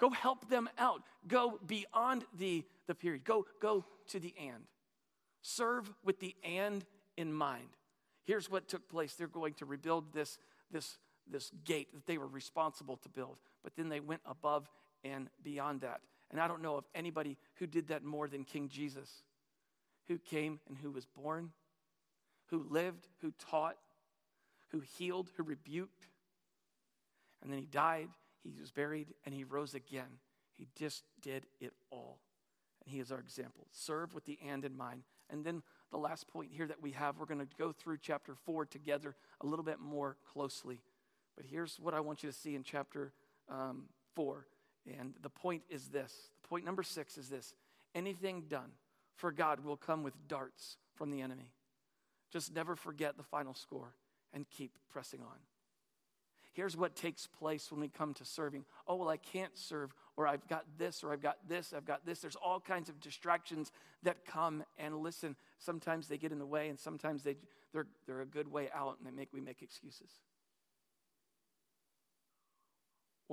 Go 0.00 0.10
help 0.10 0.48
them 0.48 0.68
out. 0.76 1.02
Go 1.28 1.60
beyond 1.64 2.24
the, 2.36 2.64
the 2.88 2.96
period. 2.96 3.22
Go, 3.22 3.46
go 3.62 3.84
to 4.08 4.18
the 4.18 4.34
and. 4.36 4.64
Serve 5.40 5.88
with 6.02 6.18
the 6.18 6.34
and 6.42 6.84
in 7.16 7.32
mind. 7.32 7.68
Here's 8.24 8.50
what 8.50 8.66
took 8.66 8.88
place. 8.88 9.14
They're 9.14 9.28
going 9.28 9.54
to 9.54 9.66
rebuild 9.66 10.12
this, 10.12 10.38
this, 10.72 10.98
this 11.30 11.50
gate 11.64 11.92
that 11.94 12.06
they 12.06 12.18
were 12.18 12.26
responsible 12.26 12.96
to 12.98 13.08
build, 13.08 13.38
but 13.62 13.74
then 13.76 13.88
they 13.88 14.00
went 14.00 14.20
above 14.26 14.68
and 15.02 15.28
beyond 15.42 15.80
that. 15.82 16.00
And 16.30 16.40
I 16.40 16.48
don't 16.48 16.62
know 16.62 16.76
of 16.76 16.84
anybody 16.94 17.36
who 17.56 17.66
did 17.66 17.88
that 17.88 18.04
more 18.04 18.28
than 18.28 18.44
King 18.44 18.68
Jesus, 18.68 19.22
who 20.08 20.18
came 20.18 20.60
and 20.68 20.76
who 20.76 20.90
was 20.90 21.06
born, 21.06 21.50
who 22.46 22.66
lived, 22.68 23.08
who 23.20 23.32
taught, 23.38 23.76
who 24.70 24.80
healed, 24.80 25.30
who 25.36 25.42
rebuked, 25.42 26.08
and 27.42 27.52
then 27.52 27.58
he 27.58 27.66
died 27.66 28.08
he 28.44 28.60
was 28.60 28.70
buried 28.70 29.14
and 29.24 29.34
he 29.34 29.44
rose 29.44 29.74
again. 29.74 30.18
He 30.56 30.68
just 30.76 31.04
did 31.22 31.46
it 31.60 31.72
all. 31.90 32.18
And 32.84 32.92
he 32.92 33.00
is 33.00 33.10
our 33.10 33.18
example. 33.18 33.66
Serve 33.72 34.14
with 34.14 34.26
the 34.26 34.38
and 34.46 34.64
in 34.64 34.76
mind. 34.76 35.02
And 35.30 35.44
then 35.44 35.62
the 35.90 35.96
last 35.96 36.28
point 36.28 36.50
here 36.52 36.66
that 36.66 36.82
we 36.82 36.90
have, 36.92 37.18
we're 37.18 37.26
going 37.26 37.40
to 37.40 37.48
go 37.58 37.72
through 37.72 37.98
chapter 38.02 38.34
four 38.34 38.66
together 38.66 39.16
a 39.40 39.46
little 39.46 39.64
bit 39.64 39.80
more 39.80 40.16
closely. 40.32 40.80
But 41.36 41.46
here's 41.46 41.78
what 41.80 41.94
I 41.94 42.00
want 42.00 42.22
you 42.22 42.30
to 42.30 42.36
see 42.36 42.54
in 42.54 42.62
chapter 42.62 43.12
um, 43.48 43.84
four. 44.14 44.46
And 44.98 45.14
the 45.22 45.30
point 45.30 45.62
is 45.68 45.88
this 45.88 46.12
the 46.42 46.48
point 46.48 46.64
number 46.64 46.82
six 46.82 47.18
is 47.18 47.28
this 47.28 47.54
anything 47.94 48.44
done 48.48 48.70
for 49.16 49.32
God 49.32 49.64
will 49.64 49.76
come 49.76 50.02
with 50.02 50.14
darts 50.28 50.76
from 50.94 51.10
the 51.10 51.20
enemy. 51.20 51.52
Just 52.32 52.54
never 52.54 52.74
forget 52.76 53.16
the 53.16 53.22
final 53.22 53.54
score 53.54 53.94
and 54.32 54.48
keep 54.50 54.72
pressing 54.90 55.20
on. 55.20 55.38
Here's 56.52 56.76
what 56.76 56.94
takes 56.94 57.26
place 57.26 57.70
when 57.72 57.80
we 57.80 57.88
come 57.88 58.14
to 58.14 58.24
serving. 58.24 58.64
Oh, 58.86 58.94
well, 58.94 59.08
I 59.08 59.16
can't 59.16 59.56
serve, 59.58 59.92
or 60.16 60.28
I've 60.28 60.46
got 60.46 60.64
this, 60.78 61.02
or 61.02 61.12
I've 61.12 61.20
got 61.20 61.38
this, 61.48 61.72
I've 61.76 61.84
got 61.84 62.06
this. 62.06 62.20
There's 62.20 62.36
all 62.36 62.60
kinds 62.60 62.88
of 62.88 63.00
distractions 63.00 63.72
that 64.04 64.24
come 64.24 64.62
and 64.78 64.98
listen. 64.98 65.34
Sometimes 65.58 66.06
they 66.06 66.16
get 66.16 66.30
in 66.30 66.38
the 66.38 66.46
way, 66.46 66.68
and 66.68 66.78
sometimes 66.78 67.24
they, 67.24 67.36
they're, 67.72 67.88
they're 68.06 68.20
a 68.20 68.26
good 68.26 68.46
way 68.46 68.68
out, 68.72 68.98
and 68.98 69.06
they 69.06 69.10
make, 69.10 69.32
we 69.32 69.40
make 69.40 69.62
excuses. 69.62 70.10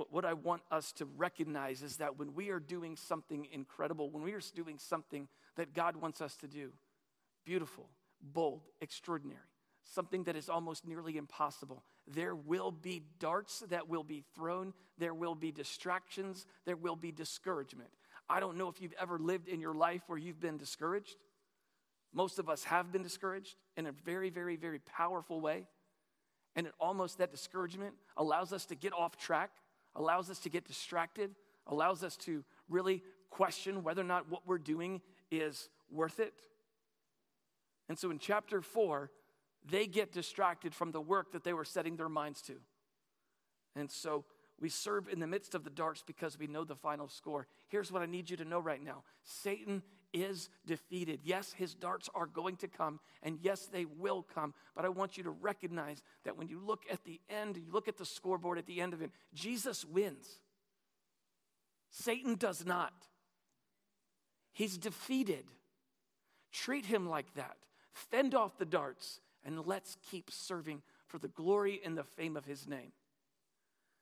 What, 0.10 0.26
I 0.26 0.34
want 0.34 0.62
us 0.72 0.92
to 0.94 1.06
recognize 1.18 1.84
is 1.84 1.98
that 1.98 2.18
when 2.18 2.34
we 2.34 2.50
are 2.50 2.60
doing 2.60 2.96
something 2.96 3.48
incredible, 3.52 4.10
when 4.10 4.24
we 4.24 4.34
are 4.34 4.42
doing 4.56 4.78
something 4.78 5.28
that 5.56 5.74
God 5.74 5.96
wants 5.96 6.22
us 6.22 6.36
to 6.38 6.48
do, 6.48 6.72
beautiful, 7.46 7.90
bold, 8.22 8.62
extraordinary, 8.80 9.40
something 9.84 10.24
that 10.24 10.36
is 10.36 10.50
almost 10.50 10.88
nearly 10.88 11.18
impossible. 11.18 11.84
There 12.08 12.36
will 12.36 12.72
be 12.72 13.04
darts 13.20 13.64
that 13.70 13.90
will 13.90 14.04
be 14.04 14.24
thrown, 14.36 14.74
there 14.98 15.14
will 15.14 15.36
be 15.36 15.52
distractions, 15.52 16.46
there 16.66 16.76
will 16.76 16.96
be 16.96 17.12
discouragement. 17.12 17.90
I 18.30 18.40
don't 18.40 18.58
know 18.58 18.70
if 18.70 18.82
you've 18.82 18.94
ever 19.00 19.20
lived 19.20 19.48
in 19.48 19.60
your 19.60 19.74
life 19.74 20.04
where 20.08 20.18
you've 20.18 20.40
been 20.40 20.58
discouraged. 20.58 21.18
Most 22.14 22.40
of 22.40 22.50
us 22.50 22.64
have 22.66 22.92
been 22.92 23.04
discouraged 23.04 23.56
in 23.78 23.88
a 23.88 23.92
very, 23.92 24.30
very, 24.30 24.56
very 24.56 24.80
powerful 24.80 25.42
way. 25.42 25.68
And 26.56 26.68
it 26.68 26.74
almost 26.80 27.18
that 27.20 27.32
discouragement 27.32 27.94
allows 28.18 28.52
us 28.52 28.66
to 28.66 28.76
get 28.76 28.94
off 28.94 29.18
track, 29.18 29.52
allows 29.96 30.30
us 30.30 30.40
to 30.40 30.50
get 30.50 30.66
distracted, 30.66 31.36
allows 31.68 32.04
us 32.04 32.16
to 32.18 32.44
really 32.70 33.04
question 33.30 33.84
whether 33.84 34.02
or 34.02 34.06
not 34.06 34.30
what 34.30 34.42
we're 34.46 34.58
doing 34.58 35.02
is 35.30 35.70
worth 35.90 36.20
it. 36.20 36.34
And 37.90 37.98
so 37.98 38.12
in 38.12 38.20
chapter 38.20 38.62
four, 38.62 39.12
they 39.70 39.86
get 39.88 40.12
distracted 40.12 40.74
from 40.74 40.92
the 40.92 41.02
work 41.02 41.32
that 41.34 41.44
they 41.44 41.54
were 41.54 41.66
setting 41.66 41.96
their 41.96 42.10
minds 42.10 42.42
to. 42.44 42.54
And 43.76 43.90
so 43.90 44.26
we 44.60 44.70
serve 44.70 45.08
in 45.10 45.20
the 45.20 45.28
midst 45.28 45.56
of 45.56 45.64
the 45.64 45.70
darts 45.70 46.04
because 46.06 46.38
we 46.38 46.48
know 46.48 46.64
the 46.64 46.76
final 46.76 47.08
score. 47.08 47.48
Here's 47.68 47.92
what 47.92 48.02
I 48.02 48.06
need 48.06 48.30
you 48.30 48.38
to 48.38 48.46
know 48.46 48.60
right 48.60 48.84
now 48.84 49.04
Satan 49.24 49.82
is 50.14 50.50
defeated. 50.66 51.22
Yes, 51.24 51.54
his 51.54 51.74
darts 51.74 52.10
are 52.14 52.26
going 52.26 52.58
to 52.58 52.68
come, 52.68 53.00
and 53.24 53.40
yes, 53.42 53.68
they 53.72 53.86
will 53.86 54.26
come. 54.34 54.54
But 54.76 54.86
I 54.86 54.90
want 54.90 55.18
you 55.18 55.24
to 55.24 55.32
recognize 55.32 56.02
that 56.24 56.38
when 56.38 56.48
you 56.48 56.60
look 56.60 56.84
at 56.92 57.04
the 57.04 57.20
end, 57.30 57.58
you 57.58 57.72
look 57.72 57.88
at 57.88 57.98
the 57.98 58.06
scoreboard 58.06 58.58
at 58.58 58.66
the 58.66 58.82
end 58.82 58.94
of 58.94 59.02
it, 59.02 59.12
Jesus 59.34 59.86
wins. 59.86 60.28
Satan 61.90 62.36
does 62.36 62.66
not. 62.66 62.94
He's 64.54 64.78
defeated. 64.78 65.46
Treat 66.52 66.86
him 66.86 67.10
like 67.10 67.34
that. 67.36 67.58
Fend 67.94 68.36
off 68.36 68.58
the 68.58 68.66
darts 68.66 69.20
and 69.46 69.66
let's 69.66 69.98
keep 70.10 70.32
serving 70.32 70.82
for 71.08 71.18
the 71.18 71.28
glory 71.28 71.82
and 71.84 71.98
the 71.98 72.04
fame 72.04 72.38
of 72.38 72.46
his 72.46 72.68
name. 72.68 72.92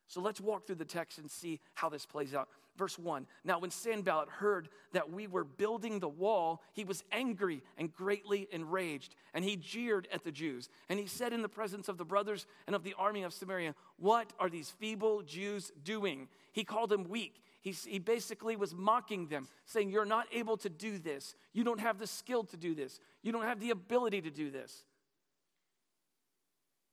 So 0.08 0.22
let's 0.22 0.42
walk 0.42 0.66
through 0.66 0.78
the 0.78 0.86
text 0.86 1.20
and 1.20 1.30
see 1.30 1.60
how 1.76 1.90
this 1.90 2.06
plays 2.06 2.34
out. 2.34 2.50
Verse 2.80 2.98
1 2.98 3.28
Now, 3.44 3.60
when 3.60 3.72
Sanballat 3.72 4.30
heard 4.30 4.70
that 4.94 5.12
we 5.12 5.28
were 5.28 5.44
building 5.44 6.00
the 6.00 6.08
wall, 6.08 6.64
he 6.72 6.86
was 6.86 7.04
angry 7.12 7.62
and 7.78 7.94
greatly 7.94 8.48
enraged, 8.52 9.16
and 9.34 9.44
he 9.44 9.58
jeered 9.58 10.08
at 10.14 10.24
the 10.24 10.32
Jews. 10.32 10.70
And 10.88 10.98
he 10.98 11.06
said 11.06 11.34
in 11.34 11.42
the 11.42 11.50
presence 11.50 11.90
of 11.90 11.98
the 11.98 12.06
brothers 12.06 12.48
and 12.66 12.76
of 12.76 12.84
the 12.84 12.96
army 12.98 13.24
of 13.24 13.34
Samaria, 13.34 13.76
What 13.98 14.32
are 14.40 14.50
these 14.50 14.70
feeble 14.70 15.22
Jews 15.24 15.74
doing? 15.84 16.30
He 16.54 16.64
called 16.64 16.90
them 16.90 17.04
weak. 17.04 17.44
He, 17.62 17.72
he 17.72 18.00
basically 18.00 18.56
was 18.56 18.74
mocking 18.74 19.28
them, 19.28 19.50
saying, 19.66 19.90
You're 19.90 20.06
not 20.06 20.28
able 20.32 20.56
to 20.58 20.70
do 20.70 20.98
this. 20.98 21.36
You 21.52 21.66
don't 21.66 21.82
have 21.82 22.00
the 22.00 22.08
skill 22.08 22.46
to 22.46 22.58
do 22.58 22.74
this. 22.74 23.02
You 23.22 23.34
don't 23.34 23.44
have 23.44 23.60
the 23.60 23.72
ability 23.72 24.22
to 24.22 24.32
do 24.32 24.50
this. 24.50 24.86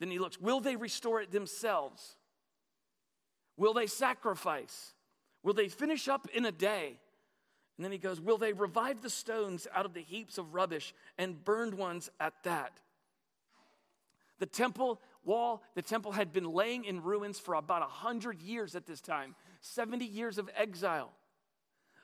Then 0.00 0.10
he 0.10 0.18
looks, 0.18 0.38
will 0.38 0.58
they 0.58 0.74
restore 0.74 1.22
it 1.22 1.30
themselves? 1.30 2.16
Will 3.56 3.72
they 3.72 3.86
sacrifice? 3.86 4.92
Will 5.46 5.54
they 5.54 5.68
finish 5.68 6.08
up 6.08 6.26
in 6.34 6.44
a 6.44 6.50
day? 6.50 6.98
And 7.76 7.84
then 7.84 7.92
he 7.92 7.98
goes, 7.98 8.20
Will 8.20 8.36
they 8.36 8.52
revive 8.52 9.00
the 9.00 9.08
stones 9.08 9.68
out 9.72 9.86
of 9.86 9.94
the 9.94 10.02
heaps 10.02 10.38
of 10.38 10.54
rubbish 10.54 10.92
and 11.18 11.44
burned 11.44 11.74
ones 11.74 12.10
at 12.18 12.34
that? 12.42 12.72
The 14.40 14.46
temple 14.46 15.00
wall, 15.24 15.62
the 15.76 15.82
temple 15.82 16.10
had 16.10 16.32
been 16.32 16.52
laying 16.52 16.84
in 16.84 17.00
ruins 17.00 17.38
for 17.38 17.54
about 17.54 17.80
100 17.82 18.42
years 18.42 18.74
at 18.74 18.86
this 18.86 19.00
time, 19.00 19.36
70 19.60 20.04
years 20.04 20.38
of 20.38 20.50
exile. 20.56 21.12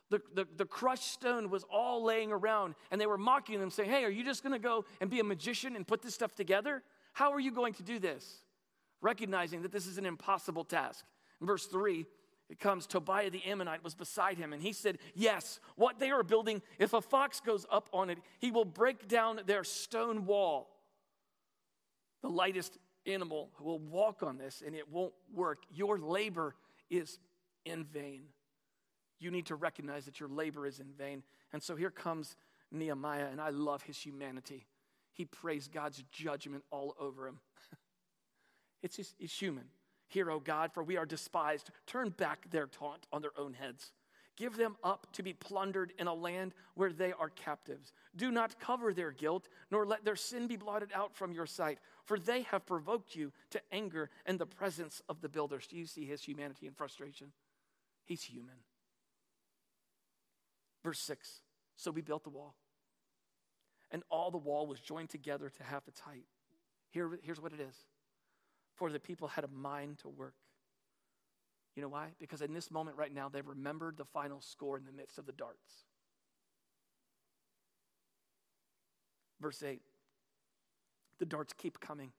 The, 0.08 0.20
the, 0.32 0.46
the, 0.56 0.64
crushed 0.64 1.12
stone 1.12 1.50
was 1.50 1.64
all 1.64 2.04
laying 2.04 2.30
around, 2.30 2.76
and 2.92 3.00
they 3.00 3.06
were 3.06 3.18
mocking 3.18 3.58
them, 3.58 3.70
saying, 3.70 3.90
Hey, 3.90 4.04
are 4.04 4.10
you 4.10 4.22
just 4.22 4.44
gonna 4.44 4.60
go 4.60 4.84
and 5.00 5.10
be 5.10 5.18
a 5.18 5.24
magician 5.24 5.74
and 5.74 5.84
put 5.84 6.00
this 6.00 6.14
stuff 6.14 6.36
together? 6.36 6.80
How 7.12 7.32
are 7.32 7.40
you 7.40 7.50
going 7.50 7.74
to 7.74 7.82
do 7.82 7.98
this? 7.98 8.44
Recognizing 9.00 9.62
that 9.62 9.72
this 9.72 9.88
is 9.88 9.98
an 9.98 10.06
impossible 10.06 10.62
task. 10.62 11.04
In 11.40 11.46
verse 11.48 11.66
3, 11.66 12.06
it 12.52 12.60
comes 12.60 12.86
Tobiah 12.86 13.30
the 13.30 13.42
Ammonite 13.44 13.82
was 13.82 13.96
beside 13.96 14.38
him, 14.38 14.52
and 14.52 14.62
he 14.62 14.72
said, 14.72 14.98
Yes, 15.14 15.58
what 15.74 15.98
they 15.98 16.10
are 16.10 16.22
building, 16.22 16.62
if 16.78 16.92
a 16.92 17.00
fox 17.00 17.40
goes 17.40 17.66
up 17.70 17.88
on 17.92 18.10
it, 18.10 18.18
he 18.38 18.52
will 18.52 18.64
break 18.64 19.08
down 19.08 19.40
their 19.46 19.64
stone 19.64 20.24
wall. 20.24 20.68
The 22.22 22.28
lightest 22.28 22.78
animal 23.06 23.50
will 23.60 23.80
walk 23.80 24.22
on 24.22 24.38
this, 24.38 24.62
and 24.64 24.76
it 24.76 24.88
won't 24.88 25.14
work. 25.34 25.64
Your 25.74 25.98
labor 25.98 26.54
is 26.88 27.18
in 27.64 27.82
vain 27.84 28.26
you 29.22 29.30
need 29.30 29.46
to 29.46 29.54
recognize 29.54 30.04
that 30.04 30.18
your 30.18 30.28
labor 30.28 30.66
is 30.66 30.80
in 30.80 30.92
vain. 30.98 31.22
And 31.52 31.62
so 31.62 31.76
here 31.76 31.90
comes 31.90 32.34
Nehemiah, 32.72 33.28
and 33.30 33.40
I 33.40 33.50
love 33.50 33.82
his 33.82 33.96
humanity. 33.96 34.66
He 35.12 35.24
prays 35.24 35.68
God's 35.68 36.02
judgment 36.10 36.64
all 36.70 36.96
over 36.98 37.28
him. 37.28 37.38
it's 38.82 38.96
just, 38.96 39.14
it's 39.20 39.38
human. 39.38 39.66
Hear, 40.12 40.30
O 40.30 40.40
God, 40.40 40.74
for 40.74 40.82
we 40.82 40.98
are 40.98 41.06
despised. 41.06 41.70
Turn 41.86 42.10
back 42.10 42.50
their 42.50 42.66
taunt 42.66 43.06
on 43.14 43.22
their 43.22 43.30
own 43.38 43.54
heads. 43.54 43.92
Give 44.36 44.54
them 44.54 44.76
up 44.84 45.06
to 45.14 45.22
be 45.22 45.32
plundered 45.32 45.94
in 45.98 46.06
a 46.06 46.12
land 46.12 46.52
where 46.74 46.92
they 46.92 47.14
are 47.14 47.30
captives. 47.30 47.94
Do 48.14 48.30
not 48.30 48.60
cover 48.60 48.92
their 48.92 49.10
guilt, 49.10 49.48
nor 49.70 49.86
let 49.86 50.04
their 50.04 50.16
sin 50.16 50.48
be 50.48 50.56
blotted 50.56 50.90
out 50.94 51.16
from 51.16 51.32
your 51.32 51.46
sight, 51.46 51.78
for 52.04 52.18
they 52.18 52.42
have 52.42 52.66
provoked 52.66 53.16
you 53.16 53.32
to 53.52 53.60
anger 53.72 54.10
in 54.26 54.36
the 54.36 54.44
presence 54.44 55.00
of 55.08 55.22
the 55.22 55.30
builders. 55.30 55.66
Do 55.66 55.78
you 55.78 55.86
see 55.86 56.04
his 56.04 56.22
humanity 56.22 56.66
and 56.66 56.76
frustration? 56.76 57.32
He's 58.04 58.22
human. 58.22 58.56
Verse 60.84 60.98
6 60.98 61.40
So 61.76 61.90
we 61.90 62.02
built 62.02 62.24
the 62.24 62.30
wall, 62.30 62.54
and 63.90 64.02
all 64.10 64.30
the 64.30 64.36
wall 64.36 64.66
was 64.66 64.80
joined 64.80 65.08
together 65.08 65.48
to 65.48 65.62
half 65.62 65.88
its 65.88 66.00
height. 66.00 66.26
Here, 66.90 67.18
here's 67.22 67.40
what 67.40 67.54
it 67.54 67.60
is 67.60 67.86
for 68.74 68.90
the 68.90 69.00
people 69.00 69.28
had 69.28 69.44
a 69.44 69.48
mind 69.48 69.98
to 69.98 70.08
work. 70.08 70.34
You 71.76 71.82
know 71.82 71.88
why? 71.88 72.08
Because 72.18 72.42
in 72.42 72.52
this 72.52 72.70
moment 72.70 72.96
right 72.96 73.12
now, 73.12 73.28
they've 73.28 73.46
remembered 73.46 73.96
the 73.96 74.04
final 74.04 74.40
score 74.40 74.76
in 74.76 74.84
the 74.84 74.92
midst 74.92 75.18
of 75.18 75.26
the 75.26 75.32
darts. 75.32 75.86
Verse 79.40 79.62
8 79.62 79.80
the 81.18 81.26
darts 81.26 81.52
keep 81.52 81.78
coming, 81.78 82.10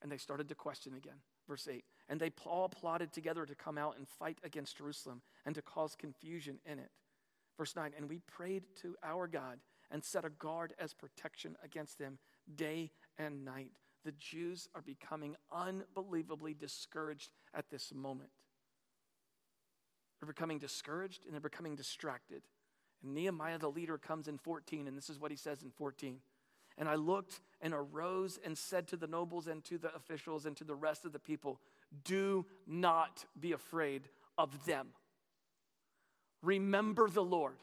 and 0.00 0.12
they 0.12 0.16
started 0.16 0.48
to 0.48 0.54
question 0.54 0.94
again. 0.94 1.16
Verse 1.48 1.66
8 1.68 1.82
and 2.08 2.18
they 2.18 2.32
all 2.46 2.68
plotted 2.68 3.12
together 3.12 3.44
to 3.44 3.54
come 3.54 3.76
out 3.76 3.96
and 3.98 4.08
fight 4.08 4.38
against 4.42 4.78
Jerusalem 4.78 5.20
and 5.44 5.54
to 5.54 5.62
cause 5.62 5.94
confusion 5.94 6.58
in 6.64 6.78
it. 6.78 6.90
Verse 7.56 7.76
9, 7.76 7.92
and 7.96 8.08
we 8.08 8.20
prayed 8.20 8.62
to 8.82 8.96
our 9.02 9.26
God 9.26 9.58
and 9.90 10.02
set 10.02 10.24
a 10.24 10.30
guard 10.30 10.74
as 10.78 10.94
protection 10.94 11.56
against 11.62 11.98
them 11.98 12.18
day 12.54 12.90
and 13.18 13.44
night. 13.44 13.72
The 14.08 14.12
Jews 14.12 14.70
are 14.74 14.80
becoming 14.80 15.36
unbelievably 15.52 16.54
discouraged 16.54 17.28
at 17.52 17.68
this 17.68 17.92
moment. 17.94 18.30
They're 20.18 20.26
becoming 20.26 20.58
discouraged 20.58 21.26
and 21.26 21.34
they're 21.34 21.42
becoming 21.42 21.76
distracted. 21.76 22.40
And 23.02 23.12
Nehemiah, 23.12 23.58
the 23.58 23.70
leader, 23.70 23.98
comes 23.98 24.26
in 24.26 24.38
14, 24.38 24.88
and 24.88 24.96
this 24.96 25.10
is 25.10 25.20
what 25.20 25.30
he 25.30 25.36
says 25.36 25.62
in 25.62 25.72
14. 25.72 26.20
And 26.78 26.88
I 26.88 26.94
looked 26.94 27.42
and 27.60 27.74
arose 27.74 28.40
and 28.42 28.56
said 28.56 28.88
to 28.88 28.96
the 28.96 29.06
nobles 29.06 29.46
and 29.46 29.62
to 29.64 29.76
the 29.76 29.94
officials 29.94 30.46
and 30.46 30.56
to 30.56 30.64
the 30.64 30.74
rest 30.74 31.04
of 31.04 31.12
the 31.12 31.18
people, 31.18 31.60
Do 32.02 32.46
not 32.66 33.26
be 33.38 33.52
afraid 33.52 34.08
of 34.38 34.64
them. 34.64 34.86
Remember 36.40 37.10
the 37.10 37.22
Lord, 37.22 37.58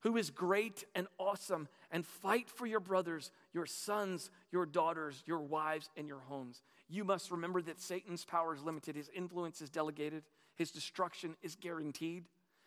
who 0.00 0.18
is 0.18 0.28
great 0.28 0.84
and 0.94 1.06
awesome, 1.16 1.68
and 1.90 2.04
fight 2.04 2.50
for 2.50 2.66
your 2.66 2.80
brothers, 2.80 3.30
your 3.52 3.66
sons, 3.66 4.30
your 4.50 4.66
daughters, 4.66 5.22
your 5.26 5.40
wives, 5.40 5.90
and 5.96 6.08
your 6.08 6.20
homes. 6.20 6.62
You 6.88 7.04
must 7.04 7.30
remember 7.30 7.62
that 7.62 7.80
Satan's 7.80 8.24
power 8.24 8.54
is 8.54 8.62
limited, 8.62 8.96
his 8.96 9.10
influence 9.14 9.60
is 9.60 9.70
delegated, 9.70 10.24
his 10.56 10.70
destruction 10.70 11.36
is 11.42 11.54
guaranteed. 11.56 12.24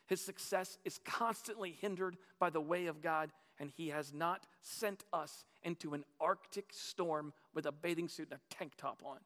His 0.08 0.22
success 0.22 0.78
is 0.86 1.00
constantly 1.04 1.72
hindered 1.82 2.18
by 2.40 2.50
the 2.50 2.62
way 2.62 2.86
of 2.86 3.02
God, 3.02 3.32
and 3.60 3.72
He 3.76 3.90
has 3.90 4.14
not 4.14 4.46
sent 4.62 5.04
us 5.12 5.46
into 5.64 5.94
an 5.94 6.04
Arctic 6.20 6.72
storm 6.72 7.34
with 7.54 7.66
a 7.66 7.72
bathing 7.72 8.08
suit 8.08 8.30
and 8.32 8.40
a 8.40 8.56
tank 8.56 8.74
top 8.78 9.02
on. 9.04 9.18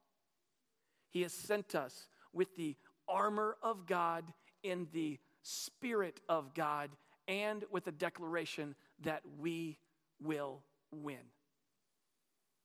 He 1.09 1.21
has 1.23 1.33
sent 1.33 1.75
us 1.75 2.07
with 2.31 2.55
the 2.55 2.75
armor 3.07 3.57
of 3.61 3.87
God 3.87 4.23
in 4.63 4.87
the 4.93 5.19
Spirit 5.41 6.21
of 6.29 6.53
God 6.53 6.91
and 7.27 7.65
with 7.71 7.87
a 7.87 7.91
declaration 7.91 8.75
that 9.03 9.23
we 9.39 9.79
will 10.21 10.61
win. 10.91 11.17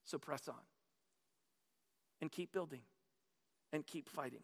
So 0.05 0.19
press 0.19 0.49
on 0.49 0.55
and 2.21 2.31
keep 2.31 2.53
building 2.53 2.83
and 3.73 3.87
keep 3.87 4.09
fighting. 4.09 4.43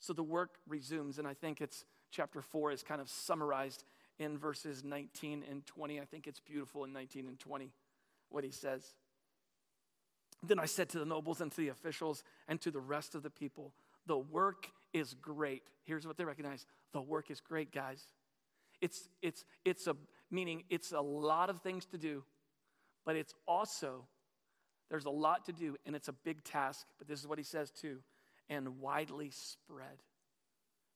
So 0.00 0.12
the 0.12 0.22
work 0.22 0.56
resumes, 0.68 1.18
and 1.18 1.26
I 1.26 1.34
think 1.34 1.60
it's 1.60 1.84
chapter 2.10 2.42
4 2.42 2.72
is 2.72 2.82
kind 2.82 3.00
of 3.00 3.08
summarized 3.08 3.84
in 4.18 4.38
verses 4.38 4.84
19 4.84 5.44
and 5.50 5.64
20. 5.66 6.00
I 6.00 6.04
think 6.04 6.26
it's 6.26 6.40
beautiful 6.40 6.84
in 6.84 6.92
19 6.92 7.26
and 7.26 7.38
20 7.38 7.72
what 8.30 8.44
he 8.44 8.50
says. 8.50 8.94
Then 10.42 10.58
I 10.58 10.66
said 10.66 10.88
to 10.90 10.98
the 10.98 11.04
nobles 11.04 11.40
and 11.40 11.50
to 11.50 11.56
the 11.56 11.68
officials 11.68 12.22
and 12.48 12.60
to 12.60 12.70
the 12.70 12.80
rest 12.80 13.14
of 13.14 13.22
the 13.22 13.30
people, 13.30 13.72
The 14.06 14.18
work 14.18 14.68
is 14.92 15.14
great. 15.14 15.62
Here's 15.84 16.06
what 16.06 16.16
they 16.16 16.24
recognize 16.24 16.66
the 16.92 17.00
work 17.00 17.30
is 17.30 17.40
great, 17.40 17.72
guys. 17.72 18.02
It's, 18.80 19.08
it's, 19.22 19.44
it's 19.64 19.86
a, 19.86 19.96
meaning 20.30 20.64
it's 20.70 20.92
a 20.92 21.00
lot 21.00 21.50
of 21.50 21.60
things 21.60 21.86
to 21.86 21.98
do, 21.98 22.24
but 23.04 23.16
it's 23.16 23.34
also, 23.46 24.06
there's 24.90 25.04
a 25.04 25.10
lot 25.10 25.44
to 25.46 25.52
do, 25.52 25.76
and 25.84 25.96
it's 25.96 26.08
a 26.08 26.12
big 26.12 26.44
task. 26.44 26.86
But 26.98 27.08
this 27.08 27.20
is 27.20 27.26
what 27.26 27.38
he 27.38 27.44
says 27.44 27.70
too, 27.70 27.98
and 28.48 28.80
widely 28.80 29.30
spread. 29.30 30.02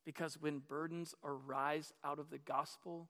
Because 0.05 0.41
when 0.41 0.61
burdens 0.61 1.15
arise 1.25 1.93
out 2.05 2.19
of 2.19 2.31
the 2.31 2.39
gospel, 2.39 3.09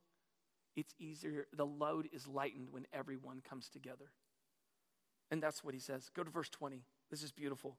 it's 0.76 0.94
easier, 0.98 1.46
the 1.56 1.66
load 1.66 2.08
is 2.12 2.26
lightened 2.26 2.68
when 2.70 2.86
everyone 2.92 3.42
comes 3.48 3.68
together. 3.68 4.10
And 5.30 5.42
that's 5.42 5.62
what 5.62 5.74
he 5.74 5.80
says. 5.80 6.10
Go 6.14 6.24
to 6.24 6.30
verse 6.30 6.48
20. 6.48 6.82
This 7.10 7.22
is 7.22 7.32
beautiful. 7.32 7.76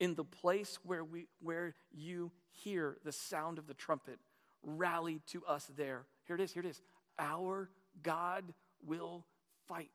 In 0.00 0.14
the 0.14 0.24
place 0.24 0.78
where, 0.84 1.04
we, 1.04 1.26
where 1.40 1.74
you 1.90 2.30
hear 2.50 2.98
the 3.04 3.12
sound 3.12 3.58
of 3.58 3.66
the 3.66 3.74
trumpet, 3.74 4.18
rally 4.62 5.20
to 5.28 5.44
us 5.44 5.70
there. 5.76 6.06
Here 6.26 6.36
it 6.36 6.42
is, 6.42 6.52
here 6.52 6.62
it 6.62 6.68
is. 6.68 6.80
Our 7.18 7.70
God 8.02 8.44
will 8.84 9.24
fight 9.66 9.90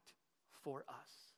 for 0.64 0.84
us. 0.88 1.29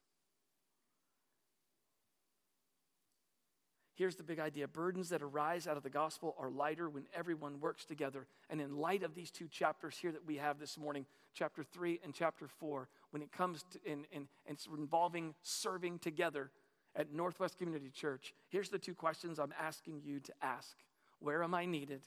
Here's 4.02 4.16
the 4.16 4.24
big 4.24 4.40
idea 4.40 4.68
burdens 4.68 5.10
that 5.10 5.22
arise 5.22 5.68
out 5.68 5.78
of 5.78 5.84
the 5.84 5.90
gospel 5.92 6.36
are 6.40 6.50
lighter 6.50 6.90
when 6.90 7.06
everyone 7.14 7.60
works 7.60 7.86
together. 7.86 8.26
And 8.50 8.60
in 8.60 8.78
light 8.78 9.04
of 9.04 9.14
these 9.14 9.30
two 9.30 9.48
chapters 9.48 9.96
here 9.96 10.12
that 10.12 10.26
we 10.26 10.38
have 10.38 10.58
this 10.58 10.76
morning, 10.76 11.06
chapter 11.36 11.64
3 11.64 12.00
and 12.04 12.12
chapter 12.12 12.48
4, 12.48 12.90
when 13.12 13.22
it 13.22 13.32
comes 13.32 13.64
to 13.74 13.80
in, 13.86 14.08
in, 14.12 14.28
involving 14.76 15.36
serving 15.44 16.00
together 16.00 16.50
at 16.96 17.14
Northwest 17.14 17.60
Community 17.60 17.92
Church, 17.92 18.34
here's 18.50 18.70
the 18.70 18.80
two 18.80 18.96
questions 18.96 19.38
I'm 19.38 19.54
asking 19.62 20.02
you 20.04 20.20
to 20.22 20.34
ask 20.42 20.78
Where 21.20 21.44
am 21.44 21.54
I 21.54 21.68
needed? 21.68 22.02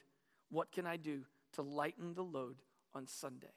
What 0.51 0.73
can 0.73 0.85
I 0.85 0.97
do 0.97 1.21
to 1.53 1.61
lighten 1.61 2.13
the 2.13 2.23
load 2.23 2.57
on 2.93 3.07
Sunday? 3.07 3.55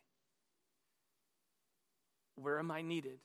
Where 2.37 2.61
am 2.61 2.71
I 2.71 2.83
needed? 2.83 3.19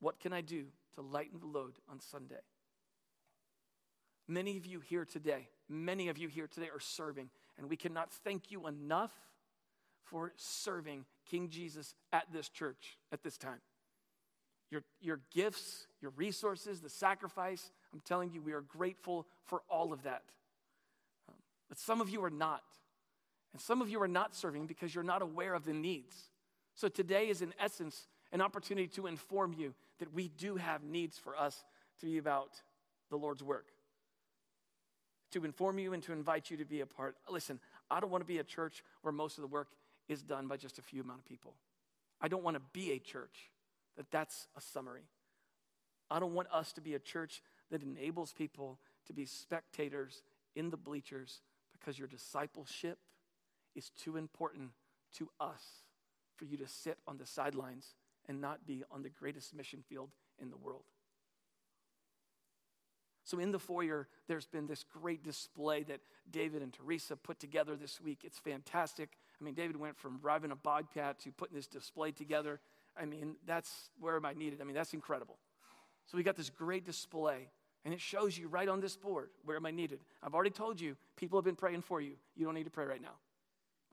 What 0.00 0.18
can 0.18 0.32
I 0.32 0.40
do 0.40 0.64
to 0.96 1.02
lighten 1.02 1.38
the 1.38 1.46
load 1.46 1.74
on 1.88 2.00
Sunday? 2.00 2.42
Many 4.26 4.56
of 4.56 4.64
you 4.64 4.80
here 4.80 5.04
today, 5.04 5.48
many 5.68 6.08
of 6.08 6.16
you 6.16 6.28
here 6.28 6.46
today 6.46 6.68
are 6.72 6.80
serving, 6.80 7.28
and 7.58 7.68
we 7.68 7.76
cannot 7.76 8.10
thank 8.10 8.50
you 8.50 8.66
enough 8.66 9.12
for 10.04 10.32
serving 10.36 11.04
King 11.30 11.48
Jesus 11.50 11.94
at 12.12 12.24
this 12.32 12.48
church 12.48 12.98
at 13.12 13.22
this 13.22 13.36
time. 13.36 13.60
Your, 14.70 14.82
your 15.00 15.20
gifts, 15.32 15.86
your 16.00 16.10
resources, 16.16 16.80
the 16.80 16.88
sacrifice, 16.88 17.70
I'm 17.92 18.00
telling 18.00 18.32
you, 18.32 18.42
we 18.42 18.52
are 18.52 18.62
grateful 18.62 19.26
for 19.44 19.62
all 19.68 19.92
of 19.92 20.02
that. 20.02 20.22
Um, 21.28 21.34
but 21.68 21.78
some 21.78 22.00
of 22.00 22.08
you 22.08 22.24
are 22.24 22.30
not. 22.30 22.62
And 23.52 23.60
some 23.60 23.80
of 23.80 23.88
you 23.88 24.02
are 24.02 24.08
not 24.08 24.34
serving 24.34 24.66
because 24.66 24.94
you're 24.94 25.04
not 25.04 25.22
aware 25.22 25.54
of 25.54 25.64
the 25.64 25.72
needs. 25.72 26.16
So 26.74 26.88
today 26.88 27.28
is, 27.28 27.40
in 27.40 27.54
essence, 27.60 28.08
an 28.32 28.40
opportunity 28.40 28.88
to 28.88 29.06
inform 29.06 29.54
you 29.56 29.74
that 30.00 30.12
we 30.12 30.28
do 30.28 30.56
have 30.56 30.82
needs 30.82 31.18
for 31.18 31.36
us 31.36 31.64
to 32.00 32.06
be 32.06 32.18
about 32.18 32.60
the 33.10 33.16
Lord's 33.16 33.44
work. 33.44 33.66
To 35.34 35.44
inform 35.44 35.78
you 35.78 35.92
and 35.92 36.02
to 36.04 36.12
invite 36.12 36.48
you 36.48 36.56
to 36.56 36.64
be 36.64 36.80
a 36.80 36.86
part. 36.86 37.16
Listen, 37.28 37.58
I 37.90 38.00
don't 38.00 38.10
want 38.10 38.22
to 38.22 38.26
be 38.26 38.38
a 38.38 38.44
church 38.44 38.82
where 39.02 39.12
most 39.12 39.36
of 39.36 39.42
the 39.42 39.48
work 39.48 39.68
is 40.08 40.22
done 40.22 40.46
by 40.46 40.56
just 40.56 40.78
a 40.78 40.82
few 40.82 41.02
amount 41.02 41.20
of 41.20 41.26
people. 41.26 41.54
I 42.20 42.28
don't 42.28 42.44
want 42.44 42.56
to 42.56 42.62
be 42.72 42.92
a 42.92 42.98
church 42.98 43.50
that 43.96 44.10
that's 44.10 44.46
a 44.56 44.60
summary. 44.60 45.08
I 46.10 46.20
don't 46.20 46.34
want 46.34 46.48
us 46.52 46.72
to 46.74 46.80
be 46.80 46.94
a 46.94 46.98
church 46.98 47.42
that 47.70 47.82
enables 47.82 48.32
people 48.32 48.78
to 49.06 49.12
be 49.12 49.26
spectators 49.26 50.22
in 50.54 50.70
the 50.70 50.76
bleachers 50.76 51.40
because 51.72 51.98
your 51.98 52.08
discipleship 52.08 52.98
is 53.74 53.90
too 53.90 54.16
important 54.16 54.70
to 55.18 55.28
us 55.40 55.62
for 56.36 56.44
you 56.44 56.56
to 56.58 56.68
sit 56.68 56.98
on 57.08 57.18
the 57.18 57.26
sidelines 57.26 57.94
and 58.28 58.40
not 58.40 58.66
be 58.66 58.84
on 58.90 59.02
the 59.02 59.10
greatest 59.10 59.54
mission 59.54 59.82
field 59.88 60.10
in 60.40 60.50
the 60.50 60.56
world. 60.56 60.84
So, 63.24 63.38
in 63.38 63.52
the 63.52 63.58
foyer, 63.58 64.06
there's 64.28 64.46
been 64.46 64.66
this 64.66 64.84
great 64.84 65.24
display 65.24 65.82
that 65.84 66.00
David 66.30 66.60
and 66.60 66.70
Teresa 66.70 67.16
put 67.16 67.40
together 67.40 67.74
this 67.74 67.98
week. 67.98 68.20
It's 68.22 68.38
fantastic. 68.38 69.16
I 69.40 69.44
mean, 69.44 69.54
David 69.54 69.76
went 69.76 69.96
from 69.96 70.18
driving 70.18 70.50
a 70.50 70.56
bobcat 70.56 71.18
to 71.20 71.32
putting 71.32 71.56
this 71.56 71.66
display 71.66 72.12
together. 72.12 72.60
I 73.00 73.06
mean, 73.06 73.36
that's 73.46 73.88
where 73.98 74.16
am 74.16 74.26
I 74.26 74.34
needed? 74.34 74.60
I 74.60 74.64
mean, 74.64 74.74
that's 74.74 74.92
incredible. 74.92 75.38
So, 76.06 76.18
we 76.18 76.22
got 76.22 76.36
this 76.36 76.50
great 76.50 76.84
display, 76.84 77.48
and 77.86 77.94
it 77.94 78.00
shows 78.00 78.36
you 78.36 78.46
right 78.48 78.68
on 78.68 78.80
this 78.80 78.94
board 78.94 79.30
where 79.42 79.56
am 79.56 79.64
I 79.64 79.70
needed. 79.70 80.00
I've 80.22 80.34
already 80.34 80.50
told 80.50 80.78
you, 80.78 80.94
people 81.16 81.38
have 81.38 81.46
been 81.46 81.56
praying 81.56 81.80
for 81.80 82.02
you. 82.02 82.16
You 82.36 82.44
don't 82.44 82.54
need 82.54 82.64
to 82.64 82.70
pray 82.70 82.84
right 82.84 83.02
now. 83.02 83.16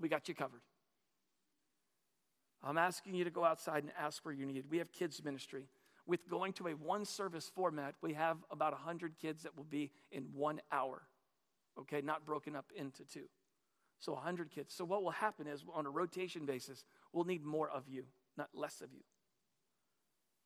We 0.02 0.10
got 0.10 0.28
you 0.28 0.36
covered. 0.36 0.62
I'm 2.64 2.78
asking 2.78 3.16
you 3.16 3.24
to 3.24 3.32
go 3.32 3.46
outside 3.46 3.84
and 3.84 3.92
ask 3.98 4.24
where 4.26 4.34
you 4.34 4.46
need. 4.46 4.66
We 4.70 4.80
have 4.80 4.92
kids' 4.92 5.24
ministry. 5.24 5.64
With 6.06 6.28
going 6.30 6.54
to 6.54 6.68
a 6.68 6.72
one 6.72 7.06
service 7.06 7.52
format, 7.54 7.96
we 8.02 8.14
have 8.14 8.38
about 8.50 8.74
100 8.74 9.18
kids 9.22 9.44
that 9.44 9.56
will 9.56 9.66
be 9.66 9.92
in 10.12 10.24
one 10.34 10.60
hour, 10.72 11.04
okay, 11.80 12.02
not 12.02 12.26
broken 12.26 12.56
up 12.56 12.72
into 12.76 13.04
two. 13.06 13.26
So 14.00 14.14
100 14.14 14.50
kids. 14.50 14.74
So 14.74 14.84
what 14.84 15.04
will 15.04 15.12
happen 15.12 15.48
is 15.48 15.64
on 15.74 15.86
a 15.86 15.90
rotation 15.90 16.46
basis, 16.46 16.86
we'll 17.14 17.26
need 17.26 17.44
more 17.44 17.70
of 17.70 17.88
you, 17.88 18.06
not 18.36 18.50
less 18.54 18.82
of 18.82 18.92
you. 18.94 19.04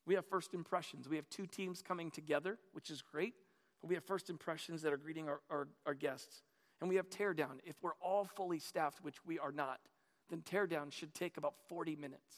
We 0.06 0.16
have 0.16 0.26
first 0.26 0.53
impressions. 0.53 1.08
We 1.08 1.16
have 1.16 1.30
two 1.30 1.47
teams 1.47 1.82
coming 1.82 2.12
together, 2.12 2.60
which 2.74 2.89
is 2.89 3.01
great, 3.01 3.34
we 3.82 3.95
have 3.95 4.03
first 4.03 4.30
impressions 4.30 4.82
that 4.82 4.93
are 4.93 4.97
greeting 4.97 5.30
our, 5.30 5.41
our, 5.49 5.68
our 5.86 5.93
guests. 5.93 6.43
And 6.82 6.89
we 6.89 6.95
have 6.95 7.10
teardown. 7.10 7.60
If 7.64 7.76
we're 7.82 7.95
all 8.01 8.26
fully 8.26 8.60
staffed, 8.60 9.03
which 9.03 9.24
we 9.26 9.39
are 9.39 9.51
not, 9.51 9.80
then 10.30 10.41
teardown 10.41 10.91
should 10.91 11.14
take 11.14 11.38
about 11.38 11.53
40 11.70 11.95
minutes. 11.95 12.36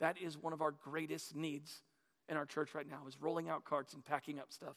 That 0.00 0.16
is 0.18 0.38
one 0.38 0.52
of 0.52 0.62
our 0.62 0.70
greatest 0.72 1.34
needs 1.34 1.82
in 2.28 2.36
our 2.36 2.46
church 2.46 2.74
right 2.74 2.88
now 2.88 3.00
is 3.06 3.20
rolling 3.20 3.48
out 3.48 3.64
carts 3.64 3.94
and 3.94 4.04
packing 4.04 4.38
up 4.38 4.52
stuff. 4.52 4.76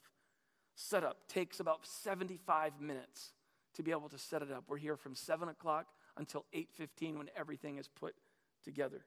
Setup 0.75 1.27
takes 1.27 1.59
about 1.59 1.85
75 1.85 2.79
minutes 2.79 3.33
to 3.75 3.83
be 3.83 3.91
able 3.91 4.09
to 4.09 4.17
set 4.17 4.41
it 4.41 4.51
up. 4.51 4.65
We're 4.67 4.77
here 4.77 4.97
from 4.97 5.15
7 5.15 5.49
o'clock 5.49 5.87
until 6.17 6.45
8.15 6.53 7.17
when 7.17 7.29
everything 7.35 7.77
is 7.77 7.87
put 7.87 8.15
together. 8.63 9.05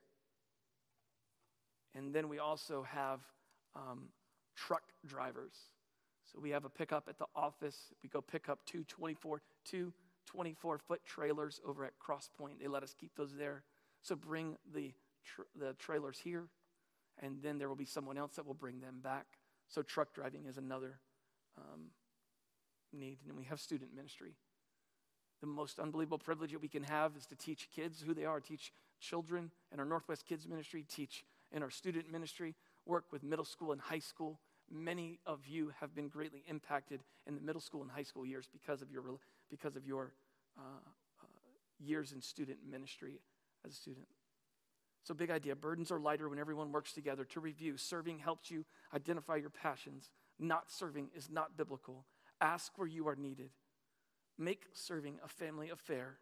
And 1.93 2.13
then 2.13 2.29
we 2.29 2.39
also 2.39 2.83
have 2.83 3.19
um, 3.75 4.09
truck 4.55 4.83
drivers. 5.05 5.53
So 6.31 6.39
we 6.39 6.49
have 6.51 6.65
a 6.65 6.69
pickup 6.69 7.07
at 7.09 7.19
the 7.19 7.25
office. 7.35 7.93
We 8.01 8.09
go 8.09 8.21
pick 8.21 8.47
up 8.47 8.59
two 8.65 8.83
24, 8.85 9.41
two 9.65 9.93
24 10.25 10.77
foot 10.77 11.01
trailers 11.05 11.59
over 11.65 11.83
at 11.83 11.97
Cross 11.99 12.29
Point. 12.37 12.59
They 12.59 12.67
let 12.67 12.83
us 12.83 12.95
keep 12.97 13.15
those 13.15 13.35
there. 13.37 13.63
So 14.01 14.15
bring 14.15 14.57
the, 14.73 14.93
the 15.59 15.73
trailers 15.73 16.19
here 16.23 16.47
and 17.21 17.41
then 17.41 17.57
there 17.57 17.69
will 17.69 17.75
be 17.75 17.85
someone 17.85 18.17
else 18.17 18.35
that 18.35 18.45
will 18.45 18.53
bring 18.53 18.79
them 18.79 18.99
back. 19.03 19.25
So, 19.67 19.81
truck 19.81 20.13
driving 20.13 20.45
is 20.45 20.57
another 20.57 20.99
um, 21.57 21.91
need. 22.93 23.19
And 23.27 23.37
we 23.37 23.45
have 23.45 23.59
student 23.59 23.95
ministry. 23.95 24.35
The 25.39 25.47
most 25.47 25.79
unbelievable 25.79 26.19
privilege 26.19 26.51
that 26.51 26.61
we 26.61 26.67
can 26.67 26.83
have 26.83 27.15
is 27.15 27.25
to 27.27 27.35
teach 27.35 27.69
kids 27.73 28.03
who 28.05 28.13
they 28.13 28.25
are, 28.25 28.39
teach 28.39 28.71
children 28.99 29.51
in 29.71 29.79
our 29.79 29.85
Northwest 29.85 30.25
Kids 30.25 30.47
Ministry, 30.47 30.85
teach 30.87 31.23
in 31.51 31.63
our 31.63 31.69
student 31.69 32.11
ministry, 32.11 32.55
work 32.85 33.05
with 33.11 33.23
middle 33.23 33.45
school 33.45 33.71
and 33.71 33.81
high 33.81 33.99
school. 33.99 34.39
Many 34.69 35.19
of 35.25 35.47
you 35.47 35.73
have 35.79 35.95
been 35.95 36.07
greatly 36.07 36.43
impacted 36.47 37.01
in 37.27 37.35
the 37.35 37.41
middle 37.41 37.61
school 37.61 37.81
and 37.81 37.91
high 37.91 38.03
school 38.03 38.25
years 38.25 38.47
because 38.51 38.81
of 38.81 38.91
your, 38.91 39.03
because 39.49 39.75
of 39.75 39.85
your 39.85 40.13
uh, 40.57 40.61
uh, 41.21 41.25
years 41.79 42.11
in 42.11 42.21
student 42.21 42.59
ministry 42.69 43.19
as 43.65 43.73
a 43.73 43.75
student. 43.75 44.07
So, 45.03 45.13
big 45.13 45.31
idea. 45.31 45.55
Burdens 45.55 45.91
are 45.91 45.99
lighter 45.99 46.29
when 46.29 46.39
everyone 46.39 46.71
works 46.71 46.93
together. 46.93 47.25
To 47.25 47.39
review, 47.39 47.75
serving 47.77 48.19
helps 48.19 48.51
you 48.51 48.65
identify 48.93 49.35
your 49.35 49.49
passions. 49.49 50.11
Not 50.39 50.71
serving 50.71 51.09
is 51.15 51.29
not 51.29 51.57
biblical. 51.57 52.05
Ask 52.39 52.77
where 52.77 52.87
you 52.87 53.07
are 53.07 53.15
needed. 53.15 53.49
Make 54.37 54.65
serving 54.73 55.19
a 55.23 55.27
family 55.27 55.69
affair. 55.69 56.19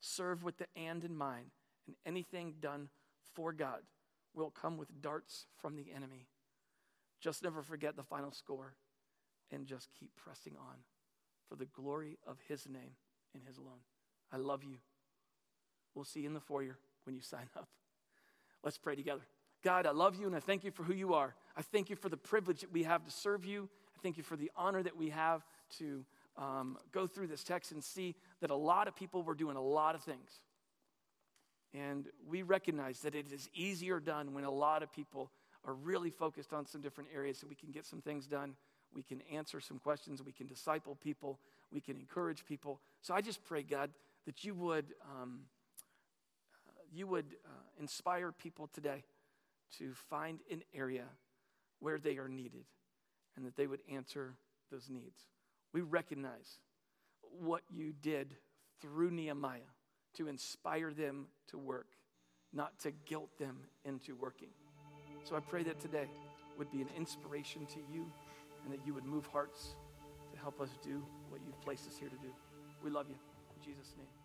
Serve 0.00 0.44
with 0.44 0.58
the 0.58 0.66
and 0.76 1.04
in 1.04 1.16
mind, 1.16 1.50
and 1.86 1.96
anything 2.06 2.54
done 2.60 2.88
for 3.34 3.52
God 3.52 3.80
will 4.34 4.50
come 4.50 4.76
with 4.76 5.00
darts 5.00 5.46
from 5.60 5.76
the 5.76 5.86
enemy. 5.94 6.26
Just 7.20 7.42
never 7.42 7.62
forget 7.62 7.96
the 7.96 8.02
final 8.02 8.32
score 8.32 8.74
and 9.50 9.66
just 9.66 9.90
keep 9.98 10.10
pressing 10.16 10.54
on 10.58 10.78
for 11.48 11.56
the 11.56 11.66
glory 11.66 12.18
of 12.26 12.38
His 12.48 12.66
name 12.68 12.96
and 13.34 13.42
His 13.46 13.58
alone. 13.58 13.82
I 14.32 14.38
love 14.38 14.64
you. 14.64 14.78
We'll 15.94 16.04
see 16.04 16.20
you 16.20 16.28
in 16.28 16.34
the 16.34 16.40
foyer 16.40 16.78
when 17.04 17.14
you 17.14 17.20
sign 17.20 17.48
up. 17.56 17.68
Let's 18.64 18.78
pray 18.78 18.94
together. 18.94 19.22
God, 19.62 19.86
I 19.86 19.90
love 19.90 20.16
you 20.18 20.26
and 20.26 20.34
I 20.34 20.40
thank 20.40 20.64
you 20.64 20.70
for 20.70 20.82
who 20.82 20.94
you 20.94 21.14
are. 21.14 21.34
I 21.56 21.62
thank 21.62 21.90
you 21.90 21.96
for 21.96 22.08
the 22.08 22.16
privilege 22.16 22.60
that 22.60 22.72
we 22.72 22.82
have 22.84 23.04
to 23.04 23.10
serve 23.10 23.44
you. 23.44 23.68
I 23.96 23.98
thank 24.02 24.16
you 24.16 24.22
for 24.22 24.36
the 24.36 24.50
honor 24.56 24.82
that 24.82 24.96
we 24.96 25.10
have 25.10 25.44
to 25.78 26.04
um, 26.36 26.78
go 26.92 27.06
through 27.06 27.28
this 27.28 27.44
text 27.44 27.72
and 27.72 27.82
see 27.82 28.14
that 28.40 28.50
a 28.50 28.56
lot 28.56 28.88
of 28.88 28.96
people 28.96 29.22
were 29.22 29.34
doing 29.34 29.56
a 29.56 29.62
lot 29.62 29.94
of 29.94 30.02
things. 30.02 30.40
And 31.74 32.06
we 32.28 32.42
recognize 32.42 33.00
that 33.00 33.14
it 33.14 33.32
is 33.32 33.48
easier 33.54 34.00
done 34.00 34.34
when 34.34 34.44
a 34.44 34.50
lot 34.50 34.82
of 34.82 34.92
people 34.92 35.30
are 35.64 35.74
really 35.74 36.10
focused 36.10 36.52
on 36.52 36.66
some 36.66 36.80
different 36.80 37.10
areas 37.14 37.38
so 37.38 37.46
we 37.48 37.54
can 37.54 37.70
get 37.70 37.86
some 37.86 38.00
things 38.00 38.26
done. 38.26 38.54
We 38.94 39.02
can 39.02 39.22
answer 39.32 39.60
some 39.60 39.78
questions. 39.78 40.22
We 40.22 40.32
can 40.32 40.46
disciple 40.46 40.96
people. 40.96 41.38
We 41.70 41.80
can 41.80 41.96
encourage 41.96 42.44
people. 42.44 42.80
So 43.00 43.14
I 43.14 43.20
just 43.22 43.44
pray, 43.44 43.62
God, 43.62 43.90
that 44.26 44.44
you 44.44 44.54
would. 44.54 44.86
Um, 45.04 45.42
you 46.92 47.06
would 47.06 47.36
uh, 47.44 47.48
inspire 47.80 48.32
people 48.32 48.68
today 48.72 49.04
to 49.78 49.94
find 50.10 50.40
an 50.50 50.62
area 50.74 51.04
where 51.80 51.98
they 51.98 52.18
are 52.18 52.28
needed 52.28 52.64
and 53.36 53.46
that 53.46 53.56
they 53.56 53.66
would 53.66 53.80
answer 53.90 54.34
those 54.70 54.88
needs. 54.90 55.22
We 55.72 55.80
recognize 55.80 56.58
what 57.40 57.62
you 57.70 57.92
did 58.02 58.36
through 58.80 59.10
Nehemiah 59.10 59.60
to 60.14 60.28
inspire 60.28 60.92
them 60.92 61.26
to 61.48 61.58
work, 61.58 61.88
not 62.52 62.78
to 62.80 62.92
guilt 63.06 63.30
them 63.38 63.60
into 63.84 64.14
working. 64.14 64.50
So 65.24 65.36
I 65.36 65.40
pray 65.40 65.62
that 65.62 65.80
today 65.80 66.08
would 66.58 66.70
be 66.70 66.82
an 66.82 66.88
inspiration 66.96 67.64
to 67.66 67.78
you 67.92 68.06
and 68.64 68.72
that 68.72 68.86
you 68.86 68.92
would 68.92 69.06
move 69.06 69.26
hearts 69.26 69.74
to 70.32 70.38
help 70.38 70.60
us 70.60 70.70
do 70.82 71.02
what 71.30 71.40
you've 71.46 71.60
placed 71.62 71.86
us 71.86 71.96
here 71.96 72.08
to 72.08 72.16
do. 72.16 72.32
We 72.84 72.90
love 72.90 73.06
you. 73.08 73.16
In 73.56 73.64
Jesus' 73.64 73.94
name. 73.96 74.21